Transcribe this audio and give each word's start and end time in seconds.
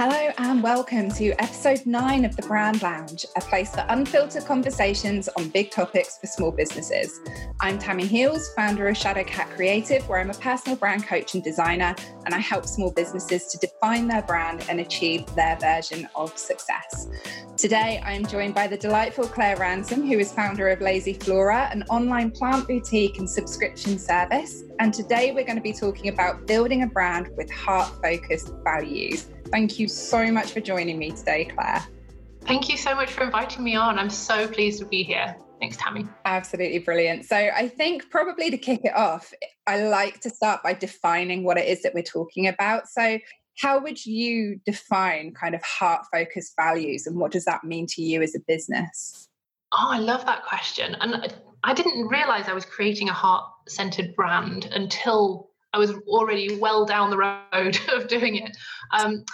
Hello 0.00 0.30
and 0.38 0.62
welcome 0.62 1.10
to 1.10 1.30
episode 1.42 1.84
nine 1.84 2.24
of 2.24 2.36
the 2.36 2.42
Brand 2.42 2.82
Lounge, 2.82 3.26
a 3.36 3.40
place 3.40 3.74
for 3.74 3.84
unfiltered 3.88 4.44
conversations 4.44 5.28
on 5.36 5.48
big 5.48 5.72
topics 5.72 6.18
for 6.18 6.28
small 6.28 6.52
businesses. 6.52 7.18
I'm 7.58 7.80
Tammi 7.80 8.06
Heels, 8.06 8.48
founder 8.54 8.86
of 8.86 8.94
Shadowcat 8.94 9.50
Creative, 9.56 10.08
where 10.08 10.20
I'm 10.20 10.30
a 10.30 10.34
personal 10.34 10.78
brand 10.78 11.04
coach 11.04 11.34
and 11.34 11.42
designer, 11.42 11.96
and 12.26 12.32
I 12.32 12.38
help 12.38 12.66
small 12.66 12.92
businesses 12.92 13.48
to 13.48 13.58
define 13.58 14.06
their 14.06 14.22
brand 14.22 14.64
and 14.68 14.78
achieve 14.78 15.26
their 15.34 15.56
version 15.56 16.08
of 16.14 16.38
success. 16.38 17.08
Today, 17.56 18.00
I 18.04 18.12
am 18.12 18.24
joined 18.24 18.54
by 18.54 18.68
the 18.68 18.76
delightful 18.76 19.26
Claire 19.26 19.56
Ransom, 19.56 20.06
who 20.06 20.20
is 20.20 20.30
founder 20.30 20.68
of 20.68 20.80
Lazy 20.80 21.14
Flora, 21.14 21.70
an 21.72 21.82
online 21.90 22.30
plant 22.30 22.68
boutique 22.68 23.18
and 23.18 23.28
subscription 23.28 23.98
service. 23.98 24.62
And 24.78 24.94
today, 24.94 25.32
we're 25.32 25.42
going 25.42 25.56
to 25.56 25.60
be 25.60 25.72
talking 25.72 26.06
about 26.06 26.46
building 26.46 26.84
a 26.84 26.86
brand 26.86 27.30
with 27.36 27.50
heart 27.50 27.92
focused 28.00 28.52
values. 28.62 29.26
Thank 29.50 29.78
you 29.78 29.88
so 29.88 30.30
much 30.30 30.52
for 30.52 30.60
joining 30.60 30.98
me 30.98 31.10
today, 31.10 31.46
Claire. 31.46 31.84
Thank 32.42 32.68
you 32.68 32.76
so 32.76 32.94
much 32.94 33.10
for 33.10 33.24
inviting 33.24 33.64
me 33.64 33.76
on. 33.76 33.98
I'm 33.98 34.10
so 34.10 34.46
pleased 34.46 34.78
to 34.80 34.86
be 34.86 35.02
here. 35.02 35.36
Thanks, 35.58 35.76
Tammi. 35.76 36.06
Absolutely 36.24 36.78
brilliant. 36.78 37.24
So, 37.24 37.36
I 37.36 37.68
think 37.68 38.10
probably 38.10 38.50
to 38.50 38.58
kick 38.58 38.84
it 38.84 38.94
off, 38.94 39.32
I 39.66 39.82
like 39.84 40.20
to 40.20 40.30
start 40.30 40.62
by 40.62 40.74
defining 40.74 41.44
what 41.44 41.58
it 41.58 41.66
is 41.66 41.82
that 41.82 41.94
we're 41.94 42.02
talking 42.02 42.46
about. 42.46 42.88
So, 42.88 43.18
how 43.58 43.80
would 43.80 44.04
you 44.04 44.60
define 44.64 45.34
kind 45.34 45.54
of 45.54 45.62
heart 45.62 46.06
focused 46.12 46.54
values 46.56 47.06
and 47.06 47.16
what 47.16 47.32
does 47.32 47.44
that 47.46 47.64
mean 47.64 47.86
to 47.88 48.02
you 48.02 48.22
as 48.22 48.34
a 48.36 48.40
business? 48.46 49.28
Oh, 49.72 49.88
I 49.90 49.98
love 49.98 50.24
that 50.26 50.44
question. 50.44 50.94
And 51.00 51.34
I 51.64 51.74
didn't 51.74 52.06
realize 52.06 52.48
I 52.48 52.54
was 52.54 52.64
creating 52.64 53.08
a 53.08 53.12
heart 53.12 53.44
centered 53.66 54.14
brand 54.14 54.66
until 54.72 55.50
I 55.72 55.78
was 55.78 55.92
already 56.06 56.56
well 56.58 56.86
down 56.86 57.10
the 57.10 57.18
road 57.18 57.78
of 57.92 58.08
doing 58.08 58.36
it. 58.36 58.56
Um, 58.98 59.24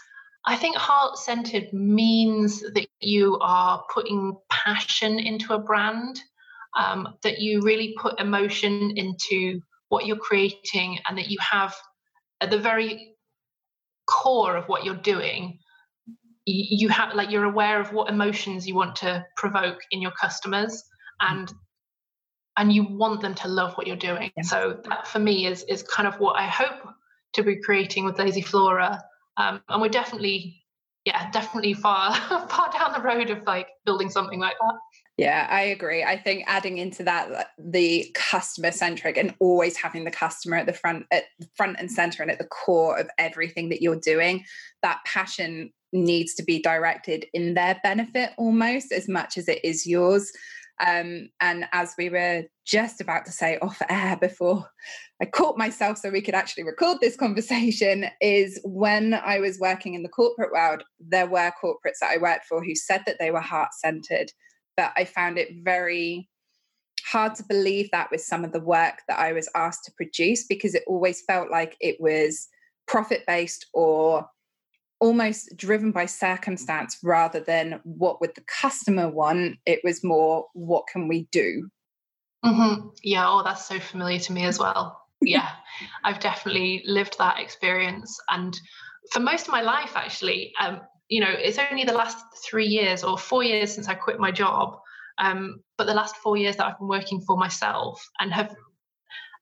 I 0.46 0.56
think 0.56 0.76
heart 0.76 1.16
centered 1.18 1.72
means 1.72 2.60
that 2.60 2.86
you 3.00 3.38
are 3.40 3.82
putting 3.92 4.36
passion 4.50 5.18
into 5.18 5.54
a 5.54 5.58
brand, 5.58 6.20
um, 6.76 7.16
that 7.22 7.38
you 7.40 7.62
really 7.62 7.94
put 7.98 8.20
emotion 8.20 8.92
into 8.96 9.60
what 9.88 10.06
you're 10.06 10.16
creating, 10.16 10.98
and 11.08 11.16
that 11.16 11.28
you 11.28 11.38
have 11.40 11.74
at 12.40 12.50
the 12.50 12.58
very 12.58 13.14
core 14.06 14.56
of 14.56 14.68
what 14.68 14.84
you're 14.84 14.94
doing, 14.94 15.58
you 16.46 16.88
have 16.90 17.14
like 17.14 17.30
you're 17.30 17.44
aware 17.44 17.80
of 17.80 17.92
what 17.92 18.10
emotions 18.10 18.66
you 18.66 18.74
want 18.74 18.96
to 18.96 19.24
provoke 19.36 19.78
in 19.90 20.02
your 20.02 20.12
customers 20.12 20.82
and 21.20 21.52
and 22.56 22.72
you 22.72 22.84
want 22.84 23.20
them 23.20 23.34
to 23.34 23.48
love 23.48 23.74
what 23.74 23.86
you're 23.86 23.96
doing. 23.96 24.30
Yeah. 24.36 24.42
So 24.42 24.80
that 24.88 25.06
for 25.06 25.18
me 25.18 25.46
is 25.46 25.64
is 25.64 25.82
kind 25.82 26.06
of 26.06 26.20
what 26.20 26.38
I 26.38 26.46
hope 26.46 26.88
to 27.34 27.42
be 27.42 27.56
creating 27.56 28.04
with 28.04 28.18
Lazy 28.18 28.42
Flora. 28.42 29.02
Um, 29.36 29.60
and 29.68 29.82
we're 29.82 29.88
definitely, 29.88 30.62
yeah, 31.04 31.30
definitely 31.30 31.74
far 31.74 32.14
far 32.48 32.70
down 32.70 32.92
the 32.92 33.00
road 33.00 33.30
of 33.30 33.44
like 33.44 33.68
building 33.84 34.10
something 34.10 34.40
like 34.40 34.56
that. 34.60 34.74
Yeah, 35.16 35.46
I 35.48 35.62
agree. 35.62 36.02
I 36.02 36.16
think 36.16 36.44
adding 36.48 36.78
into 36.78 37.04
that 37.04 37.50
the 37.56 38.10
customer 38.14 38.72
centric 38.72 39.16
and 39.16 39.32
always 39.38 39.76
having 39.76 40.04
the 40.04 40.10
customer 40.10 40.56
at 40.56 40.66
the 40.66 40.72
front 40.72 41.06
at 41.12 41.24
front 41.56 41.76
and 41.78 41.90
center 41.90 42.22
and 42.22 42.32
at 42.32 42.38
the 42.38 42.46
core 42.46 42.98
of 42.98 43.08
everything 43.18 43.68
that 43.68 43.80
you're 43.80 44.00
doing, 44.00 44.44
that 44.82 45.00
passion 45.06 45.72
needs 45.92 46.34
to 46.34 46.42
be 46.42 46.60
directed 46.60 47.26
in 47.32 47.54
their 47.54 47.78
benefit 47.84 48.30
almost 48.36 48.90
as 48.90 49.08
much 49.08 49.38
as 49.38 49.48
it 49.48 49.64
is 49.64 49.86
yours. 49.86 50.32
Um, 50.84 51.28
and 51.40 51.66
as 51.72 51.94
we 51.96 52.08
were 52.10 52.44
just 52.66 53.00
about 53.00 53.26
to 53.26 53.32
say 53.32 53.58
off 53.62 53.80
air 53.88 54.16
before 54.16 54.68
I 55.22 55.26
caught 55.26 55.56
myself 55.56 55.98
so 55.98 56.10
we 56.10 56.22
could 56.22 56.34
actually 56.34 56.64
record 56.64 56.98
this 57.00 57.16
conversation, 57.16 58.06
is 58.20 58.60
when 58.64 59.14
I 59.14 59.38
was 59.38 59.58
working 59.60 59.94
in 59.94 60.02
the 60.02 60.08
corporate 60.08 60.52
world, 60.52 60.82
there 60.98 61.26
were 61.26 61.52
corporates 61.62 61.98
that 62.00 62.10
I 62.10 62.18
worked 62.18 62.46
for 62.46 62.62
who 62.62 62.74
said 62.74 63.02
that 63.06 63.16
they 63.20 63.30
were 63.30 63.40
heart 63.40 63.70
centered, 63.74 64.32
but 64.76 64.92
I 64.96 65.04
found 65.04 65.38
it 65.38 65.50
very 65.62 66.28
hard 67.06 67.34
to 67.36 67.44
believe 67.48 67.90
that 67.92 68.10
with 68.10 68.22
some 68.22 68.44
of 68.44 68.52
the 68.52 68.60
work 68.60 69.02
that 69.08 69.18
I 69.18 69.32
was 69.32 69.48
asked 69.54 69.84
to 69.84 69.92
produce 69.96 70.46
because 70.46 70.74
it 70.74 70.84
always 70.86 71.22
felt 71.26 71.50
like 71.50 71.76
it 71.80 71.96
was 72.00 72.48
profit 72.86 73.22
based 73.26 73.66
or 73.72 74.26
almost 75.04 75.54
driven 75.54 75.92
by 75.92 76.06
circumstance 76.06 76.96
rather 77.02 77.38
than 77.38 77.78
what 77.84 78.22
would 78.22 78.34
the 78.34 78.44
customer 78.62 79.06
want 79.06 79.58
it 79.66 79.78
was 79.84 80.02
more 80.02 80.46
what 80.54 80.86
can 80.90 81.08
we 81.08 81.28
do 81.30 81.68
mm-hmm. 82.42 82.88
yeah 83.02 83.28
oh 83.28 83.42
that's 83.44 83.66
so 83.66 83.78
familiar 83.78 84.18
to 84.18 84.32
me 84.32 84.44
as 84.46 84.58
well 84.58 84.98
yeah 85.20 85.50
i've 86.04 86.20
definitely 86.20 86.82
lived 86.86 87.18
that 87.18 87.38
experience 87.38 88.18
and 88.30 88.58
for 89.12 89.20
most 89.20 89.46
of 89.46 89.52
my 89.52 89.60
life 89.60 89.92
actually 89.94 90.54
um, 90.58 90.80
you 91.08 91.20
know 91.20 91.30
it's 91.30 91.58
only 91.70 91.84
the 91.84 91.92
last 91.92 92.16
three 92.42 92.66
years 92.66 93.04
or 93.04 93.18
four 93.18 93.44
years 93.44 93.74
since 93.74 93.88
i 93.88 93.94
quit 93.94 94.18
my 94.18 94.30
job 94.30 94.78
um, 95.18 95.60
but 95.76 95.86
the 95.86 95.92
last 95.92 96.16
four 96.16 96.38
years 96.38 96.56
that 96.56 96.64
i've 96.64 96.78
been 96.78 96.88
working 96.88 97.20
for 97.26 97.36
myself 97.36 98.02
and 98.20 98.32
have 98.32 98.56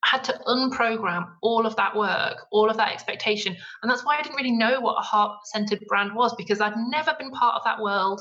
had 0.04 0.24
to 0.24 0.40
unprogram 0.46 1.28
all 1.42 1.64
of 1.66 1.76
that 1.76 1.96
work, 1.96 2.46
all 2.50 2.68
of 2.68 2.76
that 2.76 2.92
expectation. 2.92 3.56
And 3.82 3.90
that's 3.90 4.04
why 4.04 4.18
I 4.18 4.22
didn't 4.22 4.36
really 4.36 4.52
know 4.52 4.80
what 4.80 4.98
a 4.98 5.02
heart 5.02 5.46
centered 5.46 5.80
brand 5.86 6.14
was 6.14 6.34
because 6.36 6.60
I'd 6.60 6.76
never 6.76 7.14
been 7.18 7.30
part 7.30 7.54
of 7.56 7.64
that 7.64 7.80
world, 7.80 8.20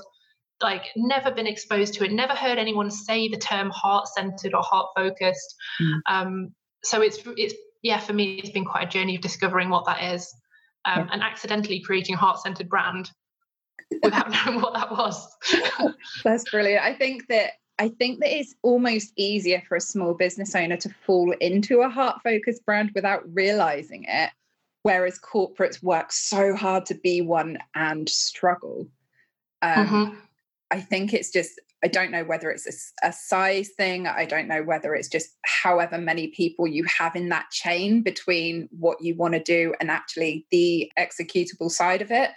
like, 0.62 0.84
never 0.96 1.32
been 1.32 1.48
exposed 1.48 1.96
to 1.96 2.06
it, 2.06 2.12
never 2.12 2.34
heard 2.34 2.58
anyone 2.58 2.92
say 2.92 3.28
the 3.28 3.38
term 3.38 3.70
heart 3.72 4.08
centered 4.08 4.54
or 4.54 4.62
heart 4.62 4.90
focused. 4.96 5.56
Mm. 5.82 6.00
Um, 6.08 6.56
so 6.84 7.02
it's, 7.02 7.18
it's, 7.38 7.56
yeah, 7.82 8.00
for 8.00 8.14
me, 8.14 8.36
it's 8.36 8.52
been 8.52 8.66
quite 8.66 8.88
a 8.88 8.90
journey 8.90 9.16
of 9.16 9.22
discovering 9.22 9.70
what 9.70 9.86
that 9.86 10.14
is 10.14 10.32
um, 10.86 11.06
yeah. 11.06 11.14
and 11.14 11.24
accidentally 11.24 11.82
creating 11.82 12.16
a 12.16 12.18
heart 12.18 12.40
centered 12.40 12.70
brand 12.70 13.10
without 14.04 14.30
knowing 14.46 14.62
what 14.62 14.74
that 14.74 14.92
was. 14.92 15.28
That's 16.24 16.50
brilliant. 16.50 16.84
I 16.84 16.94
think 16.94 17.28
that 17.28 17.54
I 17.82 17.90
think 17.90 18.20
that 18.20 18.32
it's 18.32 18.54
almost 18.62 19.12
easier 19.16 19.64
for 19.68 19.76
a 19.76 19.82
small 19.82 20.14
business 20.14 20.54
owner 20.54 20.78
to 20.78 20.90
fall 21.04 21.34
into 21.42 21.82
a 21.82 21.90
heart 21.90 22.22
focused 22.24 22.64
brand 22.64 22.92
without 22.94 23.24
realizing 23.34 24.06
it, 24.08 24.30
whereas 24.84 25.18
corporates 25.18 25.82
work 25.82 26.12
so 26.12 26.56
hard 26.56 26.86
to 26.86 26.94
be 26.94 27.22
one 27.22 27.58
and 27.74 28.08
struggle. 28.08 28.88
Um, 29.64 29.88
mm-hmm. 29.88 30.16
I 30.70 30.80
think 30.80 31.12
it's 31.12 31.32
just, 31.32 31.60
I 31.84 31.88
don't 31.88 32.12
know 32.12 32.24
whether 32.24 32.52
it's 32.52 32.94
a, 33.02 33.08
a, 33.08 33.12
size 33.12 33.70
thing. 33.70 34.06
I 34.06 34.26
don't 34.26 34.48
know 34.48 34.62
whether 34.62 34.94
it's 34.94 35.10
just 35.10 35.30
however 35.44 35.98
many 35.98 36.28
people 36.28 36.68
you 36.68 36.84
have 36.84 37.16
in 37.16 37.30
that 37.30 37.50
chain 37.50 38.04
between 38.04 38.70
what 38.78 39.02
you 39.02 39.16
want 39.16 39.34
to 39.34 39.42
do 39.42 39.74
and 39.80 39.90
actually 39.90 40.46
the 40.52 40.92
executable 41.00 41.72
side 41.72 42.04
of 42.04 42.12
it. 42.12 42.30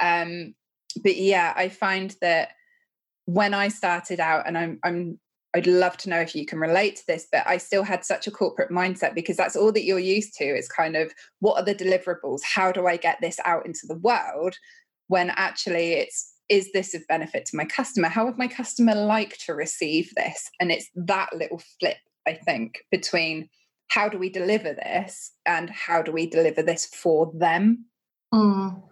Um, 0.00 0.54
but 1.02 1.16
yeah, 1.16 1.52
I 1.54 1.68
find 1.68 2.16
that 2.22 2.52
when 3.26 3.54
I 3.54 3.68
started 3.68 4.18
out, 4.18 4.46
and 4.46 4.56
I'm, 4.58 4.78
I'm 4.82 5.18
I'd 5.56 5.66
love 5.66 5.96
to 5.98 6.10
know 6.10 6.20
if 6.20 6.34
you 6.34 6.44
can 6.44 6.58
relate 6.58 6.96
to 6.96 7.06
this, 7.06 7.26
but 7.32 7.42
I 7.46 7.56
still 7.56 7.82
had 7.82 8.04
such 8.04 8.26
a 8.26 8.30
corporate 8.30 8.70
mindset 8.70 9.14
because 9.14 9.38
that's 9.38 9.56
all 9.56 9.72
that 9.72 9.84
you're 9.84 9.98
used 9.98 10.34
to 10.34 10.44
is 10.44 10.68
kind 10.68 10.96
of 10.96 11.14
what 11.40 11.56
are 11.56 11.64
the 11.64 11.74
deliverables? 11.74 12.40
How 12.44 12.70
do 12.72 12.86
I 12.86 12.98
get 12.98 13.18
this 13.22 13.38
out 13.42 13.64
into 13.64 13.86
the 13.88 13.96
world? 13.96 14.56
When 15.08 15.30
actually 15.30 15.94
it's, 15.94 16.34
is 16.50 16.70
this 16.72 16.92
of 16.94 17.06
benefit 17.08 17.46
to 17.46 17.56
my 17.56 17.64
customer? 17.64 18.08
How 18.08 18.26
would 18.26 18.36
my 18.36 18.48
customer 18.48 18.94
like 18.94 19.38
to 19.46 19.54
receive 19.54 20.12
this? 20.14 20.50
And 20.60 20.70
it's 20.70 20.90
that 20.94 21.30
little 21.34 21.62
flip, 21.80 21.96
I 22.28 22.34
think, 22.34 22.80
between 22.90 23.48
how 23.88 24.10
do 24.10 24.18
we 24.18 24.28
deliver 24.28 24.74
this 24.74 25.32
and 25.46 25.70
how 25.70 26.02
do 26.02 26.12
we 26.12 26.28
deliver 26.28 26.62
this 26.62 26.84
for 26.84 27.32
them? 27.34 27.86
Mm. 28.34 28.82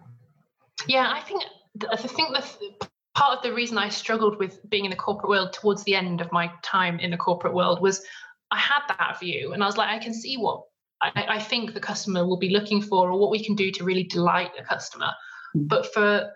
Yeah, 0.87 1.11
I 1.13 1.19
think 1.19 1.43
I 1.91 1.97
think 1.97 2.29
the 2.33 2.87
part 3.15 3.37
of 3.37 3.43
the 3.43 3.53
reason 3.53 3.77
I 3.77 3.89
struggled 3.89 4.37
with 4.37 4.59
being 4.69 4.85
in 4.85 4.91
the 4.91 4.97
corporate 4.97 5.29
world 5.29 5.53
towards 5.53 5.83
the 5.83 5.95
end 5.95 6.21
of 6.21 6.31
my 6.31 6.51
time 6.61 6.99
in 6.99 7.11
the 7.11 7.17
corporate 7.17 7.53
world 7.53 7.81
was 7.81 8.03
I 8.51 8.59
had 8.59 8.81
that 8.89 9.19
view 9.19 9.53
and 9.53 9.63
I 9.63 9.65
was 9.65 9.77
like, 9.77 9.89
I 9.89 9.99
can 9.99 10.13
see 10.13 10.35
what 10.35 10.61
I, 11.01 11.25
I 11.29 11.39
think 11.39 11.73
the 11.73 11.79
customer 11.79 12.25
will 12.25 12.37
be 12.37 12.49
looking 12.49 12.81
for 12.81 13.09
or 13.09 13.19
what 13.19 13.31
we 13.31 13.43
can 13.43 13.55
do 13.55 13.71
to 13.71 13.83
really 13.83 14.03
delight 14.03 14.51
the 14.57 14.63
customer. 14.63 15.11
Mm. 15.55 15.67
But 15.67 15.93
for 15.93 16.29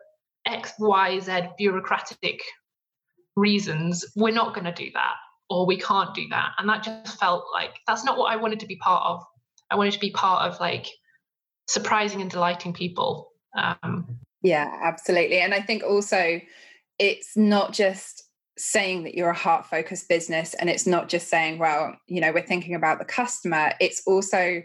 X, 0.45 0.73
Y, 0.79 1.19
Z 1.19 1.49
bureaucratic 1.57 2.39
reasons, 3.35 4.05
we're 4.15 4.33
not 4.33 4.53
going 4.53 4.65
to 4.65 4.73
do 4.73 4.89
that 4.93 5.15
or 5.49 5.65
we 5.65 5.77
can't 5.77 6.13
do 6.13 6.27
that. 6.29 6.51
And 6.57 6.69
that 6.69 6.83
just 6.83 7.19
felt 7.19 7.45
like 7.53 7.75
that's 7.87 8.05
not 8.05 8.17
what 8.17 8.31
I 8.31 8.35
wanted 8.37 8.59
to 8.61 8.67
be 8.67 8.77
part 8.77 9.03
of. 9.05 9.23
I 9.69 9.75
wanted 9.75 9.93
to 9.93 9.99
be 9.99 10.11
part 10.11 10.49
of 10.49 10.59
like 10.59 10.87
surprising 11.67 12.21
and 12.21 12.31
delighting 12.31 12.73
people. 12.73 13.31
Um, 13.57 14.19
yeah, 14.41 14.79
absolutely. 14.83 15.39
And 15.39 15.53
I 15.53 15.61
think 15.61 15.83
also 15.83 16.39
it's 16.99 17.35
not 17.35 17.73
just 17.73 18.23
saying 18.57 19.03
that 19.03 19.15
you're 19.15 19.29
a 19.29 19.33
heart 19.33 19.65
focused 19.65 20.09
business 20.09 20.53
and 20.55 20.69
it's 20.69 20.85
not 20.85 21.07
just 21.07 21.29
saying 21.29 21.57
well 21.57 21.95
you 22.07 22.19
know 22.19 22.31
we're 22.31 22.45
thinking 22.45 22.75
about 22.75 22.99
the 22.99 23.05
customer. 23.05 23.71
It's 23.79 24.01
also 24.05 24.61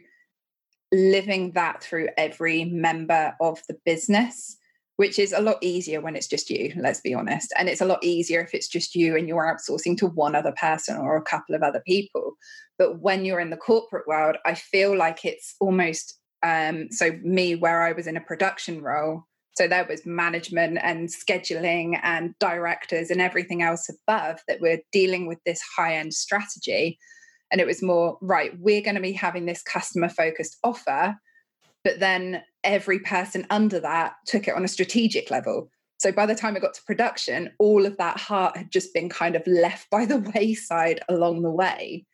living 0.93 1.53
that 1.53 1.83
through 1.83 2.09
every 2.17 2.65
member 2.65 3.35
of 3.41 3.61
the 3.69 3.77
business 3.85 4.57
which 4.97 5.19
is 5.19 5.33
a 5.33 5.41
lot 5.41 5.59
easier 5.61 6.01
when 6.01 6.15
it's 6.15 6.29
just 6.29 6.51
you 6.51 6.73
let's 6.77 7.01
be 7.01 7.15
honest. 7.15 7.53
And 7.57 7.69
it's 7.69 7.81
a 7.81 7.87
lot 7.87 8.03
easier 8.03 8.41
if 8.41 8.55
it's 8.55 8.69
just 8.69 8.95
you 8.95 9.17
and 9.17 9.29
you're 9.29 9.45
outsourcing 9.45 9.97
to 9.99 10.07
one 10.07 10.35
other 10.35 10.55
person 10.61 10.97
or 10.97 11.17
a 11.17 11.23
couple 11.23 11.55
of 11.55 11.63
other 11.63 11.83
people. 11.87 12.35
But 12.79 13.01
when 13.01 13.25
you're 13.25 13.41
in 13.41 13.51
the 13.51 13.57
corporate 13.57 14.07
world 14.09 14.37
i 14.45 14.55
feel 14.55 14.97
like 14.97 15.25
it's 15.25 15.55
almost 15.61 16.19
um, 16.43 16.89
so 16.91 17.13
me 17.23 17.55
where 17.55 17.83
i 17.83 17.93
was 17.93 18.07
in 18.07 18.17
a 18.17 18.21
production 18.21 18.83
role 18.83 19.25
So 19.57 19.69
there 19.69 19.87
was 19.89 20.05
management 20.05 20.79
and 20.83 21.09
scheduling 21.09 21.99
and 22.03 22.35
directors 22.41 23.11
and 23.11 23.21
everything 23.21 23.63
else 23.63 23.89
above 23.89 24.41
that 24.49 24.61
were 24.61 24.79
dealing 24.93 25.27
with 25.27 25.39
this 25.47 25.61
high 25.77 25.97
end 25.97 26.13
strategy. 26.13 26.99
And 27.53 27.61
it 27.61 27.67
was 27.67 27.83
more, 27.83 28.19
right, 28.21 28.53
we're 28.59 28.83
going 28.83 28.97
to 28.97 29.01
be 29.01 29.13
having 29.13 29.47
this 29.47 29.63
customer 29.63 30.09
focused 30.09 30.59
offer. 30.65 31.15
But 31.85 32.01
then 32.01 32.43
every 32.65 32.99
person 32.99 33.47
under 33.51 33.79
that 33.81 34.15
took 34.27 34.49
it 34.49 34.57
on 34.57 34.65
a 34.65 34.69
strategic 34.69 35.31
level. 35.31 35.71
So 35.99 36.11
by 36.11 36.27
the 36.27 36.35
time 36.35 36.57
it 36.57 36.61
got 36.61 36.75
to 36.75 36.83
production, 36.85 37.53
all 37.59 37.87
of 37.87 37.97
that 37.99 38.19
heart 38.19 38.57
had 38.57 38.73
just 38.73 38.93
been 38.93 39.09
kind 39.09 39.37
of 39.37 39.47
left 39.47 39.89
by 39.91 40.05
the 40.05 40.19
wayside 40.35 41.01
along 41.09 41.43
the 41.43 41.51
way. 41.51 42.05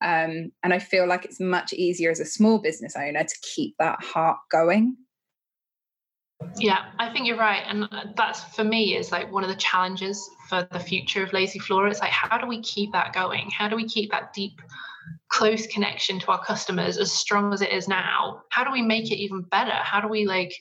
Um, 0.00 0.52
and 0.62 0.72
I 0.72 0.78
feel 0.78 1.06
like 1.06 1.24
it's 1.24 1.40
much 1.40 1.72
easier 1.72 2.10
as 2.10 2.20
a 2.20 2.24
small 2.24 2.58
business 2.58 2.94
owner 2.96 3.24
to 3.24 3.36
keep 3.42 3.74
that 3.78 4.02
heart 4.02 4.38
going. 4.50 4.96
Yeah, 6.56 6.86
I 6.98 7.12
think 7.12 7.26
you're 7.26 7.38
right. 7.38 7.62
And 7.66 7.84
uh, 7.90 8.04
that's 8.16 8.44
for 8.54 8.64
me 8.64 8.96
is 8.96 9.12
like 9.12 9.30
one 9.32 9.42
of 9.42 9.50
the 9.50 9.56
challenges 9.56 10.28
for 10.48 10.66
the 10.70 10.80
future 10.80 11.22
of 11.22 11.32
Lazy 11.32 11.58
Flora. 11.58 11.90
It's 11.90 12.00
like, 12.00 12.10
how 12.10 12.38
do 12.38 12.46
we 12.46 12.60
keep 12.62 12.92
that 12.92 13.12
going? 13.12 13.50
How 13.50 13.68
do 13.68 13.76
we 13.76 13.88
keep 13.88 14.10
that 14.10 14.32
deep, 14.32 14.60
close 15.28 15.66
connection 15.66 16.20
to 16.20 16.30
our 16.32 16.44
customers 16.44 16.96
as 16.96 17.12
strong 17.12 17.52
as 17.52 17.62
it 17.62 17.72
is 17.72 17.88
now? 17.88 18.42
How 18.50 18.64
do 18.64 18.70
we 18.70 18.82
make 18.82 19.10
it 19.10 19.18
even 19.18 19.42
better? 19.42 19.72
How 19.72 20.00
do 20.00 20.08
we 20.08 20.26
like 20.26 20.52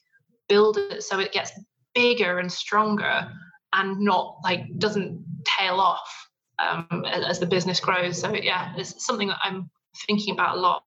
build 0.49 0.77
it 0.77 1.03
so 1.03 1.19
it 1.19 1.31
gets 1.31 1.51
bigger 1.93 2.39
and 2.39 2.51
stronger 2.51 3.27
and 3.73 3.99
not 3.99 4.37
like 4.43 4.65
doesn't 4.77 5.23
tail 5.45 5.79
off 5.79 6.29
um, 6.59 7.05
as 7.05 7.39
the 7.39 7.45
business 7.45 7.79
grows. 7.79 8.19
So 8.19 8.33
yeah, 8.33 8.73
it's 8.77 9.05
something 9.05 9.27
that 9.27 9.39
I'm 9.43 9.69
thinking 10.07 10.33
about 10.33 10.57
a 10.57 10.59
lot. 10.59 10.83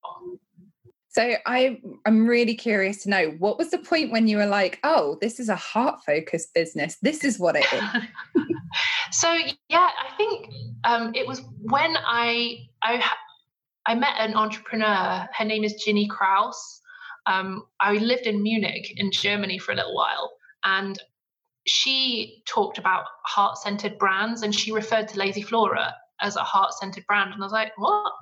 So 1.10 1.34
I 1.44 1.80
I'm 2.06 2.26
really 2.26 2.54
curious 2.54 3.02
to 3.02 3.10
know 3.10 3.30
what 3.38 3.58
was 3.58 3.70
the 3.70 3.78
point 3.78 4.12
when 4.12 4.28
you 4.28 4.36
were 4.36 4.46
like, 4.46 4.78
oh, 4.84 5.18
this 5.20 5.40
is 5.40 5.48
a 5.48 5.56
heart 5.56 6.04
focused 6.06 6.54
business. 6.54 6.98
This 7.02 7.24
is 7.24 7.38
what 7.38 7.56
it 7.56 7.66
is. 7.72 8.44
so 9.10 9.32
yeah, 9.68 9.90
I 9.98 10.16
think 10.16 10.50
um, 10.84 11.12
it 11.16 11.26
was 11.26 11.42
when 11.62 11.96
I 11.96 12.58
I 12.82 13.04
I 13.86 13.96
met 13.96 14.14
an 14.18 14.34
entrepreneur. 14.34 15.28
Her 15.36 15.44
name 15.44 15.64
is 15.64 15.74
Ginny 15.84 16.06
Kraus. 16.06 16.80
Um, 17.26 17.64
I 17.80 17.94
lived 17.94 18.26
in 18.26 18.40
Munich 18.40 18.94
in 18.96 19.10
Germany 19.10 19.58
for 19.58 19.72
a 19.72 19.74
little 19.74 19.94
while, 19.96 20.30
and 20.64 20.96
she 21.66 22.42
talked 22.46 22.78
about 22.78 23.04
heart 23.24 23.58
centered 23.58 23.98
brands 23.98 24.42
and 24.42 24.54
she 24.54 24.72
referred 24.72 25.08
to 25.08 25.18
Lazy 25.18 25.42
Flora 25.42 25.94
as 26.20 26.36
a 26.36 26.42
heart 26.42 26.72
centered 26.74 27.06
brand. 27.06 27.32
And 27.32 27.42
I 27.42 27.46
was 27.46 27.52
like, 27.52 27.72
what? 27.76 28.12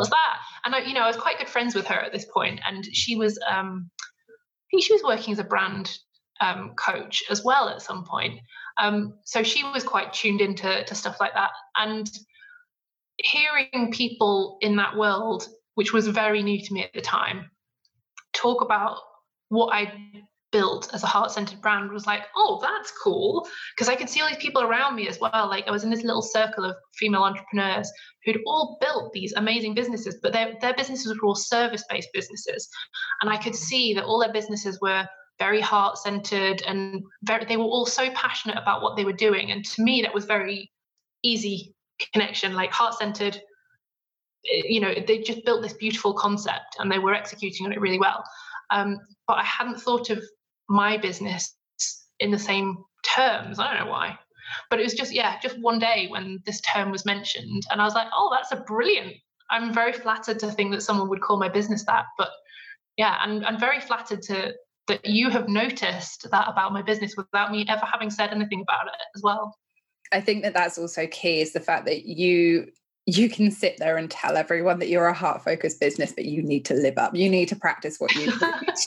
What's 0.00 0.10
that? 0.10 0.38
And 0.64 0.74
I, 0.74 0.80
you 0.80 0.94
know, 0.94 1.02
I 1.02 1.06
was 1.06 1.16
quite 1.16 1.38
good 1.38 1.48
friends 1.48 1.74
with 1.74 1.86
her 1.86 2.00
at 2.00 2.12
this 2.12 2.24
point, 2.24 2.60
and 2.66 2.84
she 2.92 3.16
was, 3.16 3.38
um, 3.48 3.90
I 3.98 4.66
think 4.70 4.82
she 4.82 4.92
was 4.92 5.02
working 5.02 5.32
as 5.32 5.38
a 5.38 5.44
brand 5.44 5.98
um, 6.40 6.72
coach 6.76 7.22
as 7.30 7.44
well 7.44 7.68
at 7.68 7.82
some 7.82 8.04
point. 8.04 8.40
Um, 8.78 9.18
so 9.24 9.42
she 9.42 9.62
was 9.62 9.84
quite 9.84 10.12
tuned 10.12 10.40
into 10.40 10.84
to 10.84 10.94
stuff 10.94 11.18
like 11.20 11.34
that. 11.34 11.50
And 11.76 12.10
hearing 13.18 13.92
people 13.92 14.56
in 14.62 14.76
that 14.76 14.96
world, 14.96 15.46
which 15.74 15.92
was 15.92 16.08
very 16.08 16.42
new 16.42 16.60
to 16.64 16.72
me 16.72 16.82
at 16.82 16.94
the 16.94 17.02
time, 17.02 17.50
talk 18.32 18.62
about 18.62 18.96
what 19.48 19.74
I 19.74 19.92
built 20.52 20.92
as 20.92 21.02
a 21.02 21.06
heart 21.06 21.30
centered 21.30 21.60
brand 21.60 21.90
was 21.90 22.06
like, 22.06 22.22
oh, 22.34 22.58
that's 22.60 22.92
cool. 23.02 23.46
Because 23.74 23.88
I 23.88 23.96
could 23.96 24.08
see 24.08 24.20
all 24.20 24.28
these 24.28 24.36
people 24.38 24.62
around 24.62 24.96
me 24.96 25.08
as 25.08 25.20
well. 25.20 25.48
Like 25.48 25.68
I 25.68 25.70
was 25.70 25.84
in 25.84 25.90
this 25.90 26.02
little 26.02 26.22
circle 26.22 26.64
of 26.64 26.76
female 26.94 27.22
entrepreneurs 27.22 27.90
who'd 28.24 28.40
all 28.46 28.78
built 28.80 29.12
these 29.12 29.32
amazing 29.34 29.74
businesses, 29.74 30.18
but 30.22 30.32
their, 30.32 30.54
their 30.60 30.74
businesses 30.74 31.18
were 31.20 31.28
all 31.28 31.34
service 31.34 31.84
based 31.88 32.10
businesses. 32.12 32.68
And 33.20 33.30
I 33.30 33.36
could 33.36 33.54
see 33.54 33.94
that 33.94 34.04
all 34.04 34.20
their 34.20 34.32
businesses 34.32 34.78
were 34.80 35.06
very 35.38 35.60
heart 35.60 35.98
centered 35.98 36.62
and 36.66 37.02
very, 37.22 37.44
they 37.46 37.56
were 37.56 37.64
all 37.64 37.86
so 37.86 38.10
passionate 38.10 38.58
about 38.58 38.82
what 38.82 38.96
they 38.96 39.04
were 39.04 39.12
doing. 39.12 39.50
And 39.50 39.64
to 39.64 39.82
me, 39.82 40.02
that 40.02 40.14
was 40.14 40.26
very 40.26 40.70
easy 41.22 41.74
connection, 42.12 42.54
like 42.54 42.70
heart 42.70 42.94
centered. 42.94 43.36
Eh, 44.52 44.62
you 44.68 44.80
know, 44.80 44.94
they 45.06 45.18
just 45.18 45.44
built 45.44 45.62
this 45.62 45.72
beautiful 45.72 46.12
concept 46.12 46.76
and 46.78 46.90
they 46.90 46.98
were 46.98 47.14
executing 47.14 47.66
on 47.66 47.72
it 47.72 47.80
really 47.80 47.98
well. 47.98 48.22
Um, 48.70 48.98
but 49.26 49.38
I 49.38 49.44
hadn't 49.44 49.80
thought 49.80 50.10
of 50.10 50.22
my 50.70 50.96
business 50.96 51.54
in 52.20 52.30
the 52.30 52.38
same 52.38 52.84
terms. 53.02 53.58
I 53.58 53.74
don't 53.74 53.84
know 53.84 53.90
why. 53.90 54.18
But 54.68 54.80
it 54.80 54.84
was 54.84 54.94
just, 54.94 55.12
yeah, 55.12 55.38
just 55.40 55.60
one 55.60 55.78
day 55.78 56.06
when 56.08 56.40
this 56.46 56.60
term 56.60 56.90
was 56.90 57.04
mentioned. 57.04 57.64
And 57.70 57.80
I 57.80 57.84
was 57.84 57.94
like, 57.94 58.08
oh, 58.12 58.30
that's 58.32 58.52
a 58.52 58.64
brilliant. 58.64 59.14
I'm 59.50 59.74
very 59.74 59.92
flattered 59.92 60.38
to 60.40 60.50
think 60.50 60.72
that 60.72 60.82
someone 60.82 61.08
would 61.08 61.20
call 61.20 61.38
my 61.38 61.48
business 61.48 61.84
that. 61.84 62.06
But 62.16 62.30
yeah, 62.96 63.18
and 63.22 63.44
I'm 63.44 63.58
very 63.58 63.80
flattered 63.80 64.22
to 64.22 64.54
that 64.88 65.04
you 65.04 65.30
have 65.30 65.48
noticed 65.48 66.28
that 66.30 66.48
about 66.48 66.72
my 66.72 66.82
business 66.82 67.14
without 67.16 67.52
me 67.52 67.64
ever 67.68 67.84
having 67.84 68.10
said 68.10 68.30
anything 68.30 68.62
about 68.62 68.86
it 68.86 69.00
as 69.14 69.22
well. 69.22 69.56
I 70.12 70.20
think 70.20 70.42
that 70.42 70.54
that's 70.54 70.78
also 70.78 71.06
key 71.06 71.40
is 71.40 71.52
the 71.52 71.60
fact 71.60 71.84
that 71.86 72.04
you 72.06 72.68
you 73.06 73.30
can 73.30 73.50
sit 73.50 73.76
there 73.78 73.96
and 73.96 74.10
tell 74.10 74.36
everyone 74.36 74.78
that 74.78 74.88
you're 74.88 75.06
a 75.06 75.14
heart 75.14 75.42
focused 75.42 75.80
business, 75.80 76.12
but 76.12 76.26
you 76.26 76.42
need 76.42 76.64
to 76.66 76.74
live 76.74 76.98
up. 76.98 77.14
You 77.14 77.28
need 77.28 77.48
to 77.48 77.56
practice 77.56 77.98
what 77.98 78.14
you 78.14 78.30
preach. 78.38 78.86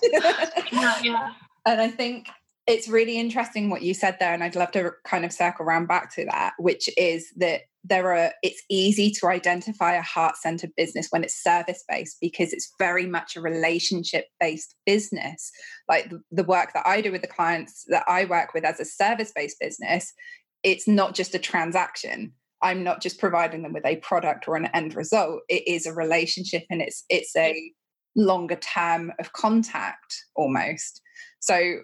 yeah, 0.72 1.00
yeah. 1.02 1.32
And 1.66 1.82
I 1.82 1.88
think 1.88 2.28
it's 2.66 2.88
really 2.88 3.18
interesting 3.18 3.70
what 3.70 3.82
you 3.82 3.94
said 3.94 4.18
there. 4.20 4.34
And 4.34 4.44
I'd 4.44 4.56
love 4.56 4.72
to 4.72 4.92
kind 5.06 5.26
of 5.26 5.34
circle 5.34 5.66
around 5.66 5.88
back 5.88 6.14
to 6.16 6.26
that, 6.26 6.54
which 6.58 6.90
is 6.98 7.28
that 7.38 7.62
there 7.84 8.14
are 8.14 8.32
it's 8.42 8.64
easy 8.70 9.12
to 9.12 9.28
identify 9.28 9.96
a 9.96 10.02
heart-centered 10.02 10.72
business 10.78 11.08
when 11.10 11.24
it's 11.24 11.44
service-based 11.44 12.18
because 12.22 12.54
it's 12.54 12.72
very 12.80 13.06
much 13.06 13.36
a 13.36 13.42
relationship-based 13.42 14.76
business. 14.86 15.52
Like 15.90 16.10
the, 16.10 16.22
the 16.32 16.46
work 16.46 16.72
that 16.74 16.88
I 16.88 17.02
do 17.02 17.12
with 17.12 17.22
the 17.22 17.28
clients 17.28 17.84
that 17.90 18.06
I 18.08 18.24
work 18.26 18.54
with 18.54 18.64
as 18.64 18.80
a 18.80 18.86
service-based 18.86 19.58
business, 19.60 20.14
it's 20.64 20.88
not 20.88 21.14
just 21.14 21.36
a 21.36 21.40
transaction. 21.40 22.32
I'm 22.62 22.84
not 22.84 23.02
just 23.02 23.20
providing 23.20 23.64
them 23.64 23.74
with 23.74 23.86
a 23.86 23.98
product 23.98 24.48
or 24.48 24.56
an 24.56 24.68
end 24.68 24.96
result. 24.96 25.42
It 25.50 25.68
is 25.68 25.86
a 25.86 25.94
relationship 25.94 26.64
and 26.70 26.82
it's 26.82 27.04
it's 27.10 27.36
a 27.36 27.72
longer 28.16 28.56
term 28.56 29.12
of 29.20 29.34
contact 29.34 30.16
almost. 30.36 31.02
So 31.40 31.80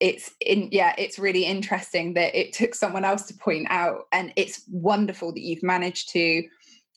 it's 0.00 0.32
in 0.40 0.68
yeah 0.72 0.94
it's 0.96 1.18
really 1.18 1.44
interesting 1.44 2.14
that 2.14 2.34
it 2.34 2.52
took 2.52 2.74
someone 2.74 3.04
else 3.04 3.26
to 3.26 3.34
point 3.34 3.66
out 3.70 4.04
and 4.12 4.32
it's 4.34 4.62
wonderful 4.70 5.32
that 5.32 5.42
you've 5.42 5.62
managed 5.62 6.08
to 6.10 6.42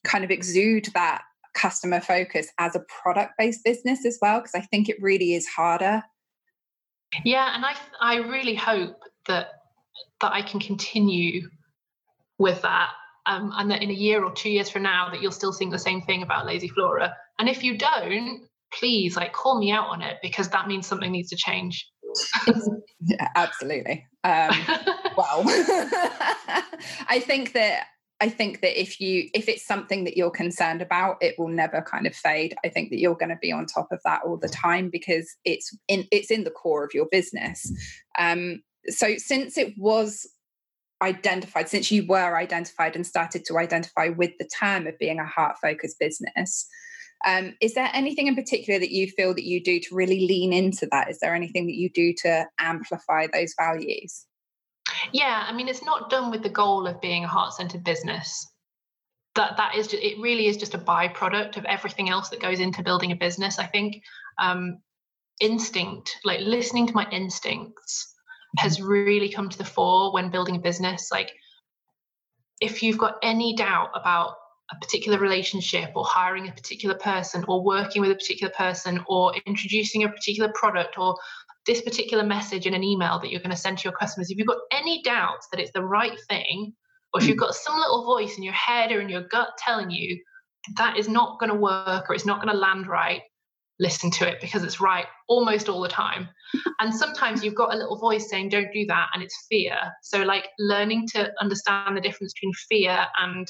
kind 0.06 0.24
of 0.24 0.32
exude 0.32 0.88
that 0.94 1.22
customer 1.54 2.00
focus 2.00 2.48
as 2.60 2.76
a 2.76 2.84
product 3.02 3.34
based 3.38 3.62
business 3.66 4.06
as 4.06 4.18
well 4.22 4.40
because 4.40 4.56
i 4.56 4.62
think 4.62 4.88
it 4.88 4.96
really 5.02 5.34
is 5.34 5.46
harder. 5.48 6.02
Yeah 7.26 7.54
and 7.54 7.66
i 7.66 7.76
i 8.02 8.16
really 8.16 8.56
hope 8.56 8.98
that 9.28 9.50
that 10.22 10.32
i 10.32 10.42
can 10.42 10.62
continue 10.62 11.50
with 12.40 12.62
that 12.62 12.92
um, 13.26 13.52
and 13.56 13.72
that 13.72 13.82
in 13.82 13.90
a 13.90 13.94
year 13.94 14.24
or 14.24 14.32
two 14.32 14.50
years 14.50 14.70
from 14.70 14.84
now 14.84 15.10
that 15.10 15.22
you'll 15.22 15.32
still 15.32 15.54
think 15.54 15.72
the 15.72 15.80
same 15.80 16.02
thing 16.02 16.24
about 16.24 16.46
lazy 16.46 16.68
flora. 16.68 17.16
And 17.40 17.48
if 17.48 17.64
you 17.64 17.78
don't 17.78 18.42
please 18.80 19.16
like 19.16 19.34
call 19.34 19.60
me 19.60 19.72
out 19.72 19.88
on 19.88 20.02
it 20.02 20.18
because 20.22 20.50
that 20.50 20.68
means 20.68 20.88
something 20.88 21.12
needs 21.12 21.30
to 21.30 21.36
change. 21.36 21.90
Yeah, 23.02 23.30
absolutely. 23.36 24.08
Um, 24.24 24.52
well 25.18 25.44
i 27.08 27.22
think 27.24 27.54
that 27.54 27.88
i 28.22 28.30
think 28.30 28.62
that 28.62 28.80
if 28.80 29.00
you 29.00 29.30
if 29.34 29.48
it's 29.48 29.66
something 29.66 30.04
that 30.06 30.18
you're 30.18 30.32
concerned 30.32 30.82
about 30.82 31.18
it 31.22 31.36
will 31.38 31.50
never 31.50 31.82
kind 31.82 32.08
of 32.08 32.16
fade. 32.16 32.56
I 32.66 32.70
think 32.70 32.90
that 32.90 33.00
you're 33.00 33.16
going 33.16 33.30
to 33.30 33.40
be 33.42 33.52
on 33.52 33.66
top 33.66 33.90
of 33.92 34.00
that 34.06 34.22
all 34.26 34.38
the 34.38 34.50
time 34.50 34.90
because 34.90 35.36
it's 35.46 35.76
in 35.88 36.06
it's 36.12 36.32
in 36.32 36.44
the 36.44 36.52
core 36.52 36.84
of 36.84 36.94
your 36.94 37.08
business. 37.12 37.72
Um, 38.18 38.62
so 38.88 39.16
since 39.18 39.58
it 39.58 39.74
was 39.78 40.28
identified 41.02 41.68
since 41.68 41.92
you 41.92 42.06
were 42.08 42.38
identified 42.38 42.96
and 42.96 43.06
started 43.06 43.44
to 43.46 43.58
identify 43.58 44.08
with 44.10 44.32
the 44.40 44.50
term 44.60 44.88
of 44.88 44.98
being 45.00 45.20
a 45.20 45.26
heart 45.26 45.58
focused 45.62 46.00
business 46.00 46.66
um, 47.26 47.56
is 47.62 47.74
there 47.74 47.90
anything 47.94 48.28
in 48.28 48.36
particular 48.36 48.80
that 48.80 48.92
you 48.92 49.08
feel 49.08 49.34
that 49.34 49.46
you 49.46 49.64
do 49.64 49.80
to 49.80 49.96
really 49.96 50.28
lean 50.28 50.54
into 50.54 50.88
that? 50.92 51.10
Is 51.10 51.20
there 51.20 51.36
anything 51.36 51.68
that 51.68 51.76
you 51.76 51.90
do 51.90 52.14
to 52.24 52.46
amplify 52.60 53.28
those 53.32 53.54
values? 53.58 54.26
Yeah, 55.12 55.46
I 55.48 55.54
mean, 55.54 55.68
it's 55.68 55.84
not 55.84 56.10
done 56.10 56.32
with 56.32 56.44
the 56.44 56.50
goal 56.50 56.88
of 56.88 57.02
being 57.02 57.24
a 57.24 57.28
heart-centered 57.28 57.84
business. 57.84 58.50
That 59.36 59.58
that 59.58 59.76
is, 59.76 59.88
just, 59.88 60.04
it 60.04 60.20
really 60.20 60.48
is 60.48 60.58
just 60.58 60.76
a 60.76 60.78
byproduct 60.78 61.58
of 61.58 61.66
everything 61.66 62.10
else 62.10 62.30
that 62.30 62.42
goes 62.42 62.60
into 62.60 62.84
building 62.84 63.12
a 63.12 63.16
business. 63.16 63.58
I 63.58 63.66
think 63.66 64.04
um, 64.38 64.80
instinct, 65.40 66.18
like 66.24 66.42
listening 66.42 66.88
to 66.88 66.94
my 66.94 67.10
instincts, 67.10 68.14
has 68.58 68.78
mm-hmm. 68.78 68.88
really 68.88 69.30
come 69.30 69.50
to 69.50 69.58
the 69.58 69.66
fore 69.66 70.14
when 70.14 70.30
building 70.30 70.56
a 70.58 70.60
business. 70.60 71.10
Like, 71.12 71.32
if 72.62 72.84
you've 72.84 73.00
got 73.00 73.16
any 73.24 73.56
doubt 73.56 73.90
about 73.96 74.36
a 74.72 74.76
particular 74.80 75.20
relationship 75.20 75.92
or 75.96 76.06
hiring 76.06 76.48
a 76.48 76.52
particular 76.52 76.96
person 76.96 77.44
or 77.48 77.64
working 77.64 78.02
with 78.02 78.12
a 78.12 78.16
particular 78.16 78.52
person 78.56 79.04
or 79.08 79.34
introducing 79.46 80.04
a 80.04 80.10
particular 80.10 80.52
product 80.56 80.98
or 80.98 81.16
this 81.66 81.82
particular 81.82 82.24
message 82.24 82.66
in 82.66 82.74
an 82.74 82.84
email 82.84 83.20
that 83.20 83.30
you're 83.30 83.42
going 83.42 83.52
to 83.52 83.58
send 83.58 83.78
to 83.78 83.84
your 83.84 83.94
customers, 83.94 84.30
if 84.30 84.38
you've 84.38 84.48
got 84.48 84.58
any 84.72 85.02
doubts 85.04 85.48
that 85.52 85.60
it's 85.60 85.72
the 85.74 85.84
right 85.84 86.18
thing, 86.30 86.74
or 87.14 87.22
if 87.22 87.28
you've 87.28 87.38
got 87.38 87.54
some 87.54 87.78
little 87.78 88.06
voice 88.06 88.38
in 88.38 88.44
your 88.44 88.54
head 88.54 88.92
or 88.92 89.00
in 89.00 89.10
your 89.10 89.28
gut 89.30 89.50
telling 89.58 89.92
you 89.92 90.20
that 90.78 90.98
is 90.98 91.08
not 91.08 91.40
going 91.40 91.52
to 91.52 91.58
work 91.58 92.10
or 92.10 92.16
it's 92.16 92.26
not 92.26 92.42
going 92.42 92.54
to 92.54 92.60
land 92.60 92.88
right, 92.88 93.22
listen 93.80 94.10
to 94.12 94.28
it 94.28 94.40
because 94.42 94.64
it's 94.64 94.80
right 94.80 95.06
almost 95.28 95.70
all 95.70 95.82
the 95.82 95.90
time. 95.90 96.28
And 96.80 96.94
sometimes 96.94 97.44
you've 97.44 97.56
got 97.56 97.74
a 97.74 97.78
little 97.78 98.00
voice 98.00 98.30
saying, 98.30 98.50
don't 98.50 98.72
do 98.74 98.86
that, 98.88 99.10
and 99.14 99.24
it's 99.24 99.46
fear. 99.50 99.76
So, 100.02 100.24
like, 100.24 100.48
learning 100.60 101.08
to 101.14 101.32
understand 101.40 101.96
the 101.96 102.02
difference 102.02 102.34
between 102.34 102.54
fear 102.70 103.06
and 103.18 103.48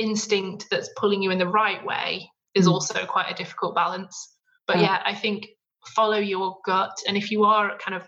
instinct 0.00 0.66
that's 0.70 0.90
pulling 0.96 1.22
you 1.22 1.30
in 1.30 1.38
the 1.38 1.46
right 1.46 1.84
way 1.84 2.28
is 2.54 2.66
mm. 2.66 2.72
also 2.72 3.04
quite 3.06 3.30
a 3.30 3.34
difficult 3.34 3.74
balance. 3.74 4.36
But 4.66 4.78
yeah, 4.78 5.02
I 5.04 5.14
think 5.14 5.46
follow 5.94 6.18
your 6.18 6.56
gut. 6.64 6.96
And 7.06 7.16
if 7.16 7.30
you 7.30 7.44
are 7.44 7.76
kind 7.78 7.94
of 7.94 8.06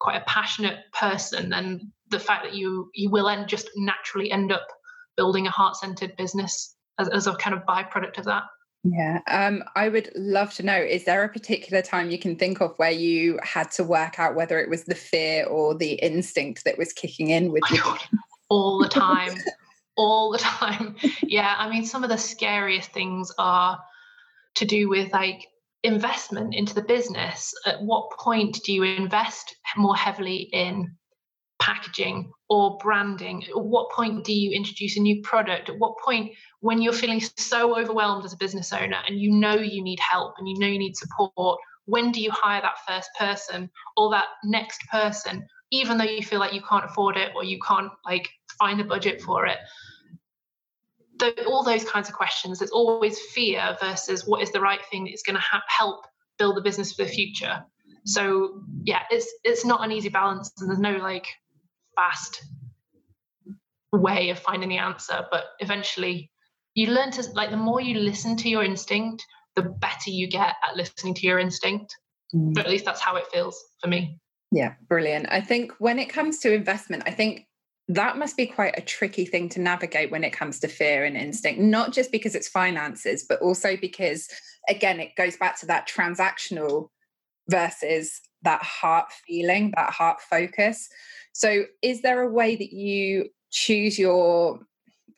quite 0.00 0.16
a 0.16 0.24
passionate 0.26 0.78
person, 0.92 1.48
then 1.50 1.92
the 2.10 2.18
fact 2.18 2.44
that 2.44 2.54
you 2.54 2.90
you 2.94 3.10
will 3.10 3.28
end 3.28 3.48
just 3.48 3.68
naturally 3.76 4.30
end 4.30 4.52
up 4.52 4.66
building 5.16 5.46
a 5.46 5.50
heart-centered 5.50 6.16
business 6.16 6.74
as, 6.98 7.08
as 7.08 7.26
a 7.26 7.34
kind 7.36 7.56
of 7.56 7.62
byproduct 7.64 8.18
of 8.18 8.24
that. 8.24 8.42
Yeah, 8.82 9.20
um, 9.28 9.64
I 9.76 9.88
would 9.88 10.10
love 10.14 10.52
to 10.54 10.62
know 10.62 10.76
is 10.76 11.04
there 11.04 11.24
a 11.24 11.28
particular 11.28 11.80
time 11.80 12.10
you 12.10 12.18
can 12.18 12.36
think 12.36 12.60
of 12.60 12.74
where 12.76 12.90
you 12.90 13.38
had 13.42 13.70
to 13.72 13.84
work 13.84 14.18
out 14.18 14.34
whether 14.34 14.58
it 14.58 14.68
was 14.68 14.84
the 14.84 14.94
fear 14.94 15.46
or 15.46 15.74
the 15.74 15.94
instinct 15.94 16.64
that 16.64 16.76
was 16.76 16.92
kicking 16.92 17.30
in 17.30 17.50
with 17.50 17.62
you? 17.70 17.80
All 18.50 18.78
the 18.78 18.88
time. 18.88 19.32
all 19.96 20.32
the 20.32 20.38
time. 20.58 20.96
Yeah, 21.22 21.54
I 21.58 21.68
mean, 21.68 21.84
some 21.84 22.04
of 22.04 22.10
the 22.10 22.18
scariest 22.18 22.92
things 22.92 23.32
are 23.38 23.78
to 24.56 24.64
do 24.64 24.88
with 24.88 25.12
like 25.12 25.46
investment 25.82 26.54
into 26.54 26.74
the 26.74 26.82
business. 26.82 27.52
At 27.66 27.82
what 27.82 28.10
point 28.12 28.60
do 28.64 28.72
you 28.72 28.82
invest 28.82 29.56
more 29.76 29.96
heavily 29.96 30.48
in 30.52 30.96
packaging 31.60 32.30
or 32.48 32.78
branding? 32.78 33.44
At 33.44 33.62
what 33.62 33.90
point 33.90 34.24
do 34.24 34.32
you 34.32 34.50
introduce 34.50 34.96
a 34.96 35.00
new 35.00 35.22
product? 35.22 35.68
At 35.68 35.78
what 35.78 35.98
point, 36.04 36.32
when 36.60 36.80
you're 36.80 36.92
feeling 36.92 37.22
so 37.36 37.78
overwhelmed 37.78 38.24
as 38.24 38.32
a 38.32 38.38
business 38.38 38.72
owner 38.72 38.98
and 39.06 39.20
you 39.20 39.30
know 39.30 39.54
you 39.54 39.82
need 39.82 39.98
help 40.00 40.34
and 40.38 40.48
you 40.48 40.58
know 40.58 40.66
you 40.66 40.78
need 40.78 40.96
support, 40.96 41.58
when 41.86 42.12
do 42.12 42.20
you 42.20 42.30
hire 42.30 42.62
that 42.62 42.78
first 42.88 43.10
person 43.18 43.70
or 43.96 44.10
that 44.10 44.26
next 44.44 44.80
person, 44.90 45.46
even 45.80 45.98
though 45.98 46.04
you 46.04 46.22
feel 46.22 46.40
like 46.40 46.52
you 46.52 46.62
can't 46.62 46.84
afford 46.84 47.16
it 47.16 47.32
or 47.34 47.44
you 47.44 47.58
can't 47.66 47.90
like 48.04 48.28
find 48.58 48.80
a 48.80 48.84
budget 48.84 49.20
for 49.20 49.46
it? 49.46 49.58
The, 51.18 51.44
all 51.44 51.62
those 51.62 51.84
kinds 51.84 52.08
of 52.08 52.14
questions. 52.14 52.60
It's 52.60 52.72
always 52.72 53.20
fear 53.20 53.76
versus 53.80 54.26
what 54.26 54.42
is 54.42 54.50
the 54.50 54.60
right 54.60 54.84
thing 54.90 55.04
that's 55.04 55.22
going 55.22 55.36
to 55.36 55.42
ha- 55.42 55.62
help 55.68 56.06
build 56.38 56.56
the 56.56 56.60
business 56.60 56.92
for 56.92 57.04
the 57.04 57.10
future. 57.10 57.64
So 58.04 58.62
yeah, 58.82 59.02
it's 59.10 59.32
it's 59.44 59.64
not 59.64 59.82
an 59.84 59.92
easy 59.92 60.10
balance, 60.10 60.52
and 60.58 60.68
there's 60.68 60.78
no 60.78 60.96
like 60.96 61.26
fast 61.96 62.44
way 63.92 64.30
of 64.30 64.38
finding 64.38 64.68
the 64.68 64.78
answer 64.78 65.26
but 65.30 65.44
eventually 65.60 66.30
you 66.74 66.88
learn 66.88 67.10
to 67.10 67.22
like 67.32 67.50
the 67.50 67.56
more 67.56 67.80
you 67.80 67.98
listen 67.98 68.36
to 68.36 68.48
your 68.48 68.64
instinct 68.64 69.24
the 69.56 69.62
better 69.62 70.10
you 70.10 70.28
get 70.28 70.54
at 70.68 70.76
listening 70.76 71.14
to 71.14 71.26
your 71.26 71.38
instinct 71.38 71.96
mm. 72.34 72.52
but 72.54 72.64
at 72.64 72.70
least 72.70 72.84
that's 72.84 73.00
how 73.00 73.16
it 73.16 73.26
feels 73.32 73.62
for 73.80 73.88
me 73.88 74.18
yeah 74.54 74.74
brilliant 74.88 75.26
i 75.30 75.40
think 75.40 75.72
when 75.78 75.98
it 75.98 76.08
comes 76.08 76.38
to 76.38 76.52
investment 76.52 77.02
i 77.06 77.10
think 77.10 77.46
that 77.86 78.16
must 78.16 78.34
be 78.36 78.46
quite 78.46 78.72
a 78.78 78.82
tricky 78.82 79.26
thing 79.26 79.46
to 79.46 79.60
navigate 79.60 80.10
when 80.10 80.24
it 80.24 80.32
comes 80.32 80.58
to 80.58 80.68
fear 80.68 81.04
and 81.04 81.16
instinct 81.16 81.60
not 81.60 81.92
just 81.92 82.10
because 82.10 82.34
it's 82.34 82.48
finances 82.48 83.24
but 83.28 83.40
also 83.42 83.76
because 83.76 84.28
again 84.68 85.00
it 85.00 85.14
goes 85.16 85.36
back 85.36 85.58
to 85.58 85.66
that 85.66 85.88
transactional 85.88 86.88
versus 87.50 88.20
that 88.42 88.62
heart 88.62 89.06
feeling 89.26 89.72
that 89.76 89.90
heart 89.90 90.20
focus 90.20 90.88
so, 91.34 91.64
is 91.82 92.02
there 92.02 92.22
a 92.22 92.30
way 92.30 92.54
that 92.54 92.72
you 92.72 93.28
choose 93.50 93.98
your 93.98 94.60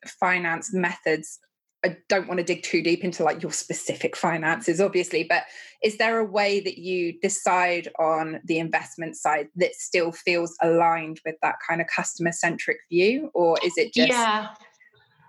finance 0.06 0.72
methods? 0.72 1.38
I 1.84 1.96
don't 2.08 2.26
want 2.26 2.38
to 2.38 2.44
dig 2.44 2.62
too 2.62 2.82
deep 2.82 3.04
into 3.04 3.22
like 3.22 3.42
your 3.42 3.52
specific 3.52 4.16
finances, 4.16 4.80
obviously, 4.80 5.24
but 5.24 5.44
is 5.82 5.98
there 5.98 6.18
a 6.18 6.24
way 6.24 6.60
that 6.60 6.78
you 6.78 7.18
decide 7.20 7.88
on 7.98 8.40
the 8.44 8.58
investment 8.58 9.16
side 9.16 9.48
that 9.56 9.74
still 9.74 10.10
feels 10.10 10.54
aligned 10.62 11.20
with 11.24 11.36
that 11.42 11.56
kind 11.68 11.80
of 11.80 11.86
customer 11.86 12.32
centric 12.32 12.78
view? 12.90 13.30
Or 13.34 13.58
is 13.64 13.74
it 13.76 13.94
just. 13.94 14.08
Yeah. 14.08 14.48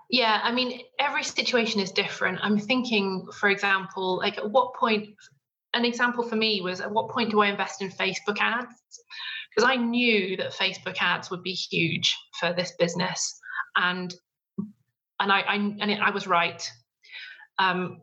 Yeah, 0.09 0.39
I 0.41 0.53
mean, 0.53 0.83
every 0.99 1.23
situation 1.25 1.81
is 1.81 1.91
different. 1.91 2.39
I'm 2.41 2.57
thinking, 2.57 3.27
for 3.33 3.49
example, 3.49 4.15
like 4.15 4.37
at 4.37 4.49
what 4.49 4.73
point, 4.73 5.09
an 5.73 5.83
example 5.83 6.23
for 6.23 6.37
me 6.37 6.61
was 6.61 6.79
at 6.79 6.89
what 6.89 7.09
point 7.09 7.31
do 7.31 7.41
I 7.41 7.47
invest 7.47 7.81
in 7.81 7.91
Facebook 7.91 8.37
ads? 8.39 8.73
because 9.57 9.69
I 9.69 9.75
knew 9.75 10.37
that 10.37 10.53
Facebook 10.53 10.97
ads 10.99 11.31
would 11.31 11.41
be 11.41 11.53
huge 11.53 12.15
for 12.39 12.53
this 12.53 12.73
business, 12.77 13.39
and 13.75 14.13
and 15.19 15.31
I, 15.31 15.41
I 15.41 15.55
and 15.55 15.91
it, 15.91 15.99
I 15.99 16.11
was 16.11 16.27
right. 16.27 16.69
Um, 17.59 18.01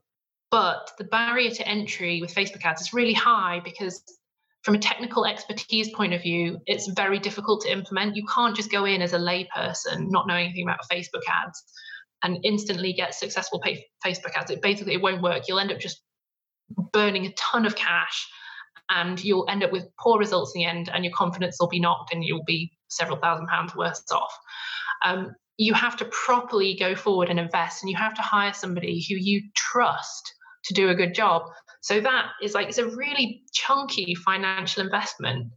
but 0.51 0.93
the 0.99 1.05
barrier 1.05 1.51
to 1.51 1.69
entry 1.69 2.21
with 2.21 2.35
Facebook 2.35 2.65
ads 2.65 2.83
is 2.83 2.93
really 2.93 3.13
high 3.13 3.61
because 3.65 4.03
from 4.63 4.75
a 4.75 4.79
technical 4.79 5.27
expertise 5.27 5.91
point 5.91 6.15
of 6.15 6.23
view, 6.23 6.59
it's 6.67 6.87
very 6.89 7.19
difficult 7.19 7.61
to 7.63 7.73
implement. 7.73 8.17
You 8.17 8.25
can't 8.33 8.57
just 8.57 8.71
go 8.71 8.85
in 8.85 9.03
as 9.03 9.13
a 9.13 9.19
layperson, 9.19 10.11
not 10.11 10.27
knowing 10.27 10.47
anything 10.47 10.65
about 10.65 10.79
Facebook 10.91 11.23
ads, 11.29 11.63
and 12.23 12.39
instantly 12.45 12.93
get 12.93 13.15
successful 13.15 13.63
Facebook 14.05 14.35
ads. 14.35 14.51
It 14.51 14.63
basically 14.63 14.95
it 14.95 15.03
won't 15.03 15.23
work. 15.23 15.43
You'll 15.49 15.59
end 15.59 15.73
up 15.73 15.81
just 15.81 16.03
burning 16.93 17.27
a 17.27 17.33
ton 17.33 17.67
of 17.67 17.77
cash 17.77 18.27
and 18.91 19.23
you'll 19.23 19.49
end 19.49 19.63
up 19.63 19.73
with 19.73 19.89
poor 19.99 20.19
results 20.19 20.53
in 20.55 20.61
the 20.61 20.67
end 20.67 20.91
and 20.93 21.05
your 21.05 21.13
confidence 21.13 21.57
will 21.61 21.69
be 21.69 21.81
knocked 21.81 22.13
and 22.13 22.25
you'll 22.25 22.45
be 22.45 22.73
several 22.89 23.19
thousand 23.19 23.47
pounds 23.47 23.75
worse 23.75 24.03
off 24.13 24.33
um, 25.05 25.35
you 25.57 25.75
have 25.75 25.97
to 25.97 26.05
properly 26.07 26.77
go 26.79 26.95
forward 26.95 27.29
and 27.31 27.39
invest 27.39 27.83
and 27.83 27.91
you 27.91 27.97
have 27.97 28.15
to 28.15 28.23
hire 28.23 28.53
somebody 28.53 29.05
who 29.09 29.15
you 29.15 29.43
trust 29.55 30.33
to 30.65 30.75
do 30.75 30.89
a 30.89 30.95
good 30.95 31.15
job 31.15 31.43
so 31.81 32.01
that 32.01 32.27
is 32.43 32.55
like 32.55 32.69
it's 32.69 32.79
a 32.79 32.89
really 32.89 33.43
chunky 33.53 34.15
financial 34.15 34.83
investment 34.83 35.51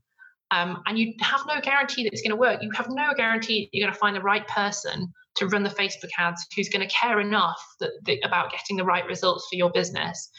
um, 0.51 0.81
and 0.85 0.97
you 0.97 1.13
have 1.21 1.41
no 1.47 1.59
guarantee 1.61 2.03
that 2.03 2.13
it's 2.13 2.21
going 2.21 2.31
to 2.31 2.35
work 2.35 2.61
you 2.61 2.69
have 2.75 2.89
no 2.89 3.13
guarantee 3.15 3.69
you're 3.71 3.85
going 3.85 3.93
to 3.93 3.99
find 3.99 4.15
the 4.15 4.21
right 4.21 4.47
person 4.47 5.11
to 5.35 5.47
run 5.47 5.63
the 5.63 5.69
facebook 5.69 6.09
ads 6.17 6.45
who's 6.55 6.69
going 6.69 6.87
to 6.87 6.93
care 6.93 7.19
enough 7.19 7.61
that, 7.79 7.91
that, 8.05 8.17
about 8.23 8.51
getting 8.51 8.77
the 8.77 8.83
right 8.83 9.05
results 9.05 9.47
for 9.49 9.55
your 9.55 9.71
business 9.71 10.29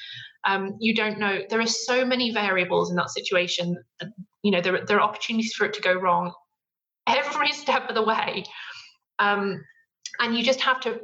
um, 0.45 0.77
you 0.81 0.95
don't 0.95 1.19
know. 1.19 1.41
There 1.49 1.61
are 1.61 1.67
so 1.67 2.05
many 2.05 2.33
variables 2.33 2.91
in 2.91 2.97
that 2.97 3.11
situation. 3.11 3.77
You 4.43 4.53
know, 4.53 4.61
there, 4.61 4.85
there 4.87 4.99
are 4.99 5.03
opportunities 5.03 5.53
for 5.53 5.67
it 5.67 5.75
to 5.75 5.81
go 5.81 5.95
wrong 5.95 6.33
every 7.07 7.53
step 7.53 7.89
of 7.89 7.95
the 7.95 8.03
way. 8.03 8.45
Um, 9.19 9.65
and 10.21 10.37
you 10.37 10.43
just 10.43 10.61
have 10.61 10.81
to 10.81 11.01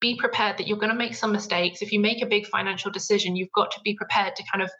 be 0.00 0.16
prepared 0.16 0.58
that 0.58 0.68
you're 0.68 0.78
going 0.78 0.92
to 0.92 0.98
make 0.98 1.14
some 1.14 1.32
mistakes. 1.32 1.82
If 1.82 1.92
you 1.92 2.00
make 2.00 2.22
a 2.22 2.26
big 2.26 2.46
financial 2.46 2.90
decision, 2.90 3.36
you've 3.36 3.52
got 3.54 3.70
to 3.72 3.80
be 3.84 3.94
prepared 3.94 4.36
to 4.36 4.44
kind 4.52 4.62
of 4.62 4.70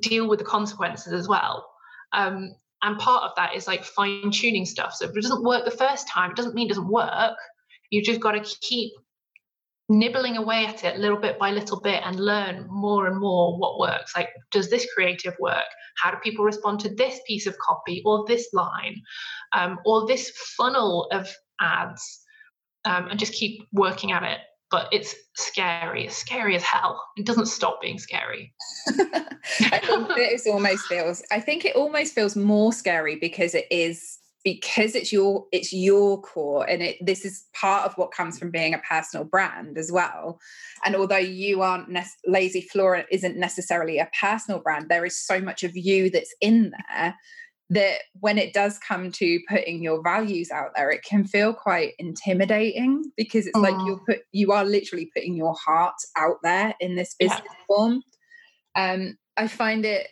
deal 0.00 0.28
with 0.28 0.38
the 0.38 0.44
consequences 0.44 1.12
as 1.12 1.28
well. 1.28 1.66
Um, 2.12 2.54
and 2.82 2.98
part 2.98 3.24
of 3.24 3.30
that 3.36 3.56
is 3.56 3.66
like 3.66 3.84
fine 3.84 4.30
tuning 4.30 4.64
stuff. 4.64 4.94
So 4.94 5.06
if 5.06 5.16
it 5.16 5.22
doesn't 5.22 5.42
work 5.42 5.64
the 5.64 5.70
first 5.70 6.08
time, 6.08 6.30
it 6.30 6.36
doesn't 6.36 6.54
mean 6.54 6.66
it 6.66 6.70
doesn't 6.70 6.88
work. 6.88 7.36
You've 7.90 8.04
just 8.04 8.20
got 8.20 8.32
to 8.32 8.56
keep 8.60 8.92
nibbling 9.88 10.36
away 10.36 10.66
at 10.66 10.84
it 10.84 10.98
little 10.98 11.16
bit 11.18 11.38
by 11.38 11.50
little 11.50 11.80
bit 11.80 12.02
and 12.04 12.20
learn 12.20 12.66
more 12.68 13.06
and 13.06 13.18
more 13.18 13.58
what 13.58 13.78
works. 13.78 14.14
Like, 14.14 14.28
does 14.50 14.68
this 14.68 14.86
creative 14.94 15.34
work? 15.40 15.64
How 15.96 16.10
do 16.10 16.18
people 16.18 16.44
respond 16.44 16.80
to 16.80 16.94
this 16.94 17.20
piece 17.26 17.46
of 17.46 17.56
copy 17.58 18.02
or 18.04 18.24
this 18.26 18.48
line 18.52 19.00
um, 19.54 19.78
or 19.86 20.06
this 20.06 20.30
funnel 20.56 21.08
of 21.12 21.32
ads? 21.60 22.20
Um, 22.84 23.08
and 23.08 23.18
just 23.18 23.32
keep 23.32 23.66
working 23.72 24.12
at 24.12 24.22
it. 24.22 24.38
But 24.70 24.88
it's 24.92 25.14
scary. 25.34 26.06
It's 26.06 26.16
scary 26.16 26.54
as 26.54 26.62
hell. 26.62 27.02
It 27.16 27.24
doesn't 27.24 27.46
stop 27.46 27.80
being 27.80 27.98
scary. 27.98 28.54
It 30.46 30.46
almost 30.46 30.86
feels. 30.86 31.22
I 31.32 31.40
think 31.40 31.64
it 31.64 31.74
almost 31.74 32.14
feels 32.14 32.36
more 32.36 32.72
scary 32.72 33.16
because 33.16 33.54
it 33.54 33.66
is 33.70 34.17
because 34.44 34.94
it's 34.94 35.12
your 35.12 35.46
it's 35.52 35.72
your 35.72 36.20
core 36.22 36.68
and 36.68 36.82
it 36.82 36.96
this 37.00 37.24
is 37.24 37.46
part 37.54 37.84
of 37.84 37.94
what 37.96 38.12
comes 38.12 38.38
from 38.38 38.50
being 38.50 38.72
a 38.72 38.78
personal 38.78 39.24
brand 39.24 39.76
as 39.76 39.90
well. 39.90 40.38
And 40.84 40.94
although 40.94 41.16
you 41.16 41.62
aren't 41.62 41.88
ne- 41.88 42.04
lazy 42.26 42.62
flora 42.62 43.04
isn't 43.10 43.36
necessarily 43.36 43.98
a 43.98 44.08
personal 44.20 44.60
brand 44.60 44.88
there 44.88 45.04
is 45.04 45.18
so 45.18 45.40
much 45.40 45.64
of 45.64 45.76
you 45.76 46.10
that's 46.10 46.34
in 46.40 46.72
there 46.88 47.14
that 47.70 47.98
when 48.20 48.38
it 48.38 48.54
does 48.54 48.78
come 48.78 49.12
to 49.12 49.40
putting 49.48 49.82
your 49.82 50.02
values 50.02 50.50
out 50.50 50.70
there 50.74 50.90
it 50.90 51.02
can 51.02 51.24
feel 51.24 51.52
quite 51.52 51.92
intimidating 51.98 53.02
because 53.16 53.46
it's 53.46 53.58
like 53.58 53.74
you're 53.86 54.00
put 54.06 54.20
you 54.32 54.52
are 54.52 54.64
literally 54.64 55.10
putting 55.14 55.36
your 55.36 55.54
heart 55.54 55.96
out 56.16 56.36
there 56.42 56.74
in 56.80 56.94
this 56.94 57.14
business 57.18 57.40
yeah. 57.44 57.64
form. 57.66 58.02
Um 58.76 59.18
i 59.36 59.46
find 59.46 59.84
it 59.84 60.08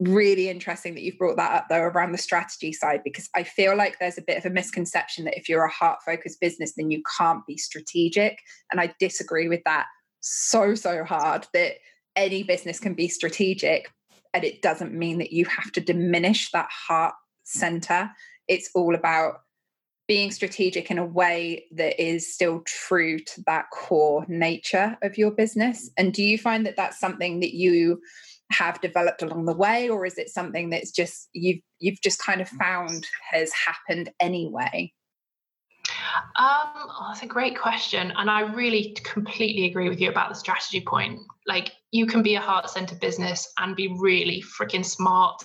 really 0.00 0.48
interesting 0.48 0.94
that 0.94 1.02
you've 1.02 1.18
brought 1.18 1.36
that 1.36 1.52
up 1.52 1.66
though 1.68 1.82
around 1.82 2.12
the 2.12 2.18
strategy 2.18 2.72
side 2.72 3.00
because 3.04 3.28
I 3.34 3.44
feel 3.44 3.76
like 3.76 3.98
there's 3.98 4.18
a 4.18 4.22
bit 4.22 4.38
of 4.38 4.44
a 4.44 4.50
misconception 4.50 5.24
that 5.24 5.36
if 5.36 5.48
you're 5.48 5.64
a 5.64 5.70
heart 5.70 6.00
focused 6.04 6.40
business 6.40 6.72
then 6.76 6.90
you 6.90 7.02
can't 7.18 7.46
be 7.46 7.56
strategic. 7.56 8.38
And 8.70 8.80
I 8.80 8.94
disagree 8.98 9.48
with 9.48 9.62
that 9.64 9.86
so 10.20 10.74
so 10.74 11.04
hard 11.04 11.46
that 11.54 11.74
any 12.16 12.42
business 12.42 12.78
can 12.78 12.94
be 12.94 13.08
strategic 13.08 13.90
and 14.34 14.44
it 14.44 14.62
doesn't 14.62 14.94
mean 14.94 15.18
that 15.18 15.32
you 15.32 15.44
have 15.44 15.70
to 15.72 15.80
diminish 15.80 16.50
that 16.52 16.68
heart 16.70 17.14
center. 17.44 18.10
It's 18.48 18.70
all 18.74 18.94
about 18.94 19.40
being 20.08 20.30
strategic 20.30 20.90
in 20.90 20.98
a 20.98 21.06
way 21.06 21.64
that 21.72 22.02
is 22.02 22.32
still 22.32 22.62
true 22.66 23.18
to 23.18 23.42
that 23.46 23.66
core 23.72 24.24
nature 24.28 24.98
of 25.02 25.16
your 25.16 25.30
business. 25.30 25.90
And 25.96 26.12
do 26.12 26.22
you 26.22 26.36
find 26.38 26.66
that 26.66 26.76
that's 26.76 26.98
something 26.98 27.40
that 27.40 27.54
you 27.54 28.00
have 28.52 28.80
developed 28.80 29.22
along 29.22 29.44
the 29.44 29.54
way 29.54 29.88
or 29.88 30.06
is 30.06 30.18
it 30.18 30.28
something 30.28 30.70
that's 30.70 30.90
just 30.90 31.28
you've 31.32 31.60
you've 31.78 32.00
just 32.02 32.18
kind 32.18 32.40
of 32.40 32.48
found 32.48 33.06
has 33.30 33.52
happened 33.52 34.10
anyway 34.20 34.92
um, 36.38 36.68
oh, 36.74 37.06
that's 37.08 37.22
a 37.22 37.26
great 37.26 37.58
question. 37.58 38.12
And 38.16 38.30
I 38.30 38.42
really 38.42 38.96
completely 39.02 39.64
agree 39.64 39.88
with 39.88 40.00
you 40.00 40.10
about 40.10 40.28
the 40.28 40.34
strategy 40.34 40.80
point. 40.80 41.18
Like, 41.46 41.72
you 41.90 42.06
can 42.06 42.22
be 42.22 42.34
a 42.34 42.40
heart 42.40 42.68
centered 42.68 43.00
business 43.00 43.50
and 43.58 43.74
be 43.76 43.94
really 43.98 44.42
freaking 44.42 44.84
smart 44.84 45.42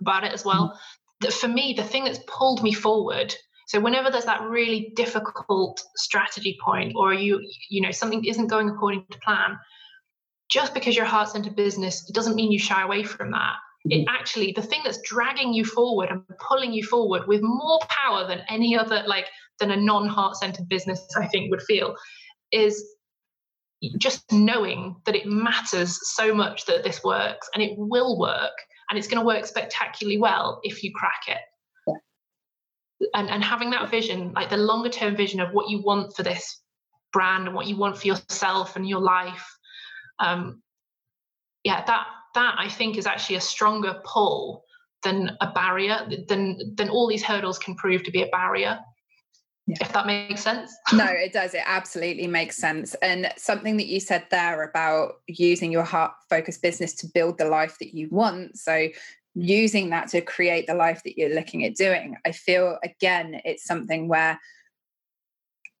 about 0.00 0.24
it 0.24 0.32
as 0.32 0.44
well. 0.44 0.78
Mm-hmm. 1.22 1.30
For 1.30 1.48
me, 1.48 1.74
the 1.76 1.84
thing 1.84 2.04
that's 2.04 2.20
pulled 2.26 2.62
me 2.62 2.72
forward 2.72 3.34
so 3.66 3.80
whenever 3.80 4.10
there's 4.10 4.24
that 4.24 4.42
really 4.42 4.92
difficult 4.94 5.84
strategy 5.96 6.56
point 6.64 6.94
or 6.96 7.12
you 7.12 7.40
you 7.68 7.82
know 7.82 7.90
something 7.90 8.24
isn't 8.24 8.46
going 8.46 8.68
according 8.68 9.04
to 9.10 9.18
plan 9.18 9.58
just 10.48 10.74
because 10.74 10.94
you're 10.94 11.04
a 11.04 11.08
heart-centered 11.08 11.56
business 11.56 12.08
it 12.08 12.14
doesn't 12.14 12.36
mean 12.36 12.52
you 12.52 12.58
shy 12.58 12.82
away 12.82 13.02
from 13.02 13.30
that 13.30 13.54
it 13.84 13.98
mm-hmm. 13.98 14.14
actually 14.14 14.52
the 14.52 14.62
thing 14.62 14.80
that's 14.84 15.00
dragging 15.02 15.52
you 15.52 15.64
forward 15.64 16.08
and 16.10 16.22
pulling 16.38 16.72
you 16.72 16.82
forward 16.82 17.22
with 17.26 17.40
more 17.42 17.80
power 17.88 18.26
than 18.26 18.42
any 18.48 18.76
other 18.76 19.02
like 19.06 19.26
than 19.58 19.70
a 19.70 19.76
non-heart-centered 19.76 20.68
business 20.68 21.06
i 21.16 21.26
think 21.26 21.50
would 21.50 21.62
feel 21.62 21.94
is 22.52 22.84
just 23.98 24.24
knowing 24.32 24.96
that 25.04 25.14
it 25.14 25.26
matters 25.26 25.98
so 26.14 26.34
much 26.34 26.64
that 26.64 26.82
this 26.82 27.04
works 27.04 27.48
and 27.54 27.62
it 27.62 27.74
will 27.76 28.18
work 28.18 28.52
and 28.88 28.98
it's 28.98 29.06
going 29.06 29.20
to 29.20 29.26
work 29.26 29.44
spectacularly 29.44 30.18
well 30.18 30.60
if 30.62 30.82
you 30.82 30.90
crack 30.94 31.22
it 31.28 31.38
and, 33.14 33.28
and 33.28 33.44
having 33.44 33.70
that 33.70 33.90
vision, 33.90 34.32
like 34.34 34.50
the 34.50 34.56
longer 34.56 34.88
term 34.88 35.16
vision 35.16 35.40
of 35.40 35.50
what 35.52 35.68
you 35.68 35.82
want 35.82 36.14
for 36.14 36.22
this 36.22 36.60
brand 37.12 37.46
and 37.46 37.54
what 37.54 37.66
you 37.66 37.76
want 37.76 37.96
for 37.96 38.06
yourself 38.06 38.76
and 38.76 38.88
your 38.88 39.00
life. 39.00 39.55
Um, 40.18 40.62
yeah, 41.64 41.84
that 41.84 42.06
that 42.34 42.54
I 42.58 42.68
think 42.68 42.96
is 42.96 43.06
actually 43.06 43.36
a 43.36 43.40
stronger 43.40 44.00
pull 44.04 44.64
than 45.02 45.36
a 45.40 45.50
barrier, 45.50 46.08
than 46.28 46.74
than 46.76 46.88
all 46.88 47.06
these 47.06 47.24
hurdles 47.24 47.58
can 47.58 47.74
prove 47.74 48.02
to 48.04 48.10
be 48.10 48.22
a 48.22 48.28
barrier. 48.28 48.78
Yeah. 49.66 49.78
If 49.80 49.92
that 49.94 50.06
makes 50.06 50.42
sense. 50.42 50.72
no, 50.92 51.06
it 51.08 51.32
does. 51.32 51.52
It 51.52 51.62
absolutely 51.66 52.28
makes 52.28 52.56
sense. 52.56 52.94
And 53.02 53.32
something 53.36 53.76
that 53.78 53.88
you 53.88 53.98
said 53.98 54.24
there 54.30 54.62
about 54.62 55.14
using 55.26 55.72
your 55.72 55.82
heart 55.82 56.12
focused 56.30 56.62
business 56.62 56.94
to 56.96 57.08
build 57.12 57.38
the 57.38 57.46
life 57.46 57.76
that 57.80 57.92
you 57.92 58.08
want. 58.10 58.56
So 58.58 58.88
using 59.34 59.90
that 59.90 60.08
to 60.08 60.20
create 60.20 60.66
the 60.66 60.74
life 60.74 61.02
that 61.02 61.18
you're 61.18 61.34
looking 61.34 61.64
at 61.64 61.74
doing. 61.74 62.16
I 62.24 62.32
feel 62.32 62.78
again, 62.84 63.40
it's 63.44 63.64
something 63.64 64.08
where 64.08 64.40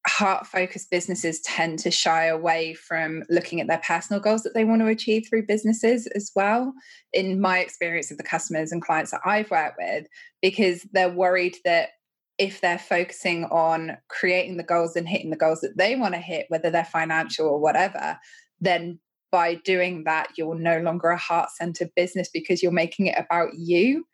heart 0.06 0.46
focused 0.46 0.90
businesses 0.90 1.40
tend 1.40 1.78
to 1.80 1.90
shy 1.90 2.26
away 2.26 2.74
from 2.74 3.22
looking 3.28 3.60
at 3.60 3.66
their 3.66 3.80
personal 3.86 4.20
goals 4.20 4.42
that 4.42 4.54
they 4.54 4.64
want 4.64 4.80
to 4.80 4.86
achieve 4.86 5.26
through 5.28 5.46
businesses 5.46 6.06
as 6.08 6.30
well. 6.36 6.72
In 7.12 7.40
my 7.40 7.58
experience 7.58 8.10
of 8.10 8.18
the 8.18 8.24
customers 8.24 8.72
and 8.72 8.82
clients 8.82 9.10
that 9.10 9.20
I've 9.24 9.50
worked 9.50 9.78
with, 9.78 10.06
because 10.42 10.86
they're 10.92 11.12
worried 11.12 11.56
that 11.64 11.90
if 12.38 12.60
they're 12.60 12.78
focusing 12.78 13.44
on 13.46 13.96
creating 14.08 14.58
the 14.58 14.62
goals 14.62 14.94
and 14.94 15.08
hitting 15.08 15.30
the 15.30 15.36
goals 15.36 15.60
that 15.60 15.76
they 15.76 15.96
want 15.96 16.14
to 16.14 16.20
hit, 16.20 16.46
whether 16.48 16.70
they're 16.70 16.84
financial 16.84 17.48
or 17.48 17.58
whatever, 17.58 18.18
then 18.60 18.98
by 19.32 19.54
doing 19.54 20.04
that, 20.04 20.28
you're 20.36 20.54
no 20.54 20.78
longer 20.80 21.08
a 21.08 21.16
heart 21.16 21.50
centered 21.50 21.90
business 21.96 22.28
because 22.32 22.62
you're 22.62 22.72
making 22.72 23.06
it 23.06 23.18
about 23.18 23.50
you. 23.54 24.04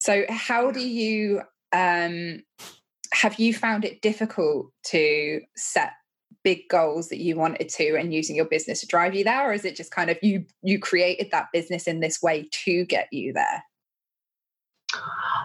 So, 0.00 0.24
how 0.28 0.70
do 0.70 0.86
you 0.86 1.40
um, 1.72 2.42
have 3.16 3.38
you 3.40 3.54
found 3.54 3.84
it 3.84 4.02
difficult 4.02 4.70
to 4.84 5.40
set 5.56 5.92
big 6.44 6.60
goals 6.68 7.08
that 7.08 7.18
you 7.18 7.34
wanted 7.34 7.68
to 7.68 7.96
and 7.96 8.12
using 8.12 8.36
your 8.36 8.44
business 8.44 8.80
to 8.80 8.86
drive 8.86 9.14
you 9.14 9.24
there 9.24 9.48
or 9.48 9.52
is 9.52 9.64
it 9.64 9.74
just 9.74 9.90
kind 9.90 10.10
of 10.10 10.18
you 10.22 10.44
you 10.62 10.78
created 10.78 11.28
that 11.32 11.46
business 11.52 11.86
in 11.86 12.00
this 12.00 12.22
way 12.22 12.46
to 12.52 12.84
get 12.84 13.08
you 13.10 13.32
there 13.32 13.64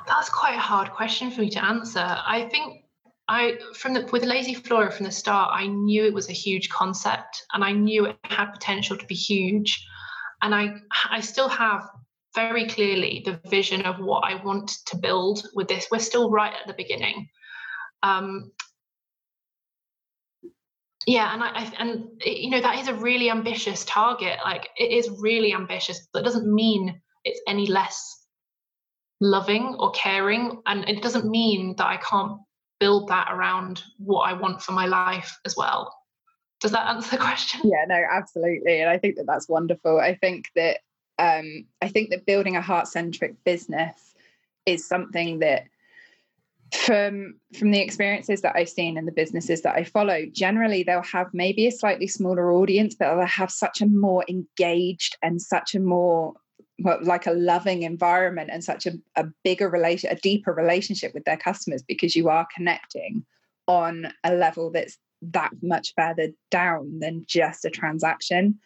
that's 0.07 0.29
quite 0.29 0.55
a 0.55 0.59
hard 0.59 0.91
question 0.91 1.31
for 1.31 1.41
me 1.41 1.49
to 1.49 1.63
answer 1.63 2.05
i 2.27 2.47
think 2.51 2.83
I 3.27 3.57
from 3.75 3.93
the 3.93 4.05
with 4.11 4.25
Lazy 4.25 4.53
Flora 4.53 4.91
from 4.91 5.05
the 5.05 5.11
start, 5.11 5.51
I 5.53 5.65
knew 5.65 6.03
it 6.03 6.13
was 6.13 6.29
a 6.29 6.33
huge 6.33 6.67
concept 6.67 7.45
and 7.53 7.63
I 7.63 7.71
knew 7.71 8.05
it 8.05 8.17
had 8.23 8.51
potential 8.51 8.97
to 8.97 9.05
be 9.05 9.15
huge. 9.15 9.87
And 10.41 10.53
I 10.53 10.73
I 11.09 11.21
still 11.21 11.47
have 11.47 11.87
very 12.35 12.67
clearly 12.67 13.21
the 13.23 13.39
vision 13.49 13.83
of 13.83 13.99
what 13.99 14.25
I 14.25 14.43
want 14.43 14.69
to 14.87 14.97
build 14.97 15.47
with 15.53 15.69
this. 15.69 15.87
We're 15.89 15.99
still 15.99 16.29
right 16.29 16.51
at 16.53 16.67
the 16.67 16.73
beginning. 16.73 17.29
Um, 18.03 18.51
yeah, 21.07 21.33
and 21.33 21.43
I, 21.43 21.49
I 21.49 21.73
and 21.79 22.21
you 22.23 22.49
know 22.49 22.61
that 22.61 22.79
is 22.79 22.87
a 22.87 22.93
really 22.93 23.29
ambitious 23.29 23.83
target. 23.85 24.37
Like 24.43 24.69
it 24.77 24.91
is 24.91 25.09
really 25.19 25.53
ambitious, 25.53 26.07
but 26.13 26.19
it 26.19 26.25
doesn't 26.25 26.53
mean 26.53 27.01
it's 27.23 27.41
any 27.47 27.67
less 27.67 28.25
loving 29.19 29.75
or 29.79 29.91
caring, 29.91 30.61
and 30.65 30.87
it 30.87 31.01
doesn't 31.01 31.29
mean 31.29 31.75
that 31.77 31.87
I 31.87 31.97
can't 31.97 32.39
build 32.79 33.09
that 33.09 33.29
around 33.31 33.83
what 33.97 34.21
I 34.21 34.33
want 34.33 34.61
for 34.61 34.71
my 34.71 34.87
life 34.87 35.39
as 35.45 35.55
well. 35.55 35.95
Does 36.59 36.71
that 36.71 36.87
answer 36.87 37.11
the 37.11 37.17
question? 37.17 37.61
Yeah, 37.63 37.85
no, 37.87 38.01
absolutely. 38.11 38.81
And 38.81 38.89
I 38.89 38.97
think 38.97 39.15
that 39.15 39.25
that's 39.25 39.49
wonderful. 39.49 39.99
I 39.99 40.15
think 40.15 40.45
that 40.55 40.79
um, 41.17 41.65
I 41.81 41.87
think 41.87 42.09
that 42.09 42.25
building 42.25 42.55
a 42.55 42.61
heart-centric 42.61 43.43
business 43.43 44.15
is 44.65 44.87
something 44.87 45.39
that 45.39 45.65
from 46.73 47.35
from 47.57 47.71
the 47.71 47.79
experiences 47.79 48.41
that 48.41 48.55
I've 48.55 48.69
seen 48.69 48.97
and 48.97 49.07
the 49.07 49.11
businesses 49.11 49.61
that 49.61 49.75
I 49.75 49.83
follow, 49.83 50.25
generally 50.31 50.83
they'll 50.83 51.03
have 51.03 51.27
maybe 51.33 51.67
a 51.67 51.71
slightly 51.71 52.07
smaller 52.07 52.51
audience, 52.51 52.95
but 52.95 53.13
they'll 53.13 53.25
have 53.25 53.51
such 53.51 53.81
a 53.81 53.85
more 53.85 54.23
engaged 54.29 55.17
and 55.21 55.41
such 55.41 55.75
a 55.75 55.79
more 55.79 56.33
like 57.03 57.27
a 57.27 57.31
loving 57.31 57.83
environment 57.83 58.49
and 58.51 58.63
such 58.63 58.87
a, 58.87 58.93
a 59.15 59.25
bigger 59.43 59.69
relation 59.69 60.09
a 60.09 60.15
deeper 60.15 60.51
relationship 60.53 61.13
with 61.13 61.25
their 61.25 61.37
customers 61.37 61.83
because 61.83 62.15
you 62.15 62.29
are 62.29 62.47
connecting 62.55 63.23
on 63.67 64.11
a 64.23 64.33
level 64.33 64.71
that's 64.71 64.97
that 65.21 65.51
much 65.61 65.93
further 65.95 66.29
down 66.49 66.99
than 66.99 67.23
just 67.27 67.65
a 67.65 67.69
transaction. 67.69 68.59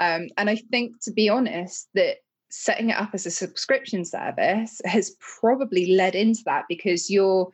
Um, 0.00 0.28
and 0.38 0.48
i 0.48 0.56
think 0.56 0.98
to 1.02 1.12
be 1.12 1.28
honest 1.28 1.88
that 1.92 2.16
setting 2.50 2.90
it 2.90 2.96
up 2.96 3.10
as 3.14 3.26
a 3.26 3.30
subscription 3.30 4.04
service 4.04 4.80
has 4.84 5.16
probably 5.20 5.94
led 5.94 6.14
into 6.14 6.42
that 6.44 6.64
because 6.68 7.10
your 7.10 7.50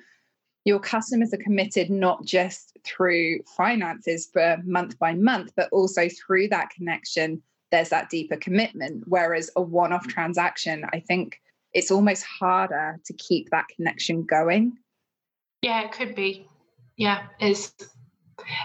your 0.64 0.80
customers 0.80 1.32
are 1.32 1.38
committed 1.38 1.90
not 1.90 2.24
just 2.24 2.76
through 2.84 3.40
finances 3.56 4.28
for 4.32 4.58
month 4.64 4.98
by 4.98 5.14
month 5.14 5.52
but 5.56 5.68
also 5.70 6.08
through 6.08 6.48
that 6.48 6.70
connection 6.70 7.40
there's 7.70 7.88
that 7.90 8.10
deeper 8.10 8.36
commitment. 8.36 9.04
Whereas 9.06 9.50
a 9.56 9.62
one 9.62 9.92
off 9.92 10.06
mm. 10.06 10.10
transaction, 10.10 10.84
I 10.92 11.00
think 11.00 11.40
it's 11.72 11.90
almost 11.90 12.24
harder 12.24 12.98
to 13.04 13.12
keep 13.14 13.50
that 13.50 13.66
connection 13.74 14.22
going. 14.22 14.78
Yeah, 15.62 15.82
it 15.82 15.92
could 15.92 16.14
be. 16.14 16.48
Yeah, 16.96 17.24
it's 17.40 17.74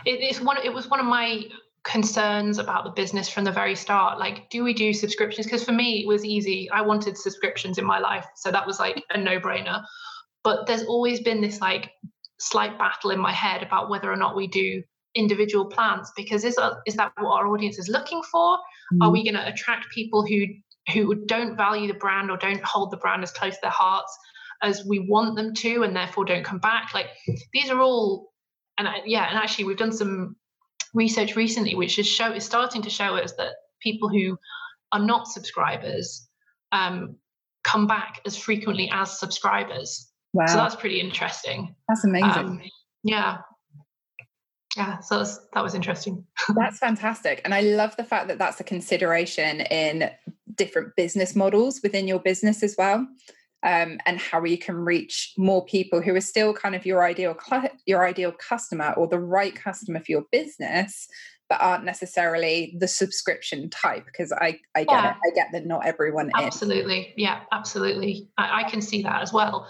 it's 0.06 0.39
one. 0.39 0.58
It 0.63 0.74
was 0.74 0.89
one 0.89 1.00
of 1.00 1.06
my 1.06 1.46
concerns 1.84 2.58
about 2.58 2.84
the 2.84 2.91
business 2.91 3.28
from 3.28 3.44
the 3.44 3.52
very 3.52 3.76
start. 3.76 4.20
Like, 4.20 4.50
do 4.50 4.63
we 4.63 4.74
do 4.74 4.94
subscriptions? 4.94 5.48
Because 5.48 5.63
for 5.63 5.72
me, 5.72 6.02
it 6.02 6.08
was 6.08 6.24
easy. 6.24 6.70
I 6.70 6.82
wanted 6.82 7.17
subscriptions 7.17 7.78
in 7.78 7.86
my 7.86 8.00
life, 8.00 8.26
so 8.36 8.52
that 8.52 8.67
was 8.67 8.80
like 8.80 9.04
a 9.10 9.17
no 9.17 9.39
brainer. 9.39 9.84
But 10.44 10.67
there's 10.67 10.84
always 10.84 11.22
been 11.22 11.41
this 11.41 11.62
like 11.62 11.91
slight 12.39 12.78
battle 12.78 13.12
in 13.12 13.20
my 13.20 13.32
head 13.32 13.63
about 13.63 13.89
whether 13.89 14.12
or 14.12 14.15
not 14.15 14.36
we 14.36 14.48
do 14.48 14.82
individual 15.13 15.65
plans 15.65 16.12
because 16.15 16.44
is, 16.44 16.56
that, 16.56 16.74
is 16.86 16.96
that 16.96 17.12
what 17.20 17.32
our 17.32 17.48
audience 17.48 17.78
is 17.78 17.89
looking 17.89 18.22
for 18.32 18.58
mm-hmm. 18.58 19.02
are 19.02 19.12
we 19.12 19.24
going 19.24 19.36
to 19.36 19.48
attract 19.48 19.89
people 19.91 20.26
who 20.26 20.46
who 20.94 21.13
don't 21.26 21.56
value 21.56 21.88
the 21.88 22.00
brand 22.00 22.32
or 22.32 22.38
don't 22.38 22.63
hold 22.63 22.89
the 22.91 22.98
brand 22.98 23.22
as 23.22 23.32
close 23.32 23.54
to 23.54 23.60
their 23.62 23.72
hearts 23.72 24.17
as 24.63 24.84
we 24.86 25.00
want 25.00 25.36
them 25.36 25.54
to 25.54 25.84
and 25.84 25.96
therefore 25.96 26.26
don't 26.26 26.46
come 26.46 26.60
back 26.60 26.94
like 26.94 27.08
these 27.54 27.70
are 27.70 27.80
all 27.80 28.32
and 28.78 28.88
I, 28.88 29.02
yeah 29.06 29.28
and 29.30 29.38
actually 29.38 29.65
we've 29.65 29.78
done 29.78 29.91
some 29.91 30.36
research 30.93 31.36
recently 31.36 31.75
which 31.75 31.97
is 31.97 32.08
show 32.08 32.32
is 32.32 32.43
starting 32.43 32.82
to 32.82 32.89
show 32.89 33.15
us 33.15 33.34
that 33.34 33.54
people 33.82 34.10
who 34.10 34.38
are 34.91 34.99
not 34.99 35.27
subscribers 35.27 36.27
um, 36.71 37.15
come 37.63 37.88
back 37.88 38.21
as 38.25 38.38
frequently 38.38 38.89
as 38.93 39.19
subscribers. 39.19 40.10
Wow. 40.34 40.45
so 40.45 40.56
that's 40.56 40.75
pretty 40.75 40.99
interesting. 41.01 41.75
That's 41.89 42.06
amazing. 42.06 42.30
Um, 42.30 42.62
yeah. 43.04 43.38
Yeah 44.77 44.99
so 44.99 45.19
was, 45.19 45.39
that 45.54 45.62
was 45.62 45.75
interesting. 45.75 46.25
That's 46.56 46.77
fantastic 46.77 47.41
and 47.43 47.54
i 47.54 47.60
love 47.62 47.95
the 47.97 48.06
fact 48.06 48.30
that 48.30 48.38
that's 48.38 48.60
a 48.60 48.63
consideration 48.63 49.62
in 49.62 50.10
different 50.56 50.95
business 50.95 51.36
models 51.36 51.82
within 51.84 52.08
your 52.08 52.19
business 52.19 52.63
as 52.63 52.75
well 52.77 53.06
um, 53.63 54.00
and 54.06 54.19
how 54.19 54.43
you 54.43 54.58
can 54.58 54.76
reach 54.76 55.34
more 55.38 55.63
people 55.65 56.02
who 56.02 56.15
are 56.15 56.21
still 56.21 56.54
kind 56.54 56.76
of 56.76 56.86
your 56.86 57.04
ideal 57.04 57.36
your 57.86 58.06
ideal 58.06 58.32
customer 58.32 58.93
or 58.97 59.08
the 59.08 59.19
right 59.19 59.56
customer 59.56 60.00
for 60.00 60.12
your 60.12 60.26
business 60.32 61.08
but 61.50 61.62
aren't 61.62 61.84
necessarily 61.84 62.76
the 62.80 62.88
subscription 62.88 63.69
type 63.69 64.06
because 64.06 64.32
I, 64.32 64.60
I 64.76 64.86
get 64.86 64.89
yeah. 64.89 65.10
it 65.12 65.15
i 65.26 65.36
get 65.36 65.47
that 65.52 65.65
not 65.65 65.86
everyone 65.86 66.32
absolutely 66.36 67.00
is. 67.00 67.13
yeah 67.17 67.41
absolutely 67.52 68.30
I, 68.38 68.63
I 68.63 68.69
can 68.69 68.82
see 68.82 69.04
that 69.04 69.21
as 69.21 69.34
well 69.34 69.69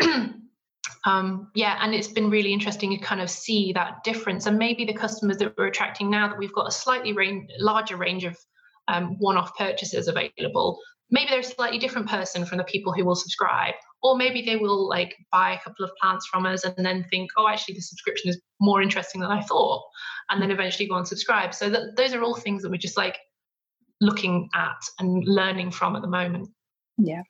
um, 1.04 1.50
yeah, 1.54 1.78
and 1.80 1.94
it's 1.94 2.08
been 2.08 2.30
really 2.30 2.52
interesting 2.52 2.90
to 2.90 2.96
kind 2.98 3.20
of 3.20 3.28
see 3.28 3.72
that 3.74 4.02
difference. 4.04 4.46
And 4.46 4.58
maybe 4.58 4.84
the 4.84 4.94
customers 4.94 5.36
that 5.38 5.54
we're 5.56 5.66
attracting 5.66 6.10
now 6.10 6.28
that 6.28 6.38
we've 6.38 6.52
got 6.52 6.66
a 6.66 6.72
slightly 6.72 7.12
range, 7.12 7.50
larger 7.58 7.96
range 7.96 8.24
of 8.24 8.36
um, 8.88 9.16
one-off 9.18 9.54
purchases 9.56 10.08
available, 10.08 10.78
maybe 11.10 11.30
they're 11.30 11.40
a 11.40 11.44
slightly 11.44 11.78
different 11.78 12.08
person 12.08 12.44
from 12.44 12.58
the 12.58 12.64
people 12.64 12.92
who 12.92 13.04
will 13.04 13.14
subscribe, 13.14 13.74
or 14.02 14.16
maybe 14.16 14.42
they 14.42 14.56
will 14.56 14.88
like 14.88 15.14
buy 15.32 15.52
a 15.52 15.60
couple 15.60 15.84
of 15.84 15.90
plants 16.00 16.26
from 16.26 16.46
us 16.46 16.64
and 16.64 16.84
then 16.84 17.04
think, 17.10 17.30
oh, 17.36 17.48
actually, 17.48 17.74
the 17.74 17.80
subscription 17.80 18.30
is 18.30 18.40
more 18.60 18.82
interesting 18.82 19.20
than 19.20 19.30
I 19.30 19.42
thought, 19.42 19.82
and 20.30 20.40
then 20.40 20.50
eventually 20.50 20.88
go 20.88 20.96
and 20.96 21.06
subscribe. 21.06 21.54
So 21.54 21.70
those 21.70 22.12
are 22.12 22.22
all 22.22 22.36
things 22.36 22.62
that 22.62 22.70
we're 22.70 22.76
just 22.76 22.96
like 22.96 23.18
looking 24.00 24.48
at 24.54 24.76
and 24.98 25.24
learning 25.24 25.70
from 25.70 25.96
at 25.96 26.02
the 26.02 26.08
moment. 26.08 26.48
Yeah. 26.96 27.22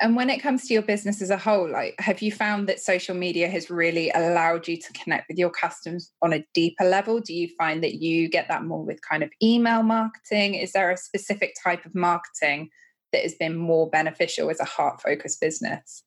And 0.00 0.14
when 0.14 0.30
it 0.30 0.38
comes 0.38 0.66
to 0.66 0.74
your 0.74 0.82
business 0.82 1.20
as 1.20 1.30
a 1.30 1.36
whole, 1.36 1.68
like 1.68 1.94
have 1.98 2.22
you 2.22 2.30
found 2.30 2.68
that 2.68 2.78
social 2.78 3.16
media 3.16 3.48
has 3.48 3.68
really 3.68 4.10
allowed 4.10 4.68
you 4.68 4.76
to 4.76 4.92
connect 4.92 5.26
with 5.28 5.38
your 5.38 5.50
customers 5.50 6.12
on 6.22 6.32
a 6.32 6.44
deeper 6.54 6.84
level? 6.84 7.18
Do 7.18 7.34
you 7.34 7.48
find 7.58 7.82
that 7.82 7.94
you 7.94 8.28
get 8.28 8.46
that 8.48 8.64
more 8.64 8.84
with 8.84 9.00
kind 9.02 9.24
of 9.24 9.30
email 9.42 9.82
marketing? 9.82 10.54
Is 10.54 10.72
there 10.72 10.92
a 10.92 10.96
specific 10.96 11.54
type 11.62 11.84
of 11.84 11.96
marketing 11.96 12.70
that 13.12 13.22
has 13.22 13.34
been 13.34 13.56
more 13.56 13.88
beneficial 13.90 14.50
as 14.50 14.60
a 14.60 14.64
heart 14.64 15.00
focused 15.00 15.40
business? 15.40 16.02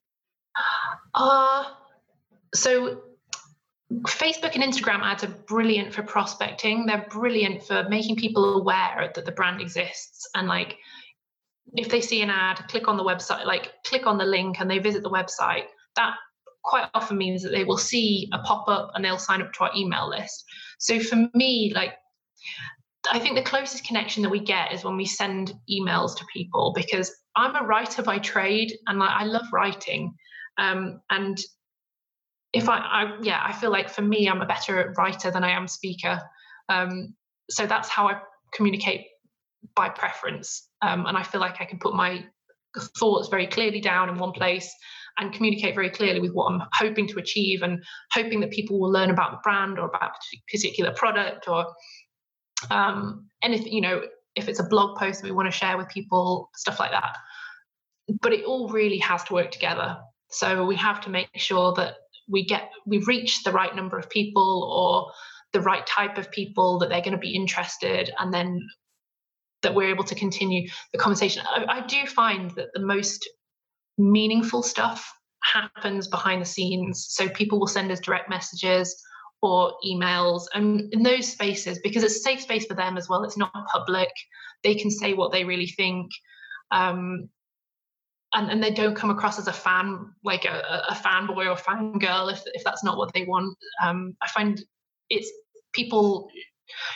Uh 1.13 1.65
so 2.53 3.01
Facebook 4.07 4.55
and 4.55 4.63
Instagram 4.63 5.01
ads 5.01 5.23
are 5.23 5.35
brilliant 5.47 5.93
for 5.93 6.03
prospecting. 6.03 6.85
They're 6.85 7.07
brilliant 7.09 7.63
for 7.63 7.85
making 7.89 8.15
people 8.15 8.57
aware 8.59 9.11
that 9.13 9.25
the 9.25 9.31
brand 9.31 9.61
exists 9.61 10.29
and 10.35 10.47
like 10.47 10.77
if 11.73 11.89
they 11.89 12.01
see 12.01 12.21
an 12.21 12.29
ad, 12.29 12.57
click 12.67 12.87
on 12.87 12.97
the 12.97 13.03
website, 13.03 13.45
like 13.45 13.71
click 13.85 14.05
on 14.05 14.17
the 14.17 14.25
link 14.25 14.59
and 14.59 14.69
they 14.69 14.79
visit 14.79 15.03
the 15.03 15.09
website, 15.09 15.65
that 15.95 16.15
quite 16.63 16.89
often 16.93 17.17
means 17.17 17.43
that 17.43 17.51
they 17.51 17.63
will 17.63 17.77
see 17.77 18.29
a 18.33 18.39
pop 18.39 18.67
up 18.67 18.91
and 18.93 19.03
they'll 19.03 19.17
sign 19.17 19.41
up 19.41 19.51
to 19.53 19.63
our 19.63 19.71
email 19.75 20.09
list. 20.09 20.43
So 20.79 20.99
for 20.99 21.27
me, 21.33 21.71
like, 21.73 21.93
I 23.09 23.19
think 23.19 23.35
the 23.35 23.43
closest 23.43 23.85
connection 23.85 24.21
that 24.23 24.29
we 24.29 24.39
get 24.39 24.73
is 24.73 24.83
when 24.83 24.97
we 24.97 25.05
send 25.05 25.53
emails 25.69 26.15
to 26.17 26.25
people 26.31 26.71
because 26.75 27.11
I'm 27.35 27.55
a 27.55 27.65
writer 27.65 28.03
by 28.03 28.19
trade 28.19 28.73
and 28.87 28.99
like, 28.99 29.09
I 29.09 29.23
love 29.23 29.45
writing. 29.51 30.13
Um, 30.57 31.01
and 31.09 31.37
if 32.53 32.69
I, 32.69 32.77
I, 32.77 33.17
yeah, 33.21 33.41
I 33.43 33.53
feel 33.53 33.71
like 33.71 33.89
for 33.89 34.01
me, 34.01 34.27
I'm 34.29 34.41
a 34.41 34.45
better 34.45 34.93
writer 34.97 35.31
than 35.31 35.43
I 35.43 35.51
am 35.51 35.67
speaker. 35.67 36.21
Um, 36.69 37.15
so 37.49 37.65
that's 37.65 37.89
how 37.89 38.07
I 38.07 38.19
communicate 38.53 39.05
by 39.75 39.89
preference. 39.89 40.69
Um, 40.81 41.05
and 41.05 41.17
I 41.17 41.23
feel 41.23 41.41
like 41.41 41.61
I 41.61 41.65
can 41.65 41.79
put 41.79 41.95
my 41.95 42.25
thoughts 42.99 43.29
very 43.29 43.47
clearly 43.47 43.81
down 43.81 44.09
in 44.09 44.17
one 44.17 44.31
place 44.31 44.71
and 45.17 45.33
communicate 45.33 45.75
very 45.75 45.89
clearly 45.89 46.19
with 46.19 46.31
what 46.31 46.51
I'm 46.51 46.61
hoping 46.73 47.07
to 47.07 47.19
achieve 47.19 47.63
and 47.63 47.83
hoping 48.11 48.39
that 48.41 48.51
people 48.51 48.79
will 48.79 48.91
learn 48.91 49.09
about 49.09 49.31
the 49.31 49.39
brand 49.43 49.77
or 49.77 49.87
about 49.87 50.11
a 50.11 50.51
particular 50.51 50.93
product 50.93 51.47
or 51.47 51.65
um, 52.69 53.27
anything, 53.41 53.73
you 53.73 53.81
know, 53.81 54.01
if 54.35 54.47
it's 54.47 54.59
a 54.59 54.63
blog 54.63 54.97
post 54.97 55.21
that 55.21 55.27
we 55.27 55.31
want 55.31 55.51
to 55.51 55.57
share 55.57 55.77
with 55.77 55.89
people, 55.89 56.49
stuff 56.55 56.79
like 56.79 56.91
that. 56.91 57.17
But 58.21 58.33
it 58.33 58.45
all 58.45 58.69
really 58.69 58.99
has 58.99 59.23
to 59.25 59.33
work 59.33 59.51
together. 59.51 59.97
So 60.29 60.65
we 60.65 60.75
have 60.77 61.01
to 61.01 61.09
make 61.09 61.29
sure 61.35 61.73
that 61.75 61.95
we 62.29 62.45
get 62.45 62.69
we 62.85 62.99
reach 62.99 63.43
the 63.43 63.51
right 63.51 63.75
number 63.75 63.97
of 63.97 64.09
people 64.09 64.63
or 64.71 65.11
the 65.53 65.61
right 65.61 65.85
type 65.85 66.17
of 66.17 66.31
people 66.31 66.79
that 66.79 66.89
they're 66.89 67.01
going 67.01 67.11
to 67.11 67.17
be 67.17 67.35
interested 67.35 68.11
and 68.19 68.33
then 68.33 68.65
that 69.63 69.75
we're 69.75 69.89
able 69.89 70.05
to 70.05 70.15
continue 70.15 70.67
the 70.93 70.97
conversation. 70.97 71.43
I, 71.45 71.65
I 71.67 71.85
do 71.85 72.05
find 72.05 72.51
that 72.51 72.69
the 72.73 72.81
most 72.81 73.29
meaningful 73.97 74.63
stuff 74.63 75.11
happens 75.43 76.07
behind 76.07 76.41
the 76.41 76.45
scenes. 76.45 77.05
So 77.09 77.27
people 77.29 77.59
will 77.59 77.67
send 77.67 77.91
us 77.91 77.99
direct 77.99 78.29
messages 78.29 78.95
or 79.41 79.73
emails 79.85 80.43
and 80.53 80.93
in 80.93 81.03
those 81.03 81.31
spaces 81.31 81.79
because 81.83 82.03
it's 82.03 82.17
a 82.17 82.19
safe 82.19 82.41
space 82.41 82.65
for 82.65 82.75
them 82.75 82.97
as 82.97 83.09
well 83.09 83.23
it's 83.23 83.37
not 83.37 83.51
public 83.67 84.09
they 84.63 84.75
can 84.75 84.91
say 84.91 85.13
what 85.13 85.31
they 85.31 85.43
really 85.43 85.67
think 85.67 86.11
um, 86.71 87.29
and, 88.33 88.49
and 88.49 88.63
they 88.63 88.71
don't 88.71 88.95
come 88.95 89.09
across 89.09 89.37
as 89.37 89.47
a 89.47 89.53
fan 89.53 90.13
like 90.23 90.45
a, 90.45 90.83
a 90.89 90.93
fanboy 90.93 91.49
or 91.49 91.55
fangirl 91.55 92.31
if, 92.31 92.41
if 92.53 92.63
that's 92.63 92.83
not 92.83 92.97
what 92.97 93.13
they 93.13 93.25
want. 93.25 93.57
Um, 93.83 94.15
i 94.21 94.27
find 94.29 94.61
it's 95.09 95.29
people 95.73 96.29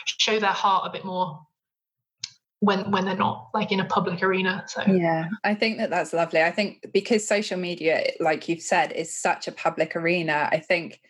show 0.06 0.38
their 0.40 0.50
heart 0.50 0.86
a 0.86 0.90
bit 0.90 1.04
more 1.04 1.40
when 2.60 2.90
when 2.90 3.04
they're 3.04 3.16
not 3.16 3.48
like 3.52 3.70
in 3.70 3.80
a 3.80 3.84
public 3.84 4.22
arena 4.22 4.64
so. 4.66 4.82
Yeah 4.86 5.28
i 5.44 5.54
think 5.54 5.78
that 5.78 5.90
that's 5.90 6.14
lovely. 6.14 6.40
I 6.40 6.50
think 6.50 6.86
because 6.92 7.26
social 7.26 7.58
media 7.58 8.12
like 8.18 8.48
you've 8.48 8.62
said 8.62 8.92
is 8.92 9.14
such 9.14 9.46
a 9.46 9.52
public 9.52 9.94
arena 9.94 10.48
i 10.50 10.58
think 10.58 11.00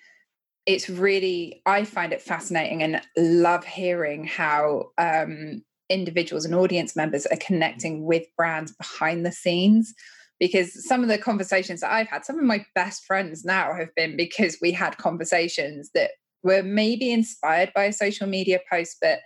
it's 0.67 0.89
really 0.89 1.63
i 1.67 1.85
find 1.85 2.13
it 2.13 2.23
fascinating 2.23 2.83
and 2.83 3.01
love 3.17 3.65
hearing 3.65 4.25
how 4.25 4.91
um, 4.99 5.63
individuals 5.89 6.45
and 6.45 6.55
audience 6.55 6.97
members 6.97 7.27
are 7.27 7.39
connecting 7.39 8.05
with 8.05 8.27
brands 8.37 8.73
behind 8.73 9.25
the 9.25 9.33
scenes 9.33 9.95
because 10.39 10.87
some 10.87 11.03
of 11.03 11.09
the 11.09 11.19
conversations 11.19 11.81
that 11.81 11.93
i've 11.93 12.09
had 12.09 12.25
some 12.25 12.39
of 12.39 12.45
my 12.45 12.65
best 12.75 13.05
friends 13.05 13.45
now 13.45 13.75
have 13.75 13.95
been 13.95 14.17
because 14.17 14.59
we 14.61 14.73
had 14.73 14.97
conversations 14.99 15.91
that 15.95 16.11
were 16.43 16.63
maybe 16.63 17.11
inspired 17.11 17.73
by 17.75 17.85
a 17.85 17.93
social 17.93 18.27
media 18.27 18.61
post 18.71 18.97
but 19.01 19.21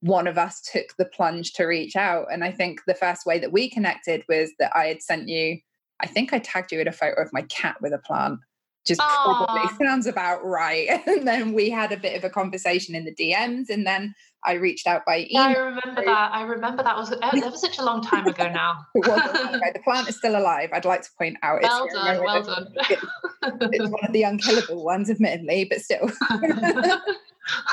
one 0.00 0.26
of 0.26 0.38
us 0.38 0.60
took 0.60 0.94
the 0.98 1.04
plunge 1.04 1.52
to 1.54 1.64
reach 1.64 1.96
out. 1.96 2.26
And 2.32 2.44
I 2.44 2.52
think 2.52 2.80
the 2.86 2.94
first 2.94 3.26
way 3.26 3.38
that 3.38 3.52
we 3.52 3.68
connected 3.68 4.22
was 4.28 4.50
that 4.58 4.72
I 4.74 4.86
had 4.86 5.02
sent 5.02 5.28
you, 5.28 5.58
I 6.00 6.06
think 6.06 6.32
I 6.32 6.38
tagged 6.38 6.72
you 6.72 6.80
in 6.80 6.88
a 6.88 6.92
photo 6.92 7.20
of 7.20 7.32
my 7.32 7.42
cat 7.42 7.76
with 7.80 7.92
a 7.92 7.98
plant. 7.98 8.40
Just 8.86 9.00
Aww. 9.00 9.46
probably 9.46 9.86
sounds 9.86 10.06
about 10.06 10.44
right. 10.44 10.88
And 11.06 11.26
then 11.26 11.52
we 11.52 11.70
had 11.70 11.92
a 11.92 11.96
bit 11.96 12.16
of 12.16 12.24
a 12.24 12.30
conversation 12.30 12.94
in 12.94 13.04
the 13.04 13.14
DMs, 13.14 13.68
and 13.68 13.86
then 13.86 14.14
I 14.44 14.54
reached 14.54 14.86
out 14.86 15.04
by 15.04 15.26
email. 15.30 15.30
Yeah, 15.30 15.46
I 15.46 15.52
remember 15.54 16.04
that. 16.04 16.30
I 16.32 16.42
remember 16.42 16.82
that 16.82 16.96
was 16.96 17.10
that 17.10 17.34
was 17.34 17.60
such 17.60 17.78
a 17.78 17.84
long 17.84 18.02
time 18.02 18.26
ago 18.26 18.48
now. 18.48 18.86
the 18.94 19.80
plant 19.82 20.08
is 20.08 20.16
still 20.18 20.36
alive. 20.36 20.70
I'd 20.72 20.84
like 20.84 21.02
to 21.02 21.10
point 21.18 21.36
out. 21.42 21.62
Well 21.62 21.84
it's, 21.84 21.94
done. 21.94 22.24
Well 22.24 22.42
done. 22.42 22.68
It's, 22.90 23.04
it's 23.42 23.88
one 23.90 24.04
of 24.04 24.12
the 24.12 24.22
unkillable 24.22 24.84
ones, 24.84 25.10
admittedly, 25.10 25.64
but 25.64 25.80
still 25.80 26.10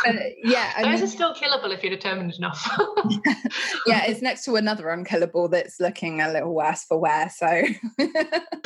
but 0.05 0.15
yeah, 0.43 0.81
those 0.83 1.01
are 1.01 1.07
still 1.07 1.33
killable 1.33 1.73
if 1.73 1.83
you're 1.83 1.95
determined 1.95 2.33
enough. 2.33 2.67
yeah, 3.87 4.05
it's 4.05 4.21
next 4.21 4.45
to 4.45 4.55
another 4.55 4.89
unkillable 4.89 5.49
that's 5.49 5.79
looking 5.79 6.21
a 6.21 6.31
little 6.31 6.53
worse 6.53 6.83
for 6.83 6.99
wear. 6.99 7.29
So, 7.29 7.47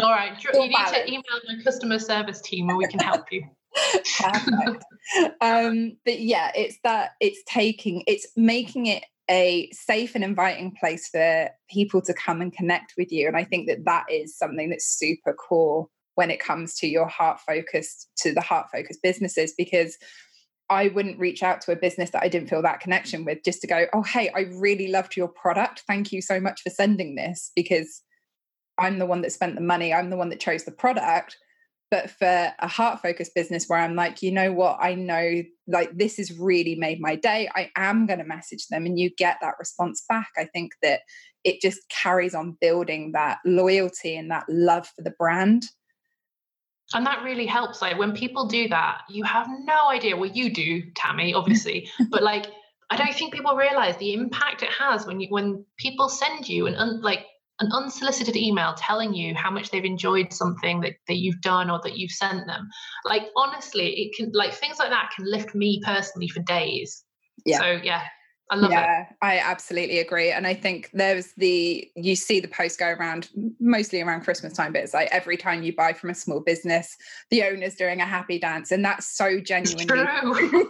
all 0.01 0.11
right, 0.11 0.41
you 0.53 0.59
need 0.59 0.71
balance. 0.71 0.91
to 0.91 1.07
email 1.07 1.23
my 1.47 1.63
customer 1.63 1.99
service 1.99 2.41
team, 2.41 2.69
and 2.69 2.77
we 2.77 2.87
can 2.87 2.99
help 2.99 3.31
you. 3.31 3.43
Perfect. 4.19 4.83
um, 5.41 5.97
but 6.05 6.19
yeah, 6.19 6.51
it's 6.55 6.77
that 6.83 7.11
it's 7.19 7.41
taking, 7.47 8.03
it's 8.07 8.27
making 8.35 8.87
it 8.87 9.03
a 9.29 9.69
safe 9.71 10.15
and 10.15 10.23
inviting 10.23 10.73
place 10.79 11.09
for 11.09 11.49
people 11.69 12.01
to 12.01 12.13
come 12.13 12.41
and 12.41 12.53
connect 12.53 12.93
with 12.97 13.11
you, 13.11 13.27
and 13.27 13.37
I 13.37 13.43
think 13.43 13.67
that 13.67 13.85
that 13.85 14.05
is 14.11 14.37
something 14.37 14.69
that's 14.69 14.85
super 14.85 15.33
core 15.33 15.87
when 16.17 16.31
it 16.31 16.39
comes 16.39 16.73
to 16.73 16.87
your 16.87 17.05
heart 17.05 17.39
focused 17.39 18.09
to 18.17 18.33
the 18.33 18.41
heart 18.41 18.65
focused 18.73 19.03
businesses 19.03 19.53
because 19.55 19.95
I 20.69 20.89
wouldn't 20.89 21.19
reach 21.19 21.43
out 21.43 21.61
to 21.61 21.71
a 21.71 21.77
business 21.77 22.09
that 22.11 22.23
I 22.23 22.27
didn't 22.27 22.49
feel 22.49 22.61
that 22.61 22.81
connection 22.81 23.23
with 23.23 23.43
just 23.43 23.61
to 23.61 23.67
go, 23.67 23.85
oh, 23.93 24.03
hey, 24.03 24.29
I 24.35 24.41
really 24.55 24.89
loved 24.89 25.15
your 25.15 25.29
product. 25.29 25.83
Thank 25.87 26.11
you 26.11 26.21
so 26.21 26.39
much 26.39 26.61
for 26.61 26.69
sending 26.69 27.15
this 27.15 27.51
because 27.55 28.03
I'm 28.77 28.99
the 28.99 29.05
one 29.05 29.21
that 29.21 29.31
spent 29.31 29.55
the 29.55 29.61
money, 29.61 29.93
I'm 29.93 30.09
the 30.09 30.17
one 30.17 30.29
that 30.29 30.39
chose 30.39 30.65
the 30.65 30.71
product. 30.71 31.37
But 31.89 32.09
for 32.09 32.53
a 32.59 32.67
heart 32.67 33.01
focused 33.01 33.33
business 33.33 33.67
where 33.67 33.79
I'm 33.79 33.95
like, 33.95 34.21
you 34.21 34.29
know 34.29 34.51
what, 34.51 34.77
I 34.81 34.93
know 34.93 35.41
like 35.67 35.97
this 35.97 36.17
has 36.17 36.37
really 36.37 36.75
made 36.75 36.99
my 36.99 37.15
day, 37.15 37.49
I 37.55 37.71
am 37.77 38.05
going 38.05 38.19
to 38.19 38.25
message 38.25 38.67
them 38.67 38.85
and 38.85 38.99
you 38.99 39.09
get 39.17 39.37
that 39.41 39.55
response 39.57 40.03
back. 40.09 40.27
I 40.37 40.45
think 40.45 40.73
that 40.81 41.01
it 41.45 41.61
just 41.61 41.79
carries 41.89 42.35
on 42.35 42.57
building 42.59 43.13
that 43.13 43.37
loyalty 43.45 44.17
and 44.17 44.29
that 44.31 44.43
love 44.49 44.85
for 44.87 45.01
the 45.01 45.13
brand 45.17 45.63
and 46.93 47.05
that 47.05 47.23
really 47.23 47.45
helps 47.45 47.81
like 47.81 47.97
when 47.97 48.13
people 48.13 48.45
do 48.45 48.67
that 48.69 49.01
you 49.09 49.23
have 49.23 49.47
no 49.63 49.89
idea. 49.89 50.15
Well 50.15 50.29
you 50.29 50.53
do 50.53 50.83
Tammi 50.95 51.33
obviously 51.35 51.89
but 52.09 52.23
like 52.23 52.47
i 52.89 52.95
don't 52.95 53.13
think 53.13 53.33
people 53.33 53.55
realize 53.55 53.97
the 53.97 54.13
impact 54.13 54.63
it 54.63 54.69
has 54.69 55.05
when 55.05 55.19
you 55.19 55.27
when 55.29 55.65
people 55.77 56.09
send 56.09 56.47
you 56.47 56.67
an 56.67 56.75
un, 56.75 57.01
like 57.01 57.25
an 57.59 57.69
unsolicited 57.73 58.35
email 58.35 58.75
telling 58.77 59.13
you 59.13 59.33
how 59.33 59.49
much 59.49 59.71
they've 59.71 59.83
enjoyed 59.83 60.31
something 60.31 60.79
that, 60.81 60.93
that 61.07 61.17
you've 61.17 61.41
done 61.41 61.71
or 61.71 61.79
that 61.83 61.97
you've 61.97 62.11
sent 62.11 62.45
them. 62.45 62.69
Like 63.03 63.23
honestly 63.35 63.89
it 63.99 64.15
can 64.15 64.31
like 64.33 64.53
things 64.53 64.77
like 64.77 64.91
that 64.91 65.11
can 65.15 65.25
lift 65.29 65.55
me 65.55 65.81
personally 65.83 66.27
for 66.27 66.41
days. 66.41 67.03
Yeah. 67.45 67.59
So 67.59 67.65
yeah 67.83 68.03
I 68.49 68.55
love 68.55 68.71
yeah, 68.71 69.01
it. 69.01 69.07
I 69.21 69.39
absolutely 69.39 69.99
agree. 69.99 70.31
And 70.31 70.47
I 70.47 70.53
think 70.53 70.89
there's 70.93 71.33
the, 71.33 71.89
you 71.95 72.15
see 72.15 72.39
the 72.39 72.47
post 72.47 72.79
go 72.79 72.87
around 72.87 73.29
mostly 73.59 74.01
around 74.01 74.21
Christmas 74.21 74.53
time, 74.53 74.73
but 74.73 74.83
it's 74.83 74.93
like 74.93 75.09
every 75.11 75.37
time 75.37 75.63
you 75.63 75.75
buy 75.75 75.93
from 75.93 76.09
a 76.09 76.15
small 76.15 76.39
business, 76.39 76.95
the 77.29 77.43
owner's 77.43 77.75
doing 77.75 77.99
a 77.99 78.05
happy 78.05 78.39
dance. 78.39 78.71
And 78.71 78.85
that's 78.85 79.07
so 79.07 79.39
genuinely 79.39 79.85
true. 79.85 80.69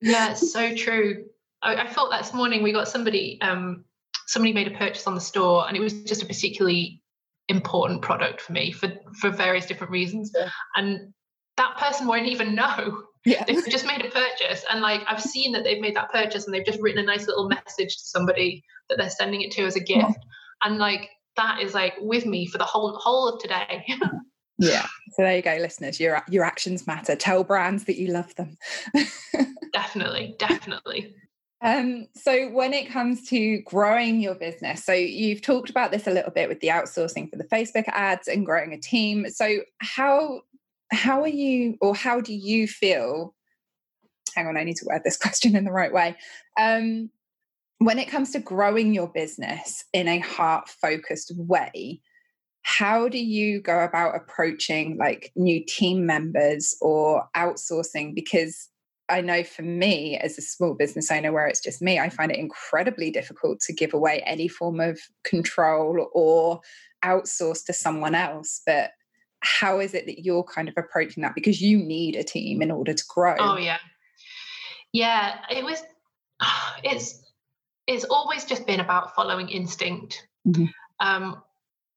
yeah, 0.00 0.32
it's 0.32 0.52
so 0.52 0.74
true. 0.76 1.24
I, 1.62 1.76
I 1.76 1.88
thought 1.88 2.16
this 2.16 2.32
morning 2.32 2.62
we 2.62 2.72
got 2.72 2.88
somebody, 2.88 3.40
um, 3.40 3.84
somebody 4.26 4.52
made 4.52 4.68
a 4.68 4.76
purchase 4.76 5.06
on 5.06 5.14
the 5.14 5.20
store 5.20 5.66
and 5.66 5.76
it 5.76 5.80
was 5.80 6.02
just 6.04 6.22
a 6.22 6.26
particularly 6.26 7.02
important 7.48 8.00
product 8.02 8.40
for 8.40 8.52
me 8.52 8.70
for 8.72 8.90
for 9.20 9.28
various 9.28 9.66
different 9.66 9.90
reasons 9.90 10.30
yeah. 10.34 10.48
and 10.76 11.12
that 11.56 11.76
person 11.76 12.06
won't 12.06 12.26
even 12.26 12.54
know 12.54 13.02
yeah. 13.24 13.44
they've 13.44 13.64
just 13.68 13.86
made 13.86 14.04
a 14.04 14.10
purchase 14.10 14.64
and 14.70 14.80
like 14.80 15.00
i've 15.08 15.22
seen 15.22 15.52
that 15.52 15.64
they've 15.64 15.80
made 15.80 15.94
that 15.94 16.10
purchase 16.10 16.44
and 16.44 16.54
they've 16.54 16.66
just 16.66 16.80
written 16.80 17.02
a 17.02 17.06
nice 17.06 17.26
little 17.26 17.48
message 17.48 17.96
to 17.96 18.04
somebody 18.04 18.64
that 18.88 18.98
they're 18.98 19.10
sending 19.10 19.42
it 19.42 19.50
to 19.52 19.64
as 19.64 19.76
a 19.76 19.80
gift. 19.80 20.00
Yeah. 20.00 20.64
and 20.64 20.78
like 20.78 21.10
that 21.36 21.60
is 21.60 21.74
like 21.74 21.94
with 22.00 22.26
me 22.26 22.46
for 22.46 22.58
the 22.58 22.64
whole 22.64 22.92
whole 22.98 23.28
of 23.28 23.40
today. 23.40 23.84
Yeah. 24.58 24.86
So 25.14 25.22
there 25.22 25.34
you 25.34 25.42
go 25.42 25.56
listeners. 25.56 25.98
Your 25.98 26.22
your 26.28 26.44
actions 26.44 26.86
matter. 26.86 27.16
Tell 27.16 27.42
brands 27.42 27.84
that 27.84 27.98
you 27.98 28.08
love 28.08 28.32
them. 28.36 28.56
Definitely 29.72 30.36
definitely. 30.38 31.16
Um, 31.62 32.06
so 32.14 32.48
when 32.50 32.72
it 32.72 32.90
comes 32.90 33.28
to 33.30 33.60
growing 33.62 34.20
your 34.20 34.36
business, 34.36 34.84
so 34.84 34.92
you've 34.92 35.42
talked 35.42 35.70
about 35.70 35.90
this 35.90 36.06
a 36.06 36.10
little 36.12 36.30
bit 36.30 36.48
with 36.48 36.60
the 36.60 36.68
outsourcing 36.68 37.30
for 37.30 37.36
the 37.36 37.44
Facebook 37.44 37.88
ads 37.88 38.28
and 38.28 38.46
growing 38.46 38.72
a 38.72 38.78
team. 38.78 39.30
So 39.30 39.60
how 39.78 40.42
how 40.92 41.22
are 41.22 41.28
you 41.28 41.76
or 41.80 41.94
how 41.94 42.20
do 42.20 42.34
you 42.34 42.68
feel? 42.68 43.34
Hang 44.34 44.46
on, 44.46 44.56
I 44.56 44.64
need 44.64 44.76
to 44.76 44.86
word 44.86 45.02
this 45.04 45.16
question 45.20 45.56
in 45.56 45.64
the 45.64 45.72
right 45.72 45.92
way. 45.92 46.16
Um, 46.58 47.10
when 47.78 47.98
it 47.98 48.08
comes 48.08 48.30
to 48.32 48.38
growing 48.38 48.94
your 48.94 49.08
business 49.08 49.84
in 49.92 50.06
a 50.06 50.18
heart 50.20 50.68
focused 50.68 51.32
way, 51.36 52.00
how 52.62 53.08
do 53.08 53.18
you 53.18 53.60
go 53.60 53.80
about 53.82 54.14
approaching 54.14 54.96
like 54.96 55.32
new 55.34 55.64
team 55.66 56.06
members 56.06 56.76
or 56.80 57.24
outsourcing? 57.36 58.14
Because 58.14 58.68
I 59.08 59.20
know 59.20 59.42
for 59.42 59.62
me 59.62 60.16
as 60.16 60.38
a 60.38 60.42
small 60.42 60.74
business 60.74 61.10
owner 61.10 61.32
where 61.32 61.48
it's 61.48 61.60
just 61.60 61.82
me, 61.82 61.98
I 61.98 62.08
find 62.08 62.30
it 62.30 62.38
incredibly 62.38 63.10
difficult 63.10 63.58
to 63.62 63.72
give 63.72 63.92
away 63.92 64.22
any 64.24 64.46
form 64.46 64.78
of 64.78 65.00
control 65.24 66.08
or 66.14 66.60
outsource 67.04 67.64
to 67.66 67.72
someone 67.72 68.14
else. 68.14 68.62
But 68.64 68.92
how 69.42 69.80
is 69.80 69.94
it 69.94 70.06
that 70.06 70.24
you're 70.24 70.44
kind 70.44 70.68
of 70.68 70.74
approaching 70.76 71.22
that? 71.22 71.34
Because 71.34 71.60
you 71.60 71.78
need 71.78 72.16
a 72.16 72.24
team 72.24 72.62
in 72.62 72.70
order 72.70 72.94
to 72.94 73.04
grow. 73.08 73.36
Oh 73.38 73.56
yeah. 73.56 73.78
Yeah, 74.92 75.36
it 75.50 75.64
was 75.64 75.82
it's 76.84 77.20
it's 77.86 78.04
always 78.04 78.44
just 78.44 78.66
been 78.66 78.80
about 78.80 79.14
following 79.14 79.48
instinct. 79.48 80.26
Mm-hmm. 80.46 80.66
Um, 81.00 81.42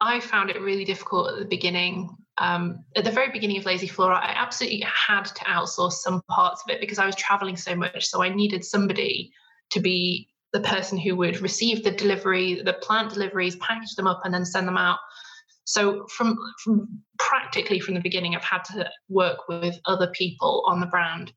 I 0.01 0.19
found 0.19 0.49
it 0.49 0.59
really 0.59 0.83
difficult 0.83 1.31
at 1.31 1.39
the 1.39 1.45
beginning 1.45 2.17
um, 2.37 2.83
at 2.95 3.05
the 3.05 3.11
very 3.11 3.31
beginning 3.31 3.57
of 3.57 3.65
Lazy 3.65 3.87
Flora, 3.87 4.17
I 4.17 4.33
absolutely 4.35 4.81
had 4.81 5.23
to 5.23 5.43
outsource 5.45 5.93
some 5.93 6.21
parts 6.29 6.63
of 6.63 6.73
it 6.73 6.81
because 6.81 6.99
I 6.99 7.05
was 7.05 7.15
traveling 7.15 7.55
so 7.55 7.75
much. 7.75 8.05
So 8.07 8.21
I 8.21 8.29
needed 8.29 8.65
somebody 8.65 9.31
to 9.71 9.79
be 9.79 10.27
the 10.51 10.59
person 10.59 10.97
who 10.97 11.15
would 11.15 11.41
receive 11.41 11.83
the 11.83 11.91
delivery, 11.91 12.61
the 12.61 12.73
plant 12.73 13.13
deliveries, 13.13 13.55
package 13.57 13.95
them 13.95 14.07
up, 14.07 14.21
and 14.25 14.33
then 14.33 14.45
send 14.45 14.67
them 14.67 14.77
out. 14.77 14.99
So 15.65 16.05
from, 16.07 16.37
from 16.63 16.87
practically 17.19 17.79
from 17.79 17.95
the 17.95 17.99
beginning, 17.99 18.35
I've 18.35 18.43
had 18.43 18.63
to 18.65 18.89
work 19.09 19.47
with 19.47 19.79
other 19.85 20.07
people 20.07 20.63
on 20.67 20.79
the 20.79 20.85
brand. 20.85 21.33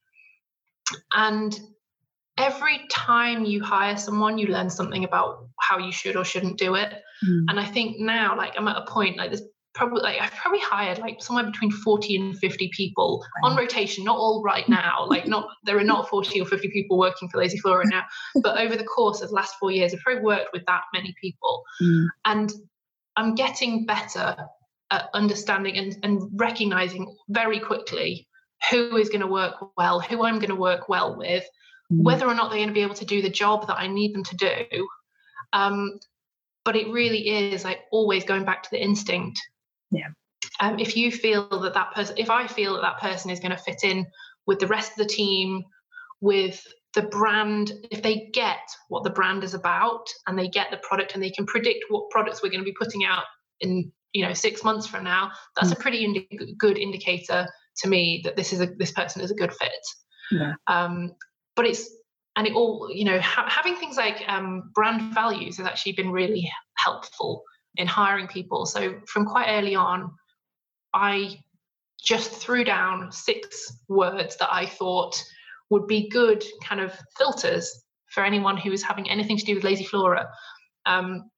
And 1.12 1.58
every 2.38 2.86
time 2.90 3.44
you 3.44 3.62
hire 3.62 3.96
someone, 3.96 4.38
you 4.38 4.46
learn 4.46 4.70
something 4.70 5.04
about 5.04 5.48
how 5.60 5.78
you 5.78 5.92
should 5.92 6.16
or 6.16 6.24
shouldn't 6.24 6.58
do 6.58 6.74
it. 6.76 6.92
Mm. 7.26 7.44
And 7.48 7.60
I 7.60 7.64
think 7.64 7.98
now, 7.98 8.36
like 8.36 8.54
I'm 8.56 8.68
at 8.68 8.76
a 8.76 8.86
point, 8.86 9.16
like 9.16 9.30
there's 9.30 9.42
probably 9.74 10.02
like 10.02 10.20
I've 10.20 10.32
probably 10.32 10.60
hired 10.60 10.98
like 10.98 11.22
somewhere 11.22 11.44
between 11.44 11.70
40 11.70 12.16
and 12.16 12.38
50 12.38 12.70
people 12.74 13.24
on 13.42 13.56
rotation, 13.56 14.04
not 14.04 14.16
all 14.16 14.42
right 14.42 14.68
now. 14.68 15.06
Like 15.18 15.26
not 15.26 15.48
there 15.64 15.78
are 15.78 15.84
not 15.84 16.08
40 16.08 16.40
or 16.40 16.44
50 16.44 16.68
people 16.68 16.98
working 16.98 17.28
for 17.28 17.38
Lazy 17.38 17.58
Flora 17.58 17.84
now, 17.86 18.04
but 18.42 18.58
over 18.58 18.76
the 18.76 18.84
course 18.84 19.22
of 19.22 19.30
the 19.30 19.34
last 19.34 19.54
four 19.58 19.70
years, 19.70 19.94
I've 19.94 20.00
probably 20.00 20.22
worked 20.22 20.50
with 20.52 20.64
that 20.66 20.82
many 20.92 21.14
people. 21.20 21.62
Mm. 21.82 22.06
And 22.24 22.52
I'm 23.18 23.34
getting 23.34 23.84
better 23.84 24.36
at 24.90 25.10
understanding 25.12 25.76
and, 25.76 25.98
and 26.02 26.30
recognizing 26.34 27.14
very 27.28 27.60
quickly 27.60 28.26
who 28.70 28.96
is 28.96 29.08
going 29.08 29.20
to 29.20 29.26
work 29.26 29.54
well, 29.76 30.00
who 30.00 30.24
I'm 30.24 30.38
going 30.38 30.48
to 30.48 30.56
work 30.56 30.88
well 30.88 31.16
with, 31.16 31.44
mm. 31.92 32.02
whether 32.02 32.26
or 32.26 32.34
not 32.34 32.48
they're 32.50 32.58
going 32.58 32.68
to 32.68 32.74
be 32.74 32.82
able 32.82 32.94
to 32.94 33.04
do 33.04 33.20
the 33.20 33.28
job 33.28 33.66
that 33.66 33.78
I 33.78 33.86
need 33.86 34.14
them 34.14 34.24
to 34.24 34.36
do. 34.36 34.88
Um, 35.52 35.98
but 36.64 36.76
it 36.76 36.88
really 36.88 37.52
is 37.52 37.64
like 37.64 37.80
always 37.92 38.24
going 38.24 38.44
back 38.44 38.62
to 38.62 38.70
the 38.70 38.82
instinct 38.82 39.38
yeah. 39.90 40.08
Um, 40.60 40.78
if 40.78 40.96
you 40.96 41.10
feel 41.10 41.48
that 41.60 41.74
that 41.74 41.94
person, 41.94 42.16
if 42.18 42.30
I 42.30 42.46
feel 42.46 42.74
that 42.74 42.82
that 42.82 43.00
person 43.00 43.30
is 43.30 43.40
going 43.40 43.52
to 43.52 43.56
fit 43.56 43.84
in 43.84 44.06
with 44.46 44.58
the 44.58 44.66
rest 44.66 44.92
of 44.92 44.98
the 44.98 45.06
team, 45.06 45.64
with 46.20 46.64
the 46.94 47.02
brand, 47.02 47.72
if 47.90 48.02
they 48.02 48.30
get 48.32 48.60
what 48.88 49.04
the 49.04 49.10
brand 49.10 49.44
is 49.44 49.54
about 49.54 50.06
and 50.26 50.38
they 50.38 50.48
get 50.48 50.70
the 50.70 50.78
product 50.78 51.14
and 51.14 51.22
they 51.22 51.30
can 51.30 51.46
predict 51.46 51.84
what 51.90 52.10
products 52.10 52.42
we're 52.42 52.50
going 52.50 52.60
to 52.60 52.64
be 52.64 52.76
putting 52.78 53.04
out 53.04 53.24
in 53.60 53.90
you 54.14 54.24
know 54.24 54.32
six 54.32 54.64
months 54.64 54.86
from 54.86 55.04
now, 55.04 55.30
that's 55.54 55.70
mm. 55.70 55.78
a 55.78 55.80
pretty 55.80 56.04
indi- 56.04 56.54
good 56.58 56.78
indicator 56.78 57.46
to 57.78 57.88
me 57.88 58.20
that 58.24 58.36
this 58.36 58.52
is 58.52 58.60
a 58.60 58.66
this 58.78 58.92
person 58.92 59.22
is 59.22 59.30
a 59.30 59.34
good 59.34 59.52
fit. 59.52 59.70
Yeah. 60.30 60.54
Um, 60.66 61.12
but 61.56 61.66
it's 61.66 61.90
and 62.36 62.46
it 62.46 62.54
all 62.54 62.88
you 62.92 63.04
know 63.04 63.20
ha- 63.20 63.48
having 63.48 63.76
things 63.76 63.96
like 63.96 64.22
um, 64.26 64.70
brand 64.74 65.14
values 65.14 65.58
has 65.58 65.66
actually 65.66 65.92
been 65.92 66.10
really 66.10 66.50
helpful 66.76 67.42
in 67.76 67.86
hiring 67.86 68.26
people. 68.26 68.64
So 68.66 68.94
from 69.06 69.26
quite 69.26 69.48
early 69.48 69.74
on, 69.74 70.10
I 70.94 71.38
just 72.02 72.30
threw 72.30 72.64
down 72.64 73.12
six 73.12 73.72
words 73.88 74.36
that 74.36 74.48
I 74.52 74.66
thought 74.66 75.22
would 75.70 75.86
be 75.86 76.08
good 76.08 76.44
kind 76.64 76.80
of 76.80 76.92
filters 77.16 77.84
for 78.12 78.24
anyone 78.24 78.56
who 78.56 78.72
is 78.72 78.82
having 78.82 79.08
anything 79.10 79.36
to 79.36 79.44
do 79.44 79.54
with 79.54 79.64
Lazy 79.64 79.84
Flora. 79.84 80.28
Um, 80.86 81.30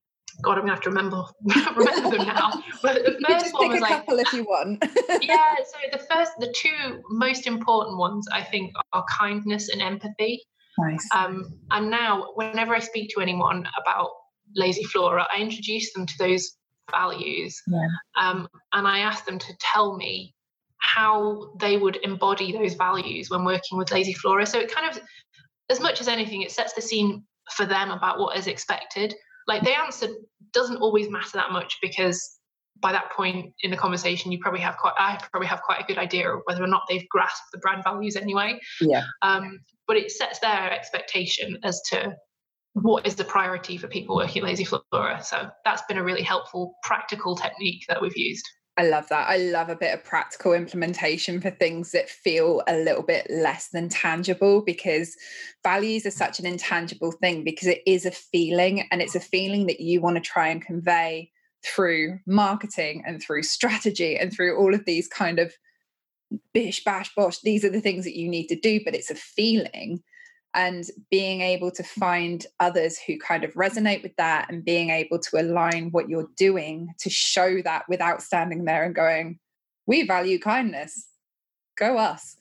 God, 0.42 0.52
I'm 0.52 0.60
gonna 0.60 0.72
have 0.72 0.82
to 0.82 0.90
remember 0.90 1.24
remember 1.76 2.16
them 2.16 2.26
now. 2.26 2.62
But 2.82 3.04
the 3.04 3.18
first 3.28 3.52
one 3.52 3.70
was 3.70 3.80
like, 3.80 3.90
couple 3.90 4.18
if 4.18 4.32
you 4.32 4.44
want. 4.44 4.82
yeah. 5.20 5.56
So 5.56 5.78
the 5.92 5.98
first, 6.10 6.32
the 6.38 6.52
two 6.56 7.02
most 7.10 7.46
important 7.46 7.98
ones, 7.98 8.26
I 8.32 8.42
think, 8.42 8.72
are 8.92 9.04
kindness 9.10 9.68
and 9.68 9.82
empathy. 9.82 10.42
Nice. 10.78 11.06
Um, 11.14 11.58
and 11.72 11.90
now, 11.90 12.28
whenever 12.34 12.74
I 12.74 12.78
speak 12.78 13.10
to 13.14 13.20
anyone 13.20 13.66
about 13.82 14.10
Lazy 14.54 14.84
Flora, 14.84 15.26
I 15.34 15.40
introduce 15.40 15.92
them 15.92 16.06
to 16.06 16.14
those 16.18 16.56
values. 16.90 17.60
Yeah. 17.66 17.88
Um, 18.16 18.48
and 18.72 18.86
I 18.86 19.00
ask 19.00 19.24
them 19.26 19.38
to 19.38 19.52
tell 19.60 19.96
me 19.96 20.34
how 20.80 21.52
they 21.58 21.76
would 21.76 21.98
embody 22.02 22.52
those 22.52 22.74
values 22.74 23.30
when 23.30 23.44
working 23.44 23.78
with 23.78 23.92
Lazy 23.92 24.12
Flora. 24.12 24.46
So 24.46 24.58
it 24.58 24.72
kind 24.74 24.90
of, 24.90 25.00
as 25.70 25.80
much 25.80 26.00
as 26.00 26.08
anything, 26.08 26.42
it 26.42 26.50
sets 26.50 26.72
the 26.72 26.82
scene 26.82 27.24
for 27.52 27.66
them 27.66 27.90
about 27.90 28.18
what 28.18 28.36
is 28.36 28.46
expected. 28.46 29.14
Like 29.46 29.62
the 29.62 29.76
answer 29.76 30.08
doesn't 30.52 30.78
always 30.78 31.08
matter 31.08 31.32
that 31.34 31.52
much 31.52 31.78
because 31.82 32.38
by 32.80 32.92
that 32.92 33.10
point 33.12 33.52
in 33.62 33.70
the 33.70 33.76
conversation, 33.76 34.32
you 34.32 34.38
probably 34.38 34.60
have 34.60 34.76
quite, 34.78 34.94
I 34.96 35.18
probably 35.30 35.48
have 35.48 35.62
quite 35.62 35.80
a 35.80 35.86
good 35.86 35.98
idea 35.98 36.30
of 36.30 36.40
whether 36.44 36.64
or 36.64 36.68
not 36.68 36.82
they've 36.88 37.08
grasped 37.10 37.48
the 37.52 37.58
brand 37.58 37.84
values 37.84 38.16
anyway. 38.16 38.58
Yeah. 38.80 39.04
Um, 39.22 39.60
but 39.86 39.96
it 39.96 40.10
sets 40.10 40.38
their 40.38 40.72
expectation 40.72 41.58
as 41.62 41.80
to 41.90 42.14
what 42.74 43.06
is 43.06 43.16
the 43.16 43.24
priority 43.24 43.76
for 43.76 43.88
people 43.88 44.14
working 44.14 44.42
at 44.42 44.48
lazy 44.48 44.64
flora 44.64 45.20
so 45.20 45.50
that's 45.64 45.82
been 45.88 45.98
a 45.98 46.04
really 46.04 46.22
helpful 46.22 46.74
practical 46.84 47.34
technique 47.34 47.82
that 47.88 48.00
we've 48.00 48.16
used 48.16 48.48
I 48.80 48.84
love 48.84 49.10
that. 49.10 49.28
I 49.28 49.36
love 49.36 49.68
a 49.68 49.76
bit 49.76 49.92
of 49.92 50.02
practical 50.04 50.54
implementation 50.54 51.38
for 51.38 51.50
things 51.50 51.92
that 51.92 52.08
feel 52.08 52.62
a 52.66 52.78
little 52.78 53.02
bit 53.02 53.26
less 53.28 53.68
than 53.68 53.90
tangible 53.90 54.62
because 54.62 55.14
values 55.62 56.06
are 56.06 56.10
such 56.10 56.40
an 56.40 56.46
intangible 56.46 57.12
thing 57.12 57.44
because 57.44 57.68
it 57.68 57.82
is 57.86 58.06
a 58.06 58.10
feeling 58.10 58.88
and 58.90 59.02
it's 59.02 59.14
a 59.14 59.20
feeling 59.20 59.66
that 59.66 59.80
you 59.80 60.00
want 60.00 60.16
to 60.16 60.22
try 60.22 60.48
and 60.48 60.64
convey 60.64 61.30
through 61.62 62.20
marketing 62.26 63.02
and 63.06 63.22
through 63.22 63.42
strategy 63.42 64.16
and 64.16 64.32
through 64.32 64.56
all 64.56 64.74
of 64.74 64.86
these 64.86 65.06
kind 65.08 65.38
of 65.38 65.52
bish 66.54 66.82
bash 66.82 67.14
bosh. 67.14 67.38
These 67.42 67.66
are 67.66 67.70
the 67.70 67.82
things 67.82 68.06
that 68.06 68.16
you 68.16 68.30
need 68.30 68.46
to 68.46 68.58
do, 68.58 68.80
but 68.82 68.94
it's 68.94 69.10
a 69.10 69.14
feeling 69.14 70.02
and 70.54 70.84
being 71.10 71.40
able 71.42 71.70
to 71.70 71.82
find 71.82 72.46
others 72.58 72.98
who 72.98 73.18
kind 73.18 73.44
of 73.44 73.54
resonate 73.54 74.02
with 74.02 74.14
that 74.16 74.50
and 74.50 74.64
being 74.64 74.90
able 74.90 75.18
to 75.18 75.40
align 75.40 75.90
what 75.90 76.08
you're 76.08 76.28
doing 76.36 76.92
to 76.98 77.08
show 77.08 77.62
that 77.62 77.84
without 77.88 78.22
standing 78.22 78.64
there 78.64 78.84
and 78.84 78.94
going 78.94 79.38
we 79.86 80.06
value 80.06 80.38
kindness. 80.38 81.08
Go 81.76 81.98
us. 81.98 82.36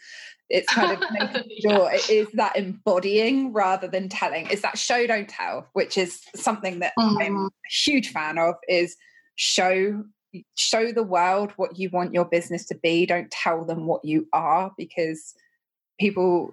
It's 0.50 0.72
kind 0.72 0.92
of 0.92 1.10
making 1.12 1.50
sure 1.62 1.90
it 1.92 2.10
is 2.10 2.28
that 2.34 2.56
embodying 2.56 3.54
rather 3.54 3.88
than 3.88 4.10
telling. 4.10 4.48
It's 4.52 4.62
that 4.62 4.78
show 4.78 5.08
don't 5.08 5.30
tell 5.30 5.68
which 5.74 5.98
is 5.98 6.22
something 6.36 6.80
that 6.80 6.94
mm-hmm. 6.98 7.18
i'm 7.22 7.46
a 7.46 7.50
huge 7.70 8.12
fan 8.12 8.38
of 8.38 8.56
is 8.68 8.96
show 9.36 10.04
show 10.56 10.92
the 10.92 11.04
world 11.04 11.52
what 11.56 11.80
you 11.80 11.90
want 11.92 12.14
your 12.14 12.26
business 12.26 12.66
to 12.68 12.76
be. 12.76 13.06
Don't 13.06 13.32
tell 13.32 13.66
them 13.66 13.88
what 13.88 14.06
you 14.06 14.28
are 14.34 14.72
because 14.78 15.34
people 16.00 16.52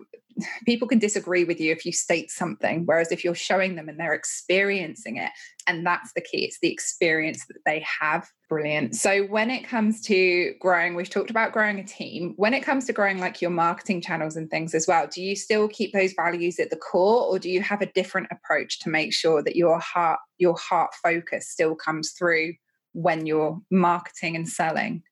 people 0.67 0.87
can 0.87 0.99
disagree 0.99 1.45
with 1.45 1.61
you 1.61 1.73
if 1.73 1.87
you 1.87 1.93
state 1.93 2.31
something 2.31 2.85
whereas 2.85 3.11
if 3.11 3.25
you're 3.25 3.35
showing 3.35 3.75
them 3.75 3.89
and 3.89 3.99
they're 3.99 4.13
experiencing 4.13 5.17
it 5.17 5.31
and 5.67 5.85
that's 5.87 6.13
the 6.13 6.21
key 6.21 6.45
it's 6.45 6.59
the 6.61 6.71
experience 6.71 7.47
that 7.47 7.59
they 7.65 7.85
have. 8.01 8.29
Brilliant. 8.49 8.95
So 8.95 9.25
when 9.25 9.51
it 9.51 9.67
comes 9.67 10.01
to 10.03 10.55
growing 10.61 10.95
we've 10.95 11.11
talked 11.11 11.31
about 11.31 11.53
growing 11.53 11.79
a 11.79 11.85
team. 11.85 12.35
When 12.37 12.55
it 12.55 12.61
comes 12.61 12.85
to 12.87 12.93
growing 12.93 13.19
like 13.19 13.41
your 13.41 13.51
marketing 13.51 14.03
channels 14.03 14.37
and 14.37 14.51
things 14.51 14.75
as 14.75 14.87
well 14.87 15.07
do 15.07 15.23
you 15.23 15.35
still 15.35 15.69
keep 15.69 15.93
those 15.93 16.13
values 16.13 16.59
at 16.59 16.71
the 16.71 16.77
core 16.77 17.23
or 17.23 17.39
do 17.39 17.51
you 17.51 17.63
have 17.63 17.81
a 17.81 17.93
different 17.93 18.29
approach 18.31 18.81
to 18.81 18.91
make 18.91 19.15
sure 19.15 19.43
that 19.43 19.57
your 19.57 19.79
heart 19.81 20.21
your 20.39 20.57
heart 20.57 20.91
focus 21.03 21.49
still 21.49 21.75
comes 21.75 22.11
through 22.11 22.53
when 22.93 23.27
you're 23.27 23.59
marketing 23.71 24.37
and 24.37 24.49
selling? 24.49 25.03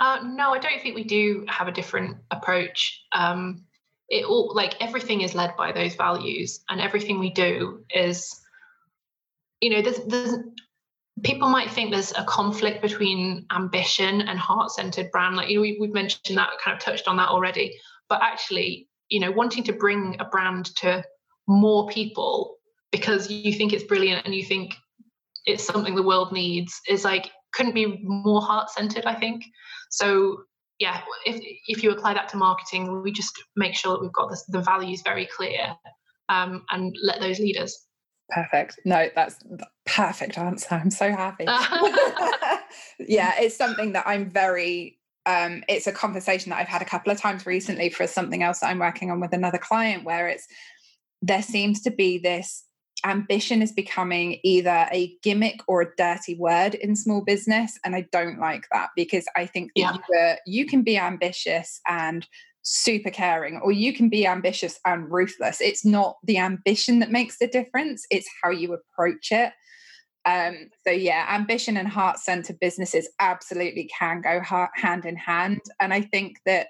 Uh, 0.00 0.20
no, 0.24 0.52
I 0.52 0.58
don't 0.58 0.80
think 0.82 0.94
we 0.94 1.04
do 1.04 1.44
have 1.48 1.68
a 1.68 1.72
different 1.72 2.16
approach. 2.30 3.02
Um, 3.12 3.64
it 4.08 4.24
all 4.24 4.52
like 4.54 4.80
everything 4.80 5.22
is 5.22 5.34
led 5.34 5.56
by 5.56 5.72
those 5.72 5.94
values, 5.94 6.60
and 6.68 6.80
everything 6.80 7.18
we 7.18 7.30
do 7.30 7.84
is, 7.90 8.40
you 9.60 9.70
know, 9.70 9.82
there's 9.82 10.00
there's 10.06 10.36
people 11.22 11.48
might 11.48 11.70
think 11.70 11.90
there's 11.90 12.12
a 12.12 12.24
conflict 12.24 12.82
between 12.82 13.46
ambition 13.52 14.22
and 14.22 14.38
heart-centered 14.38 15.10
brand. 15.10 15.36
Like 15.36 15.48
you 15.48 15.56
know, 15.56 15.62
we, 15.62 15.78
we've 15.80 15.94
mentioned 15.94 16.36
that, 16.36 16.50
kind 16.62 16.76
of 16.76 16.82
touched 16.82 17.08
on 17.08 17.16
that 17.16 17.28
already. 17.28 17.78
But 18.08 18.22
actually, 18.22 18.88
you 19.08 19.20
know, 19.20 19.30
wanting 19.30 19.64
to 19.64 19.72
bring 19.72 20.16
a 20.20 20.24
brand 20.24 20.74
to 20.76 21.02
more 21.46 21.88
people 21.88 22.56
because 22.90 23.30
you 23.30 23.52
think 23.52 23.72
it's 23.72 23.84
brilliant 23.84 24.24
and 24.24 24.34
you 24.34 24.44
think 24.44 24.74
it's 25.46 25.64
something 25.64 25.94
the 25.94 26.02
world 26.02 26.32
needs 26.32 26.80
is 26.88 27.04
like 27.04 27.30
couldn't 27.54 27.74
be 27.74 28.00
more 28.02 28.42
heart 28.42 28.70
centered 28.70 29.06
i 29.06 29.14
think. 29.14 29.44
So 29.90 30.44
yeah 30.78 31.02
if 31.24 31.40
if 31.68 31.82
you 31.82 31.90
apply 31.90 32.14
that 32.14 32.28
to 32.30 32.36
marketing 32.36 33.02
we 33.02 33.12
just 33.12 33.42
make 33.56 33.74
sure 33.74 33.92
that 33.92 34.00
we've 34.00 34.12
got 34.12 34.30
the, 34.30 34.42
the 34.48 34.60
values 34.60 35.02
very 35.02 35.26
clear 35.26 35.74
um, 36.28 36.64
and 36.70 36.96
let 37.02 37.20
those 37.20 37.38
leaders. 37.38 37.86
Perfect. 38.30 38.80
No 38.84 39.08
that's 39.14 39.36
perfect 39.86 40.38
answer. 40.38 40.74
I'm 40.74 40.90
so 40.90 41.10
happy. 41.10 41.46
Yeah 42.98 43.34
it's 43.38 43.56
something 43.56 43.92
that 43.92 44.04
i'm 44.06 44.30
very 44.30 44.98
um, 45.26 45.64
it's 45.68 45.86
a 45.86 45.92
conversation 45.92 46.50
that 46.50 46.58
I've 46.58 46.68
had 46.68 46.82
a 46.82 46.86
couple 46.86 47.10
of 47.10 47.18
times 47.18 47.46
recently 47.46 47.88
for 47.88 48.06
something 48.06 48.42
else 48.42 48.60
that 48.60 48.66
I'm 48.66 48.78
working 48.78 49.10
on 49.10 49.20
with 49.20 49.32
another 49.32 49.58
client 49.58 50.04
where 50.04 50.28
it's 50.28 50.46
there 51.22 51.42
seems 51.42 51.80
to 51.82 51.90
be 51.90 52.18
this 52.18 52.64
ambition 53.04 53.62
is 53.62 53.72
becoming 53.72 54.38
either 54.42 54.86
a 54.92 55.14
gimmick 55.22 55.60
or 55.68 55.82
a 55.82 55.94
dirty 55.96 56.34
word 56.36 56.74
in 56.74 56.96
small 56.96 57.22
business 57.22 57.78
and 57.84 57.94
i 57.94 58.06
don't 58.12 58.38
like 58.38 58.66
that 58.72 58.88
because 58.96 59.24
i 59.36 59.46
think 59.46 59.70
that 59.76 60.00
yeah. 60.10 60.36
you, 60.46 60.60
you 60.60 60.66
can 60.66 60.82
be 60.82 60.98
ambitious 60.98 61.80
and 61.86 62.26
super 62.62 63.10
caring 63.10 63.60
or 63.62 63.72
you 63.72 63.92
can 63.92 64.08
be 64.08 64.26
ambitious 64.26 64.80
and 64.86 65.12
ruthless. 65.12 65.60
It's 65.60 65.84
not 65.84 66.16
the 66.24 66.38
ambition 66.38 66.98
that 67.00 67.10
makes 67.10 67.36
the 67.38 67.46
difference 67.46 68.06
it's 68.10 68.26
how 68.42 68.48
you 68.48 68.72
approach 68.72 69.30
it. 69.30 69.52
Um, 70.24 70.70
so 70.86 70.90
yeah 70.90 71.26
ambition 71.28 71.76
and 71.76 71.86
heart-centered 71.86 72.58
businesses 72.58 73.06
absolutely 73.20 73.90
can 73.98 74.22
go 74.22 74.40
hand 74.74 75.04
in 75.04 75.16
hand 75.16 75.60
and 75.80 75.92
i 75.92 76.00
think 76.00 76.38
that 76.46 76.68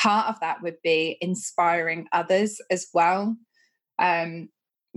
part 0.00 0.28
of 0.28 0.40
that 0.40 0.62
would 0.62 0.76
be 0.82 1.18
inspiring 1.20 2.08
others 2.12 2.60
as 2.70 2.88
well. 2.94 3.36
Um, 3.98 4.48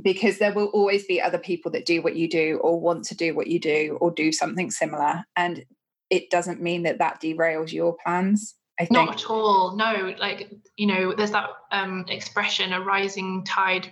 because 0.02 0.40
there 0.40 0.54
will 0.54 0.68
always 0.68 1.06
be 1.06 1.22
other 1.22 1.38
people 1.38 1.72
that 1.72 1.86
do 1.86 2.02
what 2.02 2.16
you 2.16 2.28
do 2.28 2.60
or 2.64 2.80
want 2.80 3.06
to 3.06 3.16
do 3.16 3.36
what 3.36 3.48
you 3.48 3.60
do 3.60 3.98
or 4.02 4.12
do 4.12 4.32
something 4.32 4.72
similar 4.72 5.24
and 5.36 5.66
it 6.10 6.30
doesn't 6.30 6.62
mean 6.62 6.84
that 6.84 7.00
that 7.00 7.22
derails 7.22 7.72
your 7.72 7.96
plans 8.04 8.56
I 8.80 8.86
think. 8.86 8.94
Not 8.94 9.22
at 9.22 9.30
all. 9.30 9.76
No, 9.76 10.16
like 10.20 10.52
you 10.78 10.88
know, 10.88 11.14
there's 11.16 11.32
that 11.32 11.50
um, 11.72 12.06
expression: 12.08 12.74
"A 12.74 12.82
rising 12.82 13.44
tide 13.46 13.92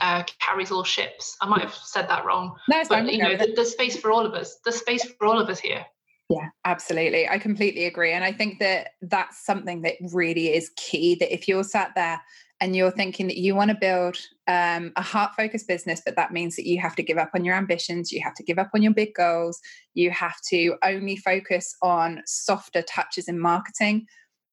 uh, 0.00 0.24
carries 0.40 0.72
all 0.72 0.82
ships." 0.82 1.36
I 1.40 1.46
might 1.46 1.60
have 1.60 1.74
said 1.74 2.08
that 2.08 2.24
wrong. 2.24 2.56
No, 2.68 2.82
but 2.88 3.12
you 3.12 3.18
know, 3.18 3.36
there's 3.36 3.70
space 3.70 3.96
for 3.96 4.10
all 4.10 4.26
of 4.26 4.34
us. 4.34 4.58
There's 4.64 4.76
space 4.76 5.04
for 5.04 5.26
all 5.26 5.38
of 5.38 5.48
us 5.48 5.60
here. 5.60 5.86
Yeah, 6.28 6.48
absolutely. 6.64 7.28
I 7.28 7.38
completely 7.38 7.86
agree, 7.86 8.12
and 8.12 8.24
I 8.24 8.32
think 8.32 8.58
that 8.58 8.90
that's 9.02 9.44
something 9.44 9.82
that 9.82 9.94
really 10.12 10.54
is 10.54 10.72
key. 10.76 11.14
That 11.14 11.32
if 11.32 11.46
you're 11.46 11.64
sat 11.64 11.92
there 11.94 12.20
and 12.60 12.76
you're 12.76 12.90
thinking 12.90 13.26
that 13.28 13.38
you 13.38 13.54
want 13.54 13.70
to 13.70 13.76
build 13.76 14.16
um, 14.46 14.92
a 14.96 15.02
heart 15.02 15.32
focused 15.36 15.66
business, 15.66 16.02
but 16.04 16.16
that 16.16 16.32
means 16.32 16.56
that 16.56 16.66
you 16.66 16.78
have 16.80 16.94
to 16.96 17.02
give 17.02 17.16
up 17.16 17.30
on 17.34 17.44
your 17.44 17.54
ambitions, 17.54 18.12
you 18.12 18.20
have 18.22 18.34
to 18.34 18.42
give 18.42 18.58
up 18.58 18.70
on 18.74 18.82
your 18.82 18.92
big 18.92 19.14
goals, 19.14 19.58
you 19.94 20.10
have 20.10 20.36
to 20.50 20.76
only 20.84 21.16
focus 21.16 21.74
on 21.82 22.22
softer 22.26 22.82
touches 22.82 23.28
in 23.28 23.38
marketing. 23.38 24.06